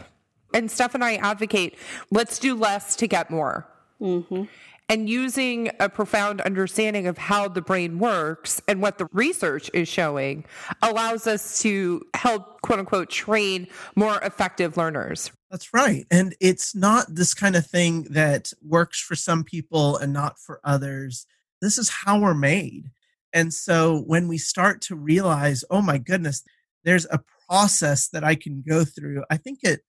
And 0.54 0.70
Steph 0.70 0.94
and 0.94 1.04
I 1.04 1.16
advocate 1.16 1.78
let's 2.12 2.38
do 2.38 2.56
less 2.56 2.96
to 2.98 3.08
get 3.08 3.32
more. 3.32 3.68
Mm-hmm 4.00 4.44
and 4.90 5.10
using 5.10 5.72
a 5.80 5.90
profound 5.90 6.42
understanding 6.42 7.08
of 7.08 7.18
how 7.18 7.48
the 7.48 7.62
brain 7.62 7.98
works 8.00 8.62
and 8.68 8.82
what 8.82 8.98
the 8.98 9.08
research 9.14 9.70
is 9.74 9.88
showing 9.88 10.46
allows 10.82 11.28
us 11.28 11.62
to 11.62 12.02
help 12.14 12.62
quote 12.62 12.80
unquote 12.80 13.10
train 13.10 13.68
more 13.96 14.20
effective 14.20 14.78
learners. 14.78 15.32
That's 15.56 15.74
right. 15.74 16.06
And 16.12 16.36
it's 16.42 16.76
not 16.76 17.16
this 17.16 17.34
kind 17.34 17.56
of 17.56 17.66
thing 17.66 18.08
that 18.10 18.52
works 18.62 19.00
for 19.00 19.16
some 19.16 19.46
people 19.46 19.96
and 19.96 20.12
not 20.12 20.38
for 20.38 20.60
others. 20.66 21.26
This 21.62 21.78
is 21.78 21.90
how 21.90 22.20
we're 22.20 22.34
made. 22.34 22.92
And 23.32 23.54
so 23.54 24.04
when 24.06 24.28
we 24.28 24.38
start 24.38 24.82
to 24.82 24.98
realize, 24.98 25.64
oh 25.70 25.82
my 25.82 25.98
goodness, 25.98 26.44
there's 26.84 27.06
a 27.06 27.22
process 27.48 28.10
that 28.10 28.22
I 28.22 28.36
can 28.36 28.66
go 28.68 28.84
through, 28.84 29.24
I 29.30 29.38
think 29.38 29.60
it 29.64 29.84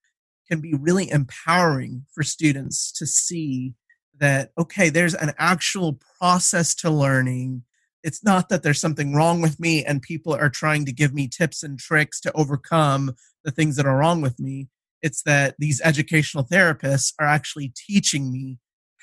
can 0.47 0.61
be 0.61 0.73
really 0.73 1.11
empowering 1.11 2.05
for 2.15 2.23
students 2.23 2.89
to 2.93 3.05
see 3.05 3.73
that 4.21 4.51
okay 4.57 4.89
there's 4.89 5.15
an 5.15 5.33
actual 5.37 5.99
process 6.17 6.73
to 6.73 6.89
learning 6.89 7.61
it's 8.03 8.23
not 8.23 8.47
that 8.49 8.63
there's 8.63 8.79
something 8.79 9.13
wrong 9.13 9.41
with 9.41 9.59
me 9.59 9.83
and 9.83 10.01
people 10.01 10.33
are 10.33 10.49
trying 10.49 10.85
to 10.85 10.93
give 10.93 11.13
me 11.13 11.27
tips 11.27 11.61
and 11.61 11.77
tricks 11.77 12.19
to 12.21 12.31
overcome 12.33 13.13
the 13.43 13.51
things 13.51 13.75
that 13.75 13.85
are 13.85 13.97
wrong 13.97 14.21
with 14.21 14.39
me 14.39 14.69
it's 15.01 15.23
that 15.23 15.55
these 15.59 15.81
educational 15.83 16.43
therapists 16.43 17.13
are 17.19 17.27
actually 17.27 17.73
teaching 17.87 18.31
me 18.31 18.57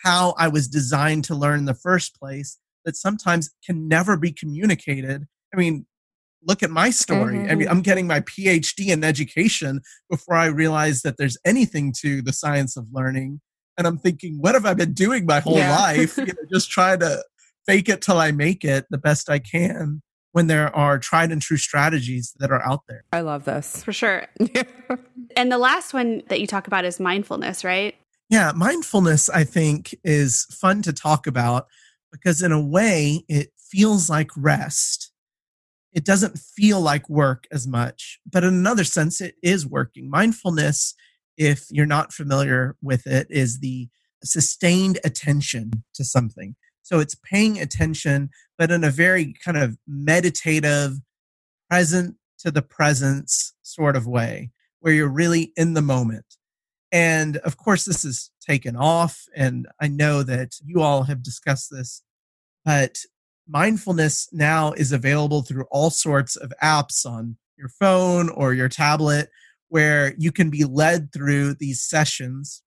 how 0.05 0.35
i 0.39 0.49
was 0.49 0.69
designed 0.69 1.25
to 1.25 1.35
learn 1.35 1.61
in 1.61 1.65
the 1.65 1.75
first 1.75 2.19
place 2.19 2.59
that 2.85 2.97
sometimes 2.97 3.51
can 3.65 3.89
never 3.89 4.17
be 4.17 4.33
communicated 4.33 5.25
i 5.53 5.57
mean 5.57 5.87
look 6.47 6.63
at 6.63 6.71
my 6.71 6.91
story 6.91 7.37
mm-hmm. 7.37 7.51
i 7.51 7.55
mean 7.55 7.67
mm-hmm. 7.67 7.77
i'm 7.77 7.83
getting 7.83 8.07
my 8.07 8.21
phd 8.21 8.87
in 8.89 9.05
education 9.05 9.81
before 10.11 10.35
i 10.35 10.47
realize 10.47 11.03
that 11.03 11.17
there's 11.17 11.39
anything 11.45 11.93
to 11.97 12.23
the 12.23 12.33
science 12.33 12.77
of 12.77 12.87
learning 12.93 13.41
and 13.77 13.87
I'm 13.87 13.99
thinking, 13.99 14.39
what 14.41 14.55
have 14.55 14.67
I 14.67 14.75
been 14.75 14.93
doing 14.93 15.27
my 15.27 15.41
whole 15.41 15.57
yeah. 15.57 15.77
life? 15.77 16.17
You 16.17 16.27
know, 16.27 16.33
just 16.53 16.71
trying 16.71 17.01
to 17.01 17.23
fake 17.67 17.89
it 17.89 18.03
till 18.03 18.19
I 18.19 18.31
make 18.31 18.65
it 18.65 18.87
the 18.91 18.99
best 18.99 19.31
I 19.31 19.39
can 19.39 20.03
when 20.35 20.49
there 20.49 20.75
are 20.75 20.99
tried 20.99 21.33
and 21.33 21.41
true 21.41 21.57
strategies 21.57 22.35
that 22.39 22.51
are 22.51 22.63
out 22.63 22.83
there. 22.89 23.05
I 23.13 23.21
love 23.21 23.45
this. 23.45 23.83
For 23.85 23.93
sure. 23.93 24.27
and 25.37 25.51
the 25.51 25.59
last 25.59 25.95
one 25.95 26.23
that 26.29 26.41
you 26.41 26.47
talk 26.47 26.67
about 26.67 26.85
is 26.85 26.99
mindfulness, 26.99 27.65
right? 27.65 27.95
Yeah, 28.29 28.53
mindfulness, 28.55 29.29
I 29.29 29.45
think, 29.45 29.95
is 30.03 30.47
fun 30.51 30.83
to 30.83 30.93
talk 30.93 31.27
about 31.27 31.67
because, 32.11 32.43
in 32.43 32.53
a 32.53 32.61
way, 32.61 33.25
it 33.29 33.53
feels 33.57 34.11
like 34.11 34.31
rest. 34.37 35.13
It 35.93 36.05
doesn't 36.05 36.39
feel 36.39 36.81
like 36.81 37.09
work 37.09 37.47
as 37.53 37.67
much, 37.67 38.19
but 38.31 38.43
in 38.43 38.55
another 38.55 38.85
sense, 38.85 39.21
it 39.21 39.37
is 39.43 39.67
working. 39.67 40.11
Mindfulness 40.11 40.95
if 41.37 41.67
you're 41.71 41.87
not 41.87 42.13
familiar 42.13 42.77
with 42.83 43.07
it, 43.07 43.27
is 43.31 43.61
the 43.61 43.89
sustained 44.23 44.99
attention 45.05 45.85
to 45.95 46.05
something. 46.05 46.57
So 46.85 47.01
it's 47.01 47.17
paying 47.17 47.59
attention, 47.59 48.31
but 48.59 48.71
in 48.71 48.85
a 48.85 48.91
very 48.91 49.35
kind 49.45 49.57
of 49.57 49.77
meditative, 49.89 50.99
present 51.69 52.17
to 52.41 52.51
the 52.51 52.63
presence 52.63 53.55
sort 53.63 53.97
of 53.97 54.07
way, 54.07 54.51
where 54.81 54.93
you're 54.93 55.09
really 55.09 55.53
in 55.57 55.73
the 55.73 55.83
moment. 55.83 56.27
And 56.93 57.39
of 57.39 57.57
course, 57.57 57.87
this 57.87 58.05
is 58.05 58.31
taken 58.47 58.77
off. 58.77 59.25
And 59.35 59.67
I 59.81 59.89
know 59.89 60.23
that 60.23 60.53
you 60.63 60.83
all 60.83 61.05
have 61.05 61.23
discussed 61.23 61.71
this, 61.71 62.03
but 62.65 62.99
mindfulness 63.49 64.29
now 64.31 64.73
is 64.73 64.93
available 64.93 65.43
through 65.43 65.65
all 65.71 65.91
sorts 65.91 66.37
of 66.37 66.53
apps 66.63 67.07
on 67.07 67.39
your 67.57 67.69
phone 67.69 68.29
or 68.29 68.53
your 68.53 68.69
tablet 68.69 69.31
where 69.69 70.15
you 70.19 70.31
can 70.31 70.51
be 70.51 70.65
led 70.65 71.13
through 71.13 71.55
these 71.55 71.83
sessions 71.83 72.63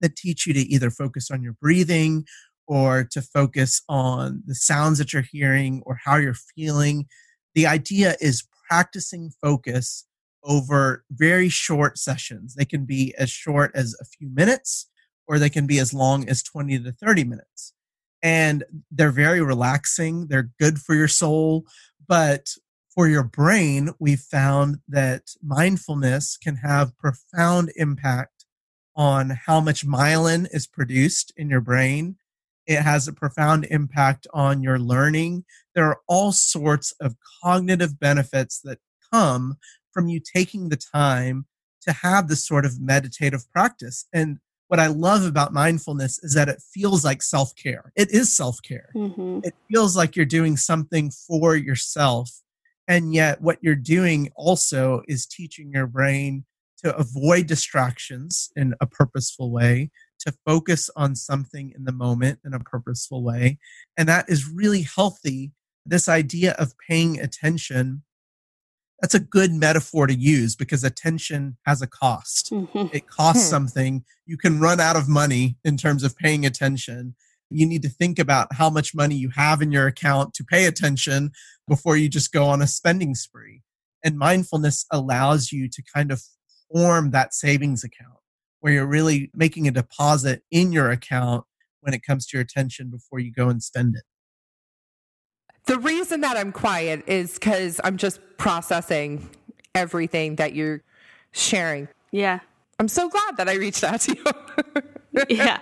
that 0.00 0.16
teach 0.16 0.46
you 0.46 0.52
to 0.52 0.60
either 0.60 0.90
focus 0.90 1.30
on 1.30 1.42
your 1.42 1.54
breathing 1.54 2.24
or 2.66 3.04
to 3.04 3.22
focus 3.22 3.82
on 3.88 4.42
the 4.46 4.54
sounds 4.54 4.98
that 4.98 5.12
you're 5.12 5.22
hearing 5.22 5.82
or 5.84 5.98
how 6.04 6.16
you're 6.16 6.34
feeling. 6.34 7.06
The 7.54 7.66
idea 7.66 8.16
is 8.20 8.46
practicing 8.68 9.32
focus 9.42 10.06
over 10.44 11.04
very 11.10 11.48
short 11.48 11.98
sessions. 11.98 12.54
They 12.54 12.64
can 12.64 12.84
be 12.84 13.14
as 13.18 13.30
short 13.30 13.70
as 13.74 13.94
a 14.00 14.04
few 14.04 14.28
minutes 14.28 14.88
or 15.26 15.38
they 15.38 15.50
can 15.50 15.66
be 15.66 15.78
as 15.78 15.94
long 15.94 16.28
as 16.28 16.42
20 16.42 16.78
to 16.80 16.92
30 16.92 17.24
minutes. 17.24 17.72
And 18.22 18.64
they're 18.90 19.10
very 19.10 19.40
relaxing, 19.40 20.28
they're 20.28 20.50
good 20.58 20.78
for 20.78 20.94
your 20.94 21.08
soul. 21.08 21.64
But 22.08 22.48
for 22.94 23.08
your 23.08 23.22
brain, 23.22 23.90
we 23.98 24.16
found 24.16 24.78
that 24.88 25.30
mindfulness 25.42 26.36
can 26.36 26.56
have 26.56 26.96
profound 26.98 27.72
impact 27.76 28.44
on 28.94 29.30
how 29.46 29.60
much 29.60 29.86
myelin 29.86 30.46
is 30.52 30.66
produced 30.66 31.32
in 31.36 31.48
your 31.48 31.60
brain. 31.60 32.16
It 32.66 32.82
has 32.82 33.08
a 33.08 33.12
profound 33.12 33.66
impact 33.70 34.26
on 34.32 34.62
your 34.62 34.78
learning. 34.78 35.44
There 35.74 35.86
are 35.86 36.00
all 36.08 36.32
sorts 36.32 36.92
of 37.00 37.16
cognitive 37.42 37.98
benefits 37.98 38.60
that 38.64 38.78
come 39.12 39.56
from 39.92 40.08
you 40.08 40.20
taking 40.20 40.68
the 40.68 40.76
time 40.94 41.46
to 41.82 41.92
have 41.92 42.28
this 42.28 42.46
sort 42.46 42.64
of 42.64 42.80
meditative 42.80 43.50
practice. 43.52 44.06
And 44.12 44.38
what 44.68 44.80
I 44.80 44.86
love 44.86 45.24
about 45.24 45.52
mindfulness 45.52 46.18
is 46.22 46.34
that 46.34 46.48
it 46.48 46.62
feels 46.72 47.04
like 47.04 47.22
self 47.22 47.54
care. 47.56 47.92
It 47.96 48.10
is 48.10 48.34
self 48.34 48.58
care. 48.62 48.90
Mm-hmm. 48.94 49.40
It 49.44 49.54
feels 49.70 49.96
like 49.96 50.16
you're 50.16 50.24
doing 50.24 50.56
something 50.56 51.10
for 51.10 51.56
yourself 51.56 52.30
and 52.88 53.14
yet, 53.14 53.40
what 53.40 53.58
you're 53.62 53.74
doing 53.76 54.30
also 54.34 55.02
is 55.06 55.26
teaching 55.26 55.70
your 55.72 55.86
brain 55.86 56.44
to 56.84 56.94
avoid 56.96 57.46
distractions 57.46 58.50
in 58.56 58.74
a 58.80 58.86
purposeful 58.86 59.50
way, 59.52 59.90
to 60.22 60.34
focus 60.46 60.90
on 60.96 61.14
something 61.14 61.72
in 61.74 61.84
the 61.84 61.92
moment 61.92 62.40
in 62.44 62.54
a 62.54 62.60
purposeful 62.60 63.22
way. 63.22 63.58
And 63.96 64.08
that 64.08 64.28
is 64.28 64.48
really 64.48 64.82
healthy. 64.82 65.52
This 65.84 66.08
idea 66.08 66.52
of 66.58 66.74
paying 66.88 67.20
attention, 67.20 68.02
that's 69.00 69.14
a 69.14 69.20
good 69.20 69.52
metaphor 69.52 70.06
to 70.06 70.14
use 70.14 70.54
because 70.56 70.84
attention 70.84 71.56
has 71.66 71.82
a 71.82 71.86
cost. 71.86 72.50
Mm-hmm. 72.52 72.94
It 72.94 73.08
costs 73.08 73.44
hmm. 73.44 73.50
something. 73.50 74.04
You 74.26 74.36
can 74.36 74.60
run 74.60 74.80
out 74.80 74.96
of 74.96 75.08
money 75.08 75.56
in 75.64 75.76
terms 75.76 76.04
of 76.04 76.16
paying 76.16 76.46
attention 76.46 77.14
you 77.54 77.66
need 77.66 77.82
to 77.82 77.88
think 77.88 78.18
about 78.18 78.54
how 78.54 78.70
much 78.70 78.94
money 78.94 79.14
you 79.14 79.30
have 79.34 79.62
in 79.62 79.72
your 79.72 79.86
account 79.86 80.34
to 80.34 80.44
pay 80.44 80.66
attention 80.66 81.32
before 81.68 81.96
you 81.96 82.08
just 82.08 82.32
go 82.32 82.44
on 82.44 82.62
a 82.62 82.66
spending 82.66 83.14
spree. 83.14 83.62
And 84.04 84.18
mindfulness 84.18 84.84
allows 84.90 85.52
you 85.52 85.68
to 85.68 85.82
kind 85.94 86.10
of 86.10 86.22
form 86.72 87.10
that 87.10 87.34
savings 87.34 87.84
account 87.84 88.18
where 88.62 88.72
you're 88.72 88.86
really 88.86 89.28
making 89.34 89.66
a 89.66 89.72
deposit 89.72 90.40
in 90.52 90.70
your 90.70 90.90
account 90.90 91.44
when 91.80 91.92
it 91.92 92.04
comes 92.04 92.26
to 92.28 92.36
your 92.36 92.42
attention 92.42 92.90
before 92.90 93.18
you 93.18 93.32
go 93.32 93.48
and 93.48 93.60
spend 93.60 93.96
it. 93.96 94.04
The 95.66 95.80
reason 95.80 96.20
that 96.20 96.36
I'm 96.36 96.52
quiet 96.52 97.02
is 97.08 97.34
because 97.34 97.80
I'm 97.82 97.96
just 97.96 98.20
processing 98.36 99.28
everything 99.74 100.36
that 100.36 100.54
you're 100.54 100.80
sharing. 101.32 101.88
Yeah. 102.12 102.38
I'm 102.78 102.86
so 102.86 103.08
glad 103.08 103.36
that 103.36 103.48
I 103.48 103.54
reached 103.54 103.82
out 103.82 104.00
to 104.02 104.16
you. 104.16 105.24
Yeah. 105.28 105.58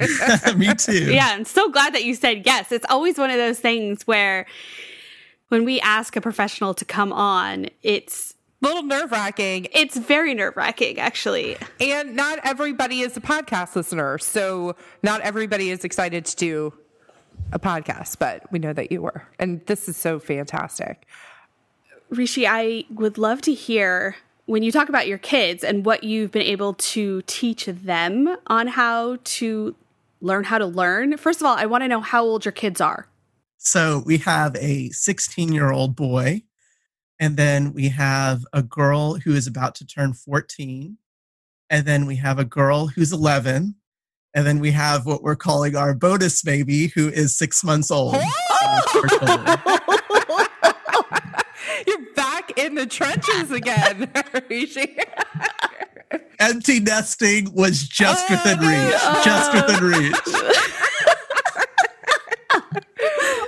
Me 0.56 0.74
too. 0.74 1.10
Yeah. 1.10 1.30
I'm 1.32 1.46
so 1.46 1.70
glad 1.70 1.94
that 1.94 2.04
you 2.04 2.14
said 2.14 2.44
yes. 2.44 2.70
It's 2.70 2.86
always 2.90 3.16
one 3.16 3.30
of 3.30 3.36
those 3.38 3.58
things 3.58 4.06
where 4.06 4.46
when 5.48 5.64
we 5.64 5.80
ask 5.80 6.16
a 6.16 6.20
professional 6.20 6.74
to 6.74 6.84
come 6.84 7.14
on, 7.14 7.66
it's 7.82 8.34
little 8.60 8.82
nerve 8.82 9.10
wracking. 9.10 9.68
It's 9.72 9.96
very 9.96 10.34
nerve 10.34 10.56
wracking, 10.56 10.98
actually. 10.98 11.56
And 11.80 12.14
not 12.14 12.38
everybody 12.44 13.00
is 13.00 13.16
a 13.16 13.20
podcast 13.20 13.76
listener. 13.76 14.18
So 14.18 14.76
not 15.02 15.20
everybody 15.22 15.70
is 15.70 15.84
excited 15.84 16.24
to 16.26 16.36
do 16.36 16.74
a 17.52 17.58
podcast, 17.58 18.18
but 18.18 18.50
we 18.52 18.58
know 18.58 18.72
that 18.72 18.92
you 18.92 19.02
were. 19.02 19.26
And 19.38 19.64
this 19.66 19.88
is 19.88 19.96
so 19.96 20.18
fantastic. 20.18 21.06
Rishi, 22.10 22.46
I 22.46 22.84
would 22.90 23.18
love 23.18 23.40
to 23.42 23.54
hear 23.54 24.16
when 24.46 24.62
you 24.62 24.72
talk 24.72 24.88
about 24.88 25.06
your 25.06 25.18
kids 25.18 25.62
and 25.62 25.84
what 25.84 26.02
you've 26.02 26.32
been 26.32 26.42
able 26.42 26.74
to 26.74 27.22
teach 27.22 27.66
them 27.66 28.36
on 28.48 28.66
how 28.66 29.18
to 29.22 29.76
learn 30.20 30.44
how 30.44 30.58
to 30.58 30.66
learn. 30.66 31.16
First 31.16 31.40
of 31.40 31.46
all, 31.46 31.56
I 31.56 31.66
want 31.66 31.82
to 31.84 31.88
know 31.88 32.00
how 32.00 32.24
old 32.24 32.44
your 32.44 32.52
kids 32.52 32.80
are. 32.80 33.06
So 33.58 34.02
we 34.04 34.18
have 34.18 34.56
a 34.56 34.90
16 34.90 35.52
year 35.52 35.70
old 35.70 35.94
boy, 35.94 36.42
and 37.20 37.36
then 37.36 37.72
we 37.74 37.90
have 37.90 38.44
a 38.54 38.62
girl 38.62 39.14
who 39.14 39.34
is 39.34 39.46
about 39.46 39.74
to 39.76 39.86
turn 39.86 40.14
14, 40.14 40.96
and 41.68 41.86
then 41.86 42.06
we 42.06 42.16
have 42.16 42.38
a 42.38 42.44
girl 42.46 42.86
who's 42.86 43.12
11, 43.12 43.74
and 44.32 44.46
then 44.46 44.58
we 44.58 44.70
have 44.70 45.04
what 45.04 45.22
we're 45.22 45.36
calling 45.36 45.76
our 45.76 45.94
bonus 45.94 46.42
baby 46.42 46.88
who 46.88 47.08
is 47.10 47.36
six 47.36 47.62
months 47.62 47.90
old. 47.90 48.14
You're 51.86 52.14
back 52.16 52.52
in 52.56 52.74
the 52.74 52.86
trenches 52.88 53.50
again, 53.50 54.10
Rishi. 54.48 54.96
Empty 56.38 56.80
nesting 56.80 57.52
was 57.52 57.86
just 57.86 58.30
oh, 58.30 58.34
within 58.34 58.58
reach. 58.60 59.24
Just 59.24 59.52
within 59.52 59.84
reach. 59.90 60.16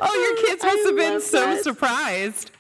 oh, 0.03 0.37
your 0.37 0.47
kids 0.47 0.63
must 0.63 0.77
I 0.77 0.83
have 0.87 0.97
been 0.97 1.21
so 1.23 1.41
that. 1.41 1.63
surprised. 1.63 2.51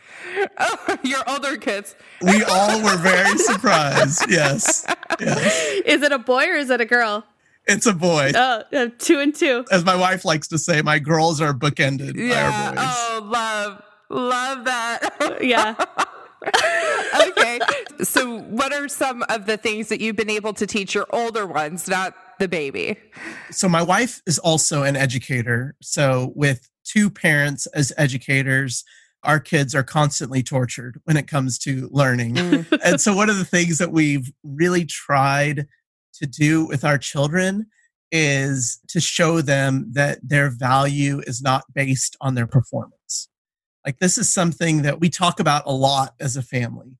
Oh, 0.59 0.99
your 1.03 1.21
older 1.29 1.57
kids. 1.57 1.95
We 2.21 2.43
all 2.45 2.83
were 2.83 2.97
very 2.99 3.37
surprised. 3.39 4.25
Yes. 4.31 4.85
Yes. 5.21 5.65
Is 5.85 6.03
it 6.03 6.13
a 6.13 6.19
boy 6.19 6.47
or 6.47 6.57
is 6.57 6.71
it 6.71 6.81
a 6.81 6.87
girl? 6.87 7.25
It's 7.67 7.87
a 7.87 7.93
boy. 7.93 8.33
Oh, 8.35 8.63
uh, 8.73 8.89
two 8.99 9.21
and 9.21 9.35
two. 9.35 9.65
As 9.71 9.85
my 9.85 9.95
wife 9.97 10.25
likes 10.25 10.49
to 10.49 10.59
say, 10.59 10.83
my 10.83 10.99
girls 10.99 11.41
are 11.41 11.53
bookended 11.55 12.15
by 12.17 12.23
Yeah. 12.23 12.69
our 12.69 12.75
boys. 12.75 12.85
Oh, 12.87 13.29
love. 13.31 13.83
Love 14.09 14.65
that. 14.65 15.39
Yeah. 15.43 15.75
okay. 17.29 17.61
So, 18.03 18.41
what 18.41 18.73
are 18.73 18.89
some 18.89 19.23
of 19.29 19.47
the 19.47 19.57
things 19.57 19.89
that 19.89 20.01
you've 20.01 20.17
been 20.17 20.31
able 20.31 20.53
to 20.55 20.67
teach 20.67 20.95
your 20.95 21.07
older 21.13 21.47
ones, 21.47 21.87
not 21.89 22.15
the 22.41 22.49
baby? 22.49 22.97
so 23.51 23.69
my 23.69 23.83
wife 23.83 24.21
is 24.27 24.39
also 24.41 24.83
an 24.83 24.97
educator 24.97 25.77
so 25.81 26.33
with 26.35 26.69
two 26.85 27.09
parents 27.11 27.67
as 27.67 27.93
educators 27.97 28.83
our 29.25 29.41
kids 29.41 29.75
are 29.75 29.83
constantly 29.83 30.43
tortured 30.43 31.01
when 31.05 31.17
it 31.17 31.29
comes 31.29 31.59
to 31.59 31.89
learning. 31.93 32.35
Mm. 32.35 32.81
And 32.85 33.01
so 33.01 33.15
one 33.15 33.31
of 33.31 33.39
the 33.39 33.45
things 33.45 33.79
that 33.79 33.93
we've 33.93 34.31
really 34.43 34.85
tried 34.85 35.67
to 36.15 36.27
do 36.27 36.67
with 36.67 36.85
our 36.85 36.99
children 36.99 37.67
is 38.11 38.81
to 38.89 39.01
show 39.01 39.41
them 39.41 39.87
that 39.93 40.19
their 40.23 40.51
value 40.51 41.21
is 41.27 41.41
not 41.41 41.65
based 41.75 42.17
on 42.21 42.35
their 42.35 42.47
performance. 42.47 43.29
Like 43.87 43.99
this 43.99 44.19
is 44.19 44.33
something 44.33 44.83
that 44.83 45.01
we 45.01 45.09
talk 45.09 45.41
about 45.41 45.63
a 45.67 45.73
lot 45.73 46.15
as 46.21 46.37
a 46.37 46.43
family. 46.43 46.99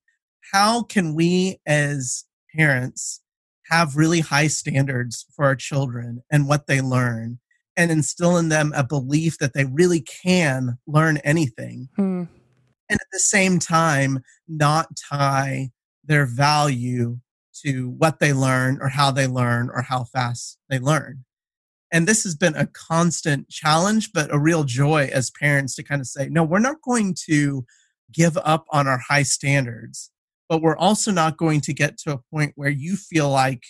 How 0.51 0.83
can 0.83 1.13
we 1.13 1.59
as 1.65 2.25
parents 2.55 3.21
have 3.69 3.95
really 3.95 4.19
high 4.19 4.47
standards 4.47 5.25
for 5.35 5.45
our 5.45 5.55
children 5.55 6.23
and 6.31 6.47
what 6.47 6.67
they 6.67 6.81
learn 6.81 7.39
and 7.75 7.91
instill 7.91 8.37
in 8.37 8.49
them 8.49 8.71
a 8.75 8.83
belief 8.83 9.37
that 9.39 9.53
they 9.53 9.65
really 9.65 10.01
can 10.01 10.77
learn 10.87 11.17
anything 11.17 11.89
Hmm. 11.95 12.23
and 12.89 12.99
at 12.99 13.07
the 13.11 13.19
same 13.19 13.59
time 13.59 14.19
not 14.47 14.95
tie 14.97 15.71
their 16.03 16.25
value 16.25 17.19
to 17.63 17.89
what 17.97 18.19
they 18.19 18.33
learn 18.33 18.79
or 18.81 18.89
how 18.89 19.11
they 19.11 19.27
learn 19.27 19.69
or 19.73 19.81
how 19.81 20.03
fast 20.05 20.57
they 20.69 20.79
learn 20.79 21.23
and 21.91 22.07
this 22.07 22.23
has 22.23 22.35
been 22.35 22.55
a 22.55 22.67
constant 22.67 23.49
challenge 23.49 24.11
but 24.13 24.33
a 24.33 24.39
real 24.39 24.63
joy 24.63 25.09
as 25.13 25.31
parents 25.31 25.75
to 25.75 25.83
kind 25.83 26.01
of 26.01 26.07
say 26.07 26.27
no 26.29 26.43
we're 26.43 26.59
not 26.59 26.81
going 26.81 27.15
to 27.27 27.65
give 28.11 28.37
up 28.43 28.65
on 28.71 28.87
our 28.87 28.99
high 28.99 29.23
standards 29.23 30.11
but 30.49 30.61
we're 30.61 30.77
also 30.77 31.11
not 31.11 31.37
going 31.37 31.61
to 31.61 31.73
get 31.73 31.97
to 31.97 32.11
a 32.11 32.19
point 32.31 32.51
where 32.55 32.69
you 32.69 32.95
feel 32.95 33.29
like 33.29 33.63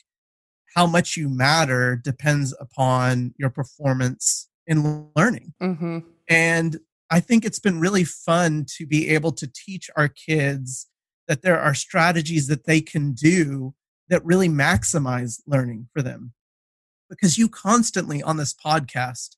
how 0.75 0.87
much 0.87 1.15
you 1.17 1.29
matter 1.29 1.95
depends 1.95 2.53
upon 2.59 3.33
your 3.37 3.49
performance 3.49 4.49
in 4.67 5.09
learning 5.15 5.53
Mm-hmm. 5.61 5.99
and 6.29 6.79
I 7.09 7.19
think 7.19 7.45
it's 7.45 7.59
been 7.59 7.79
really 7.79 8.05
fun 8.05 8.65
to 8.77 8.87
be 8.87 9.09
able 9.09 9.33
to 9.33 9.45
teach 9.47 9.89
our 9.95 10.07
kids 10.07 10.87
that 11.27 11.43
there 11.43 11.59
are 11.59 11.75
strategies 11.75 12.47
that 12.47 12.65
they 12.65 12.81
can 12.81 13.13
do 13.13 13.75
that 14.09 14.25
really 14.25 14.49
maximize 14.49 15.39
learning 15.45 15.89
for 15.93 16.01
them. 16.01 16.33
Because 17.09 17.37
you 17.37 17.49
constantly 17.49 18.23
on 18.23 18.37
this 18.37 18.53
podcast 18.53 19.35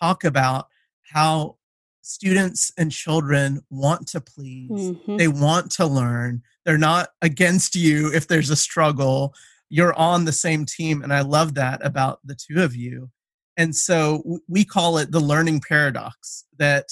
talk 0.00 0.24
about 0.24 0.68
how 1.12 1.56
students 2.00 2.72
and 2.78 2.90
children 2.90 3.60
want 3.68 4.06
to 4.08 4.20
please, 4.22 4.70
Mhm. 4.70 5.18
they 5.18 5.28
want 5.28 5.70
to 5.72 5.86
learn, 5.86 6.42
they're 6.64 6.78
not 6.78 7.10
against 7.20 7.74
you 7.76 8.10
if 8.14 8.26
there's 8.26 8.48
a 8.50 8.56
struggle. 8.56 9.34
You're 9.68 9.94
on 9.94 10.24
the 10.24 10.32
same 10.32 10.64
team. 10.64 11.02
And 11.02 11.12
I 11.12 11.20
love 11.20 11.54
that 11.54 11.84
about 11.84 12.20
the 12.24 12.36
two 12.36 12.62
of 12.62 12.74
you. 12.74 13.10
And 13.56 13.74
so 13.74 14.40
we 14.48 14.64
call 14.64 14.98
it 14.98 15.10
the 15.10 15.20
learning 15.20 15.62
paradox 15.66 16.44
that 16.58 16.86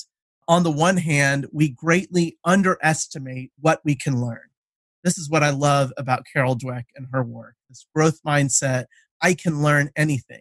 on 0.49 0.63
the 0.63 0.71
one 0.71 0.97
hand, 0.97 1.47
we 1.53 1.69
greatly 1.69 2.39
underestimate 2.45 3.51
what 3.61 3.81
we 3.85 3.95
can 3.95 4.21
learn. 4.21 4.49
This 5.05 5.19
is 5.19 5.31
what 5.31 5.43
I 5.43 5.51
love 5.51 5.93
about 5.97 6.25
Carol 6.33 6.57
Dweck 6.57 6.85
and 6.97 7.07
her 7.13 7.23
work 7.23 7.55
this 7.69 7.87
growth 7.95 8.21
mindset. 8.27 8.87
I 9.23 9.35
can 9.35 9.63
learn 9.63 9.91
anything. 9.97 10.41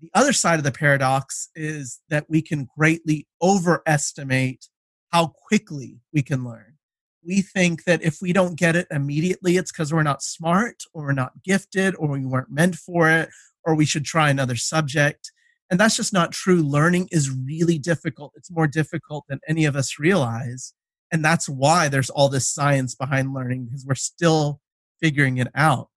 The 0.00 0.10
other 0.14 0.32
side 0.32 0.58
of 0.58 0.64
the 0.64 0.72
paradox 0.72 1.48
is 1.54 2.00
that 2.08 2.26
we 2.28 2.42
can 2.42 2.68
greatly 2.76 3.26
overestimate 3.42 4.68
how 5.10 5.28
quickly 5.48 6.00
we 6.12 6.22
can 6.22 6.44
learn. 6.44 6.77
We 7.24 7.42
think 7.42 7.84
that 7.84 8.02
if 8.02 8.18
we 8.22 8.32
don't 8.32 8.58
get 8.58 8.76
it 8.76 8.86
immediately, 8.90 9.56
it's 9.56 9.72
because 9.72 9.92
we're 9.92 10.02
not 10.02 10.22
smart 10.22 10.84
or 10.92 11.04
we're 11.04 11.12
not 11.12 11.42
gifted 11.44 11.94
or 11.96 12.08
we 12.08 12.24
weren't 12.24 12.50
meant 12.50 12.76
for 12.76 13.10
it 13.10 13.28
or 13.64 13.74
we 13.74 13.84
should 13.84 14.04
try 14.04 14.30
another 14.30 14.56
subject. 14.56 15.32
And 15.70 15.78
that's 15.78 15.96
just 15.96 16.12
not 16.12 16.32
true. 16.32 16.62
Learning 16.62 17.08
is 17.10 17.30
really 17.30 17.78
difficult. 17.78 18.32
It's 18.36 18.50
more 18.50 18.66
difficult 18.66 19.24
than 19.28 19.40
any 19.46 19.64
of 19.64 19.76
us 19.76 19.98
realize. 19.98 20.72
And 21.12 21.24
that's 21.24 21.48
why 21.48 21.88
there's 21.88 22.10
all 22.10 22.28
this 22.28 22.48
science 22.48 22.94
behind 22.94 23.34
learning 23.34 23.66
because 23.66 23.84
we're 23.84 23.94
still 23.94 24.60
figuring 25.00 25.38
it 25.38 25.48
out. 25.54 25.88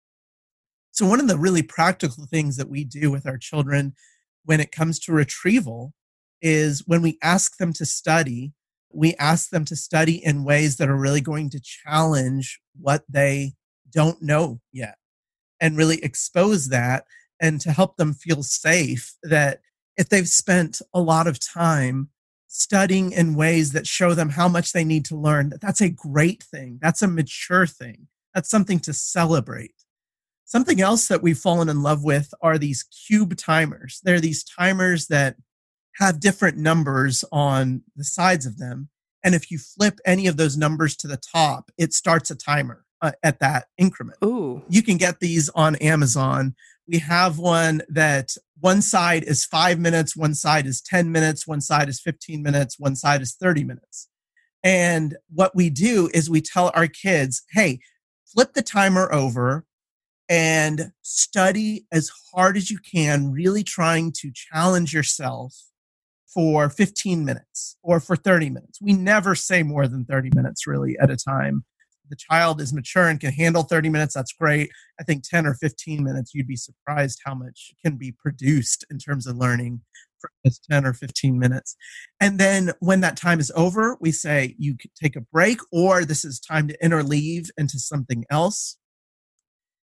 So, 0.91 1.07
one 1.07 1.21
of 1.21 1.27
the 1.27 1.37
really 1.37 1.63
practical 1.63 2.25
things 2.25 2.57
that 2.57 2.69
we 2.69 2.83
do 2.83 3.11
with 3.11 3.25
our 3.25 3.37
children 3.37 3.93
when 4.43 4.59
it 4.59 4.71
comes 4.71 4.99
to 4.99 5.13
retrieval 5.13 5.93
is 6.41 6.83
when 6.85 7.01
we 7.01 7.17
ask 7.21 7.57
them 7.57 7.71
to 7.73 7.85
study, 7.85 8.51
we 8.93 9.15
ask 9.15 9.49
them 9.49 9.65
to 9.65 9.75
study 9.75 10.23
in 10.23 10.43
ways 10.43 10.77
that 10.77 10.89
are 10.89 10.97
really 10.97 11.21
going 11.21 11.49
to 11.51 11.59
challenge 11.59 12.59
what 12.79 13.03
they 13.09 13.53
don't 13.91 14.21
know 14.21 14.59
yet 14.71 14.95
and 15.59 15.77
really 15.77 16.03
expose 16.03 16.69
that 16.69 17.05
and 17.39 17.59
to 17.61 17.71
help 17.71 17.97
them 17.97 18.13
feel 18.13 18.43
safe 18.43 19.13
that 19.23 19.61
if 19.97 20.09
they've 20.09 20.27
spent 20.27 20.81
a 20.93 21.01
lot 21.01 21.27
of 21.27 21.39
time 21.39 22.09
studying 22.47 23.11
in 23.11 23.35
ways 23.35 23.71
that 23.71 23.87
show 23.87 24.13
them 24.13 24.29
how 24.29 24.47
much 24.47 24.73
they 24.73 24.83
need 24.83 25.05
to 25.05 25.15
learn 25.15 25.49
that 25.49 25.61
that's 25.61 25.81
a 25.81 25.89
great 25.89 26.43
thing. 26.43 26.77
That's 26.81 27.01
a 27.01 27.07
mature 27.07 27.65
thing. 27.65 28.07
That's 28.33 28.49
something 28.49 28.79
to 28.81 28.93
celebrate. 28.93 29.73
Something 30.43 30.81
else 30.81 31.07
that 31.07 31.21
we've 31.21 31.37
fallen 31.37 31.69
in 31.69 31.81
love 31.81 32.03
with 32.03 32.33
are 32.41 32.57
these 32.57 32.83
cube 32.83 33.37
timers. 33.37 34.01
They're 34.03 34.19
these 34.19 34.43
timers 34.43 35.07
that 35.07 35.37
have 35.97 36.19
different 36.19 36.57
numbers 36.57 37.23
on 37.31 37.83
the 37.95 38.03
sides 38.03 38.45
of 38.45 38.57
them 38.57 38.89
and 39.23 39.35
if 39.35 39.51
you 39.51 39.59
flip 39.59 39.99
any 40.05 40.27
of 40.27 40.37
those 40.37 40.57
numbers 40.57 40.95
to 40.95 41.07
the 41.07 41.17
top 41.17 41.71
it 41.77 41.93
starts 41.93 42.31
a 42.31 42.35
timer 42.35 42.85
uh, 43.01 43.11
at 43.23 43.39
that 43.39 43.65
increment 43.77 44.17
Ooh. 44.23 44.63
you 44.69 44.83
can 44.83 44.97
get 44.97 45.19
these 45.19 45.49
on 45.49 45.75
Amazon. 45.77 46.55
We 46.87 46.99
have 46.99 47.39
one 47.39 47.81
that 47.89 48.35
one 48.59 48.81
side 48.81 49.23
is 49.23 49.43
five 49.43 49.79
minutes, 49.79 50.15
one 50.15 50.35
side 50.35 50.67
is 50.67 50.81
10 50.81 51.11
minutes, 51.11 51.47
one 51.47 51.61
side 51.61 51.89
is 51.89 51.99
15 51.99 52.43
minutes, 52.43 52.77
one 52.77 52.95
side 52.95 53.21
is 53.21 53.33
30 53.33 53.63
minutes. 53.63 54.07
And 54.63 55.17
what 55.29 55.55
we 55.55 55.71
do 55.71 56.09
is 56.13 56.29
we 56.29 56.41
tell 56.41 56.71
our 56.75 56.87
kids, 56.87 57.41
hey, 57.51 57.79
flip 58.31 58.53
the 58.53 58.61
timer 58.61 59.11
over 59.11 59.65
and 60.29 60.91
study 61.01 61.87
as 61.91 62.11
hard 62.33 62.55
as 62.55 62.69
you 62.69 62.77
can, 62.79 63.31
really 63.31 63.63
trying 63.63 64.11
to 64.17 64.31
challenge 64.33 64.93
yourself 64.93 65.55
for 66.33 66.69
15 66.69 67.25
minutes 67.25 67.77
or 67.83 67.99
for 67.99 68.15
30 68.15 68.49
minutes. 68.49 68.79
We 68.81 68.93
never 68.93 69.35
say 69.35 69.63
more 69.63 69.87
than 69.87 70.05
30 70.05 70.31
minutes 70.33 70.65
really 70.67 70.97
at 70.99 71.11
a 71.11 71.17
time 71.17 71.65
the 72.11 72.15
child 72.17 72.61
is 72.61 72.73
mature 72.73 73.07
and 73.07 73.19
can 73.19 73.31
handle 73.31 73.63
30 73.63 73.89
minutes, 73.89 74.13
that's 74.13 74.33
great. 74.33 74.69
I 74.99 75.03
think 75.03 75.23
10 75.27 75.47
or 75.47 75.55
15 75.55 76.03
minutes, 76.03 76.35
you'd 76.35 76.45
be 76.45 76.55
surprised 76.55 77.21
how 77.25 77.33
much 77.33 77.71
can 77.83 77.95
be 77.95 78.11
produced 78.11 78.85
in 78.91 78.99
terms 78.99 79.25
of 79.25 79.37
learning 79.37 79.81
for 80.19 80.29
just 80.45 80.67
10 80.69 80.85
or 80.85 80.93
15 80.93 81.39
minutes. 81.39 81.75
And 82.19 82.37
then 82.37 82.73
when 82.79 82.99
that 82.99 83.17
time 83.17 83.39
is 83.39 83.51
over, 83.55 83.97
we 83.99 84.11
say 84.11 84.55
you 84.59 84.75
take 85.01 85.15
a 85.15 85.21
break 85.21 85.59
or 85.71 86.05
this 86.05 86.23
is 86.23 86.39
time 86.39 86.67
to 86.67 86.77
interleave 86.77 87.49
into 87.57 87.79
something 87.79 88.25
else. 88.29 88.77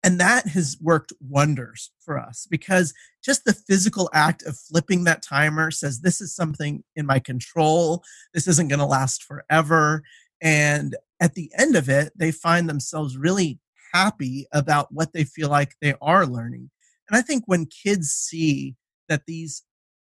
And 0.04 0.20
that 0.20 0.47
has 0.49 0.78
worked 0.82 1.14
wonders 1.22 1.91
for 1.99 2.20
us 2.20 2.45
because 2.51 2.93
just 3.24 3.45
the 3.45 3.54
physical 3.54 4.10
act 4.14 4.43
of 4.43 4.60
flipping 4.60 5.06
that 5.06 5.22
timer 5.22 5.72
says, 5.72 6.01
This 6.01 6.20
is 6.20 6.36
something 6.36 6.84
in 6.95 7.06
my 7.06 7.20
control. 7.20 8.04
This 8.34 8.47
isn't 8.47 8.68
going 8.68 8.80
to 8.80 8.86
last 8.86 9.24
forever. 9.24 10.04
And 10.41 10.97
at 11.22 11.36
the 11.36 11.49
end 11.58 11.78
of 11.78 11.88
it, 11.88 12.12
they 12.18 12.32
find 12.32 12.68
themselves 12.68 13.18
really 13.18 13.60
happy 13.93 14.45
about 14.51 14.91
what 14.91 15.14
they 15.14 15.24
feel 15.24 15.49
like 15.49 15.76
they 15.82 15.93
are 16.01 16.26
learning. 16.26 16.70
And 17.10 17.18
I 17.18 17.22
think 17.22 17.43
when 17.45 17.66
kids 17.66 18.10
see 18.10 18.76
that 19.08 19.26
these 19.26 19.64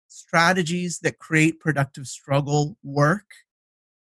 strategies 0.08 1.00
that 1.00 1.20
create 1.20 1.60
productive 1.60 2.06
struggle 2.06 2.78
work, 2.84 3.26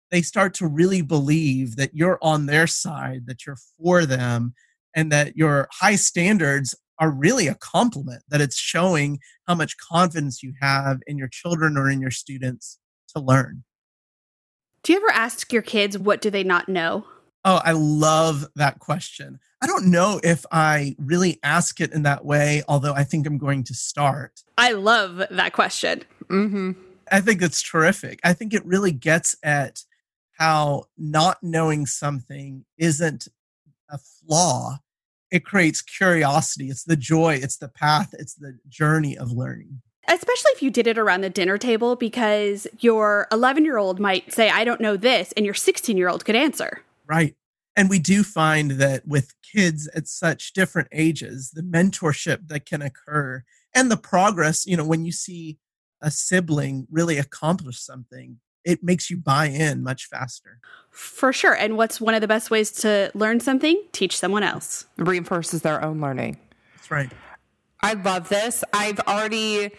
they 0.09 0.21
start 0.21 0.53
to 0.55 0.67
really 0.67 1.01
believe 1.01 1.75
that 1.75 1.95
you're 1.95 2.19
on 2.21 2.45
their 2.45 2.67
side, 2.67 3.25
that 3.27 3.45
you're 3.45 3.57
for 3.77 4.05
them, 4.05 4.53
and 4.95 5.11
that 5.11 5.35
your 5.37 5.67
high 5.71 5.95
standards 5.95 6.75
are 6.99 7.11
really 7.11 7.47
a 7.47 7.55
compliment, 7.55 8.23
that 8.29 8.41
it's 8.41 8.57
showing 8.57 9.19
how 9.47 9.55
much 9.55 9.77
confidence 9.77 10.43
you 10.43 10.53
have 10.61 10.99
in 11.07 11.17
your 11.17 11.27
children 11.27 11.77
or 11.77 11.89
in 11.89 11.99
your 11.99 12.11
students 12.11 12.79
to 13.15 13.19
learn. 13.21 13.63
Do 14.83 14.93
you 14.93 14.99
ever 14.99 15.11
ask 15.11 15.51
your 15.51 15.61
kids 15.61 15.97
what 15.97 16.21
do 16.21 16.29
they 16.29 16.43
not 16.43 16.69
know? 16.69 17.05
Oh, 17.45 17.61
I 17.63 17.73
love 17.73 18.45
that 18.55 18.79
question. 18.79 19.39
I 19.61 19.67
don't 19.67 19.91
know 19.91 20.19
if 20.23 20.45
I 20.51 20.95
really 20.97 21.39
ask 21.43 21.81
it 21.81 21.93
in 21.93 22.03
that 22.03 22.23
way, 22.25 22.63
although 22.67 22.93
I 22.93 23.03
think 23.03 23.27
I'm 23.27 23.37
going 23.37 23.63
to 23.65 23.73
start. 23.73 24.43
I 24.57 24.71
love 24.73 25.23
that 25.29 25.53
question. 25.53 26.03
Mm-hmm. 26.29 26.71
I 27.11 27.21
think 27.21 27.41
it's 27.41 27.61
terrific. 27.61 28.19
I 28.23 28.33
think 28.33 28.53
it 28.53 28.65
really 28.65 28.91
gets 28.91 29.35
at 29.43 29.83
how 30.37 30.85
not 30.97 31.37
knowing 31.41 31.85
something 31.85 32.65
isn't 32.77 33.27
a 33.93 33.97
flaw. 33.97 34.79
It 35.31 35.45
creates 35.45 35.81
curiosity. 35.81 36.67
It's 36.67 36.83
the 36.83 36.95
joy, 36.95 37.35
it's 37.35 37.57
the 37.57 37.69
path, 37.69 38.13
it's 38.19 38.35
the 38.35 38.59
journey 38.67 39.17
of 39.17 39.31
learning. 39.31 39.81
Especially 40.07 40.51
if 40.51 40.61
you 40.61 40.69
did 40.69 40.85
it 40.85 40.97
around 40.97 41.21
the 41.21 41.29
dinner 41.29 41.57
table, 41.57 41.95
because 41.95 42.67
your 42.79 43.27
11 43.31 43.63
year 43.63 43.77
old 43.77 43.99
might 43.99 44.33
say, 44.33 44.49
I 44.49 44.65
don't 44.65 44.81
know 44.81 44.97
this, 44.97 45.31
and 45.37 45.45
your 45.45 45.55
16 45.55 45.95
year 45.95 46.09
old 46.09 46.25
could 46.25 46.35
answer. 46.35 46.81
Right. 47.07 47.35
And 47.75 47.89
we 47.89 47.99
do 47.99 48.23
find 48.23 48.71
that 48.71 49.07
with 49.07 49.33
kids 49.43 49.87
at 49.95 50.07
such 50.07 50.53
different 50.53 50.89
ages, 50.91 51.51
the 51.51 51.63
mentorship 51.63 52.47
that 52.49 52.65
can 52.65 52.81
occur 52.81 53.43
and 53.73 53.89
the 53.89 53.97
progress, 53.97 54.65
you 54.65 54.77
know, 54.77 54.85
when 54.85 55.05
you 55.05 55.11
see 55.11 55.57
a 56.01 56.11
sibling 56.11 56.85
really 56.91 57.17
accomplish 57.17 57.79
something, 57.79 58.39
it 58.65 58.83
makes 58.83 59.09
you 59.09 59.17
buy 59.17 59.47
in 59.47 59.83
much 59.83 60.07
faster. 60.07 60.59
For 60.89 61.33
sure. 61.33 61.53
And 61.53 61.75
what's 61.75 61.99
one 61.99 62.13
of 62.13 62.21
the 62.21 62.27
best 62.27 62.51
ways 62.51 62.71
to 62.73 63.11
learn 63.15 63.39
something? 63.39 63.81
Teach 63.91 64.17
someone 64.17 64.43
else. 64.43 64.85
Reinforces 64.97 65.63
their 65.63 65.83
own 65.83 65.99
learning. 65.99 66.37
That's 66.75 66.91
right. 66.91 67.11
I 67.81 67.93
love 67.93 68.29
this. 68.29 68.63
I've 68.71 68.99
already 69.01 69.71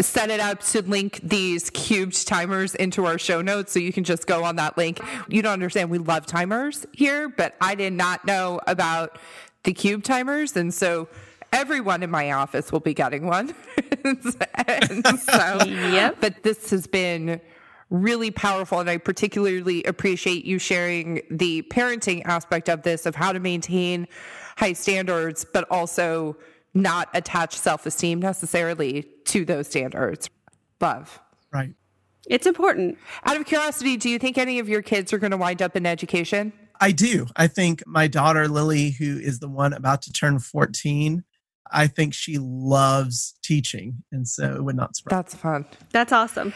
set 0.00 0.30
it 0.30 0.40
up 0.40 0.60
to 0.60 0.82
link 0.82 1.20
these 1.22 1.70
cubed 1.70 2.26
timers 2.26 2.74
into 2.74 3.06
our 3.06 3.18
show 3.18 3.40
notes 3.40 3.72
so 3.72 3.78
you 3.78 3.92
can 3.92 4.04
just 4.04 4.26
go 4.26 4.44
on 4.44 4.56
that 4.56 4.76
link. 4.76 5.00
You 5.28 5.40
don't 5.40 5.52
understand, 5.52 5.90
we 5.90 5.98
love 5.98 6.26
timers 6.26 6.84
here, 6.92 7.28
but 7.28 7.54
I 7.60 7.74
did 7.74 7.92
not 7.92 8.24
know 8.24 8.60
about 8.66 9.18
the 9.62 9.72
cube 9.72 10.02
timers. 10.02 10.56
And 10.56 10.74
so 10.74 11.08
everyone 11.52 12.02
in 12.02 12.10
my 12.10 12.32
office 12.32 12.72
will 12.72 12.80
be 12.80 12.92
getting 12.92 13.26
one. 13.26 13.54
so, 14.22 15.64
yep. 15.64 16.16
But 16.20 16.42
this 16.42 16.70
has 16.70 16.86
been 16.86 17.40
really 17.90 18.30
powerful. 18.30 18.80
And 18.80 18.88
I 18.88 18.96
particularly 18.96 19.82
appreciate 19.84 20.44
you 20.44 20.58
sharing 20.58 21.22
the 21.30 21.62
parenting 21.70 22.22
aspect 22.24 22.68
of 22.68 22.82
this, 22.82 23.06
of 23.06 23.14
how 23.14 23.32
to 23.32 23.40
maintain 23.40 24.08
high 24.56 24.72
standards, 24.72 25.44
but 25.44 25.66
also 25.70 26.36
not 26.74 27.08
attach 27.14 27.56
self 27.56 27.86
esteem 27.86 28.20
necessarily 28.20 29.08
to 29.26 29.44
those 29.44 29.68
standards. 29.68 30.28
Love. 30.80 31.20
Right. 31.52 31.72
It's 32.28 32.46
important. 32.46 32.98
Out 33.24 33.36
of 33.36 33.46
curiosity, 33.46 33.96
do 33.96 34.08
you 34.08 34.18
think 34.18 34.38
any 34.38 34.58
of 34.58 34.68
your 34.68 34.82
kids 34.82 35.12
are 35.12 35.18
going 35.18 35.30
to 35.30 35.36
wind 35.36 35.62
up 35.62 35.76
in 35.76 35.86
education? 35.86 36.52
I 36.80 36.90
do. 36.90 37.26
I 37.36 37.46
think 37.46 37.86
my 37.86 38.08
daughter 38.08 38.48
Lily, 38.48 38.90
who 38.90 39.18
is 39.18 39.38
the 39.38 39.48
one 39.48 39.72
about 39.72 40.02
to 40.02 40.12
turn 40.12 40.38
14, 40.38 41.22
I 41.72 41.86
think 41.86 42.14
she 42.14 42.38
loves 42.38 43.34
teaching. 43.42 44.04
And 44.12 44.26
so 44.28 44.54
it 44.54 44.64
would 44.64 44.76
not 44.76 44.96
surprise. 44.96 45.16
That's 45.16 45.34
fun. 45.34 45.66
That's 45.92 46.12
awesome. 46.12 46.52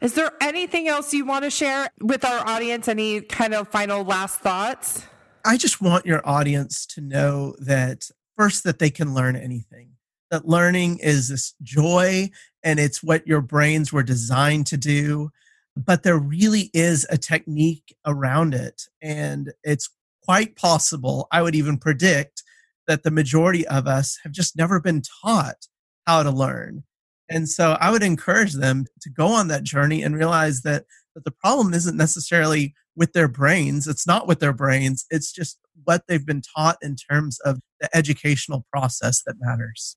Is 0.00 0.14
there 0.14 0.32
anything 0.40 0.88
else 0.88 1.12
you 1.12 1.24
want 1.24 1.44
to 1.44 1.50
share 1.50 1.90
with 2.00 2.24
our 2.24 2.46
audience? 2.46 2.88
Any 2.88 3.20
kind 3.20 3.54
of 3.54 3.68
final 3.68 4.04
last 4.04 4.40
thoughts? 4.40 5.06
I 5.44 5.56
just 5.56 5.80
want 5.80 6.06
your 6.06 6.26
audience 6.26 6.86
to 6.86 7.00
know 7.00 7.54
that 7.58 8.04
first, 8.36 8.64
that 8.64 8.78
they 8.78 8.90
can 8.90 9.14
learn 9.14 9.36
anything, 9.36 9.90
that 10.30 10.46
learning 10.46 10.98
is 10.98 11.28
this 11.28 11.54
joy 11.62 12.30
and 12.62 12.78
it's 12.78 13.02
what 13.02 13.26
your 13.26 13.40
brains 13.40 13.92
were 13.92 14.04
designed 14.04 14.66
to 14.68 14.76
do. 14.76 15.30
But 15.76 16.02
there 16.02 16.18
really 16.18 16.70
is 16.72 17.06
a 17.10 17.18
technique 17.18 17.96
around 18.06 18.54
it. 18.54 18.82
And 19.00 19.52
it's 19.64 19.88
quite 20.24 20.54
possible, 20.54 21.26
I 21.32 21.42
would 21.42 21.54
even 21.54 21.76
predict, 21.78 22.42
that 22.86 23.02
the 23.02 23.10
majority 23.10 23.66
of 23.66 23.86
us 23.86 24.18
have 24.22 24.32
just 24.32 24.56
never 24.56 24.80
been 24.80 25.02
taught 25.22 25.66
how 26.06 26.22
to 26.22 26.30
learn. 26.30 26.84
And 27.28 27.48
so 27.48 27.76
I 27.80 27.90
would 27.90 28.02
encourage 28.02 28.52
them 28.52 28.86
to 29.00 29.10
go 29.10 29.28
on 29.28 29.48
that 29.48 29.62
journey 29.62 30.02
and 30.02 30.16
realize 30.16 30.62
that, 30.62 30.84
that 31.14 31.24
the 31.24 31.30
problem 31.30 31.72
isn't 31.72 31.96
necessarily 31.96 32.74
with 32.96 33.12
their 33.12 33.28
brains. 33.28 33.86
It's 33.86 34.06
not 34.06 34.26
with 34.26 34.40
their 34.40 34.52
brains. 34.52 35.06
It's 35.10 35.32
just 35.32 35.58
what 35.84 36.02
they've 36.06 36.26
been 36.26 36.42
taught 36.56 36.76
in 36.82 36.96
terms 36.96 37.38
of 37.40 37.60
the 37.80 37.94
educational 37.96 38.66
process 38.70 39.22
that 39.26 39.36
matters. 39.40 39.96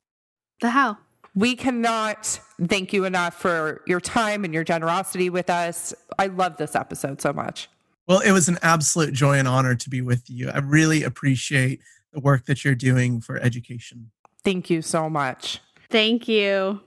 The 0.61 0.69
how. 0.69 0.97
We 1.35 1.57
cannot 1.57 2.39
thank 2.63 2.93
you 2.93 3.03
enough 3.03 3.33
for 3.33 3.81
your 3.85 3.99
time 3.99 4.45
and 4.45 4.53
your 4.53 4.63
generosity 4.63 5.29
with 5.29 5.49
us. 5.49 5.93
I 6.17 6.27
love 6.27 6.55
this 6.55 6.75
episode 6.75 7.21
so 7.21 7.33
much. 7.33 7.67
Well, 8.07 8.19
it 8.19 8.31
was 8.31 8.47
an 8.47 8.57
absolute 8.61 9.13
joy 9.13 9.37
and 9.37 9.47
honor 9.47 9.75
to 9.75 9.89
be 9.89 10.01
with 10.01 10.29
you. 10.29 10.49
I 10.49 10.59
really 10.59 11.03
appreciate 11.03 11.81
the 12.15 12.21
work 12.21 12.45
that 12.45 12.63
you're 12.63 12.75
doing 12.75 13.21
for 13.21 13.37
education. 13.37 14.09
Thank 14.43 14.69
you 14.69 14.81
so 14.81 15.09
much. 15.09 15.59
Thank 15.89 16.27
you. 16.27 16.81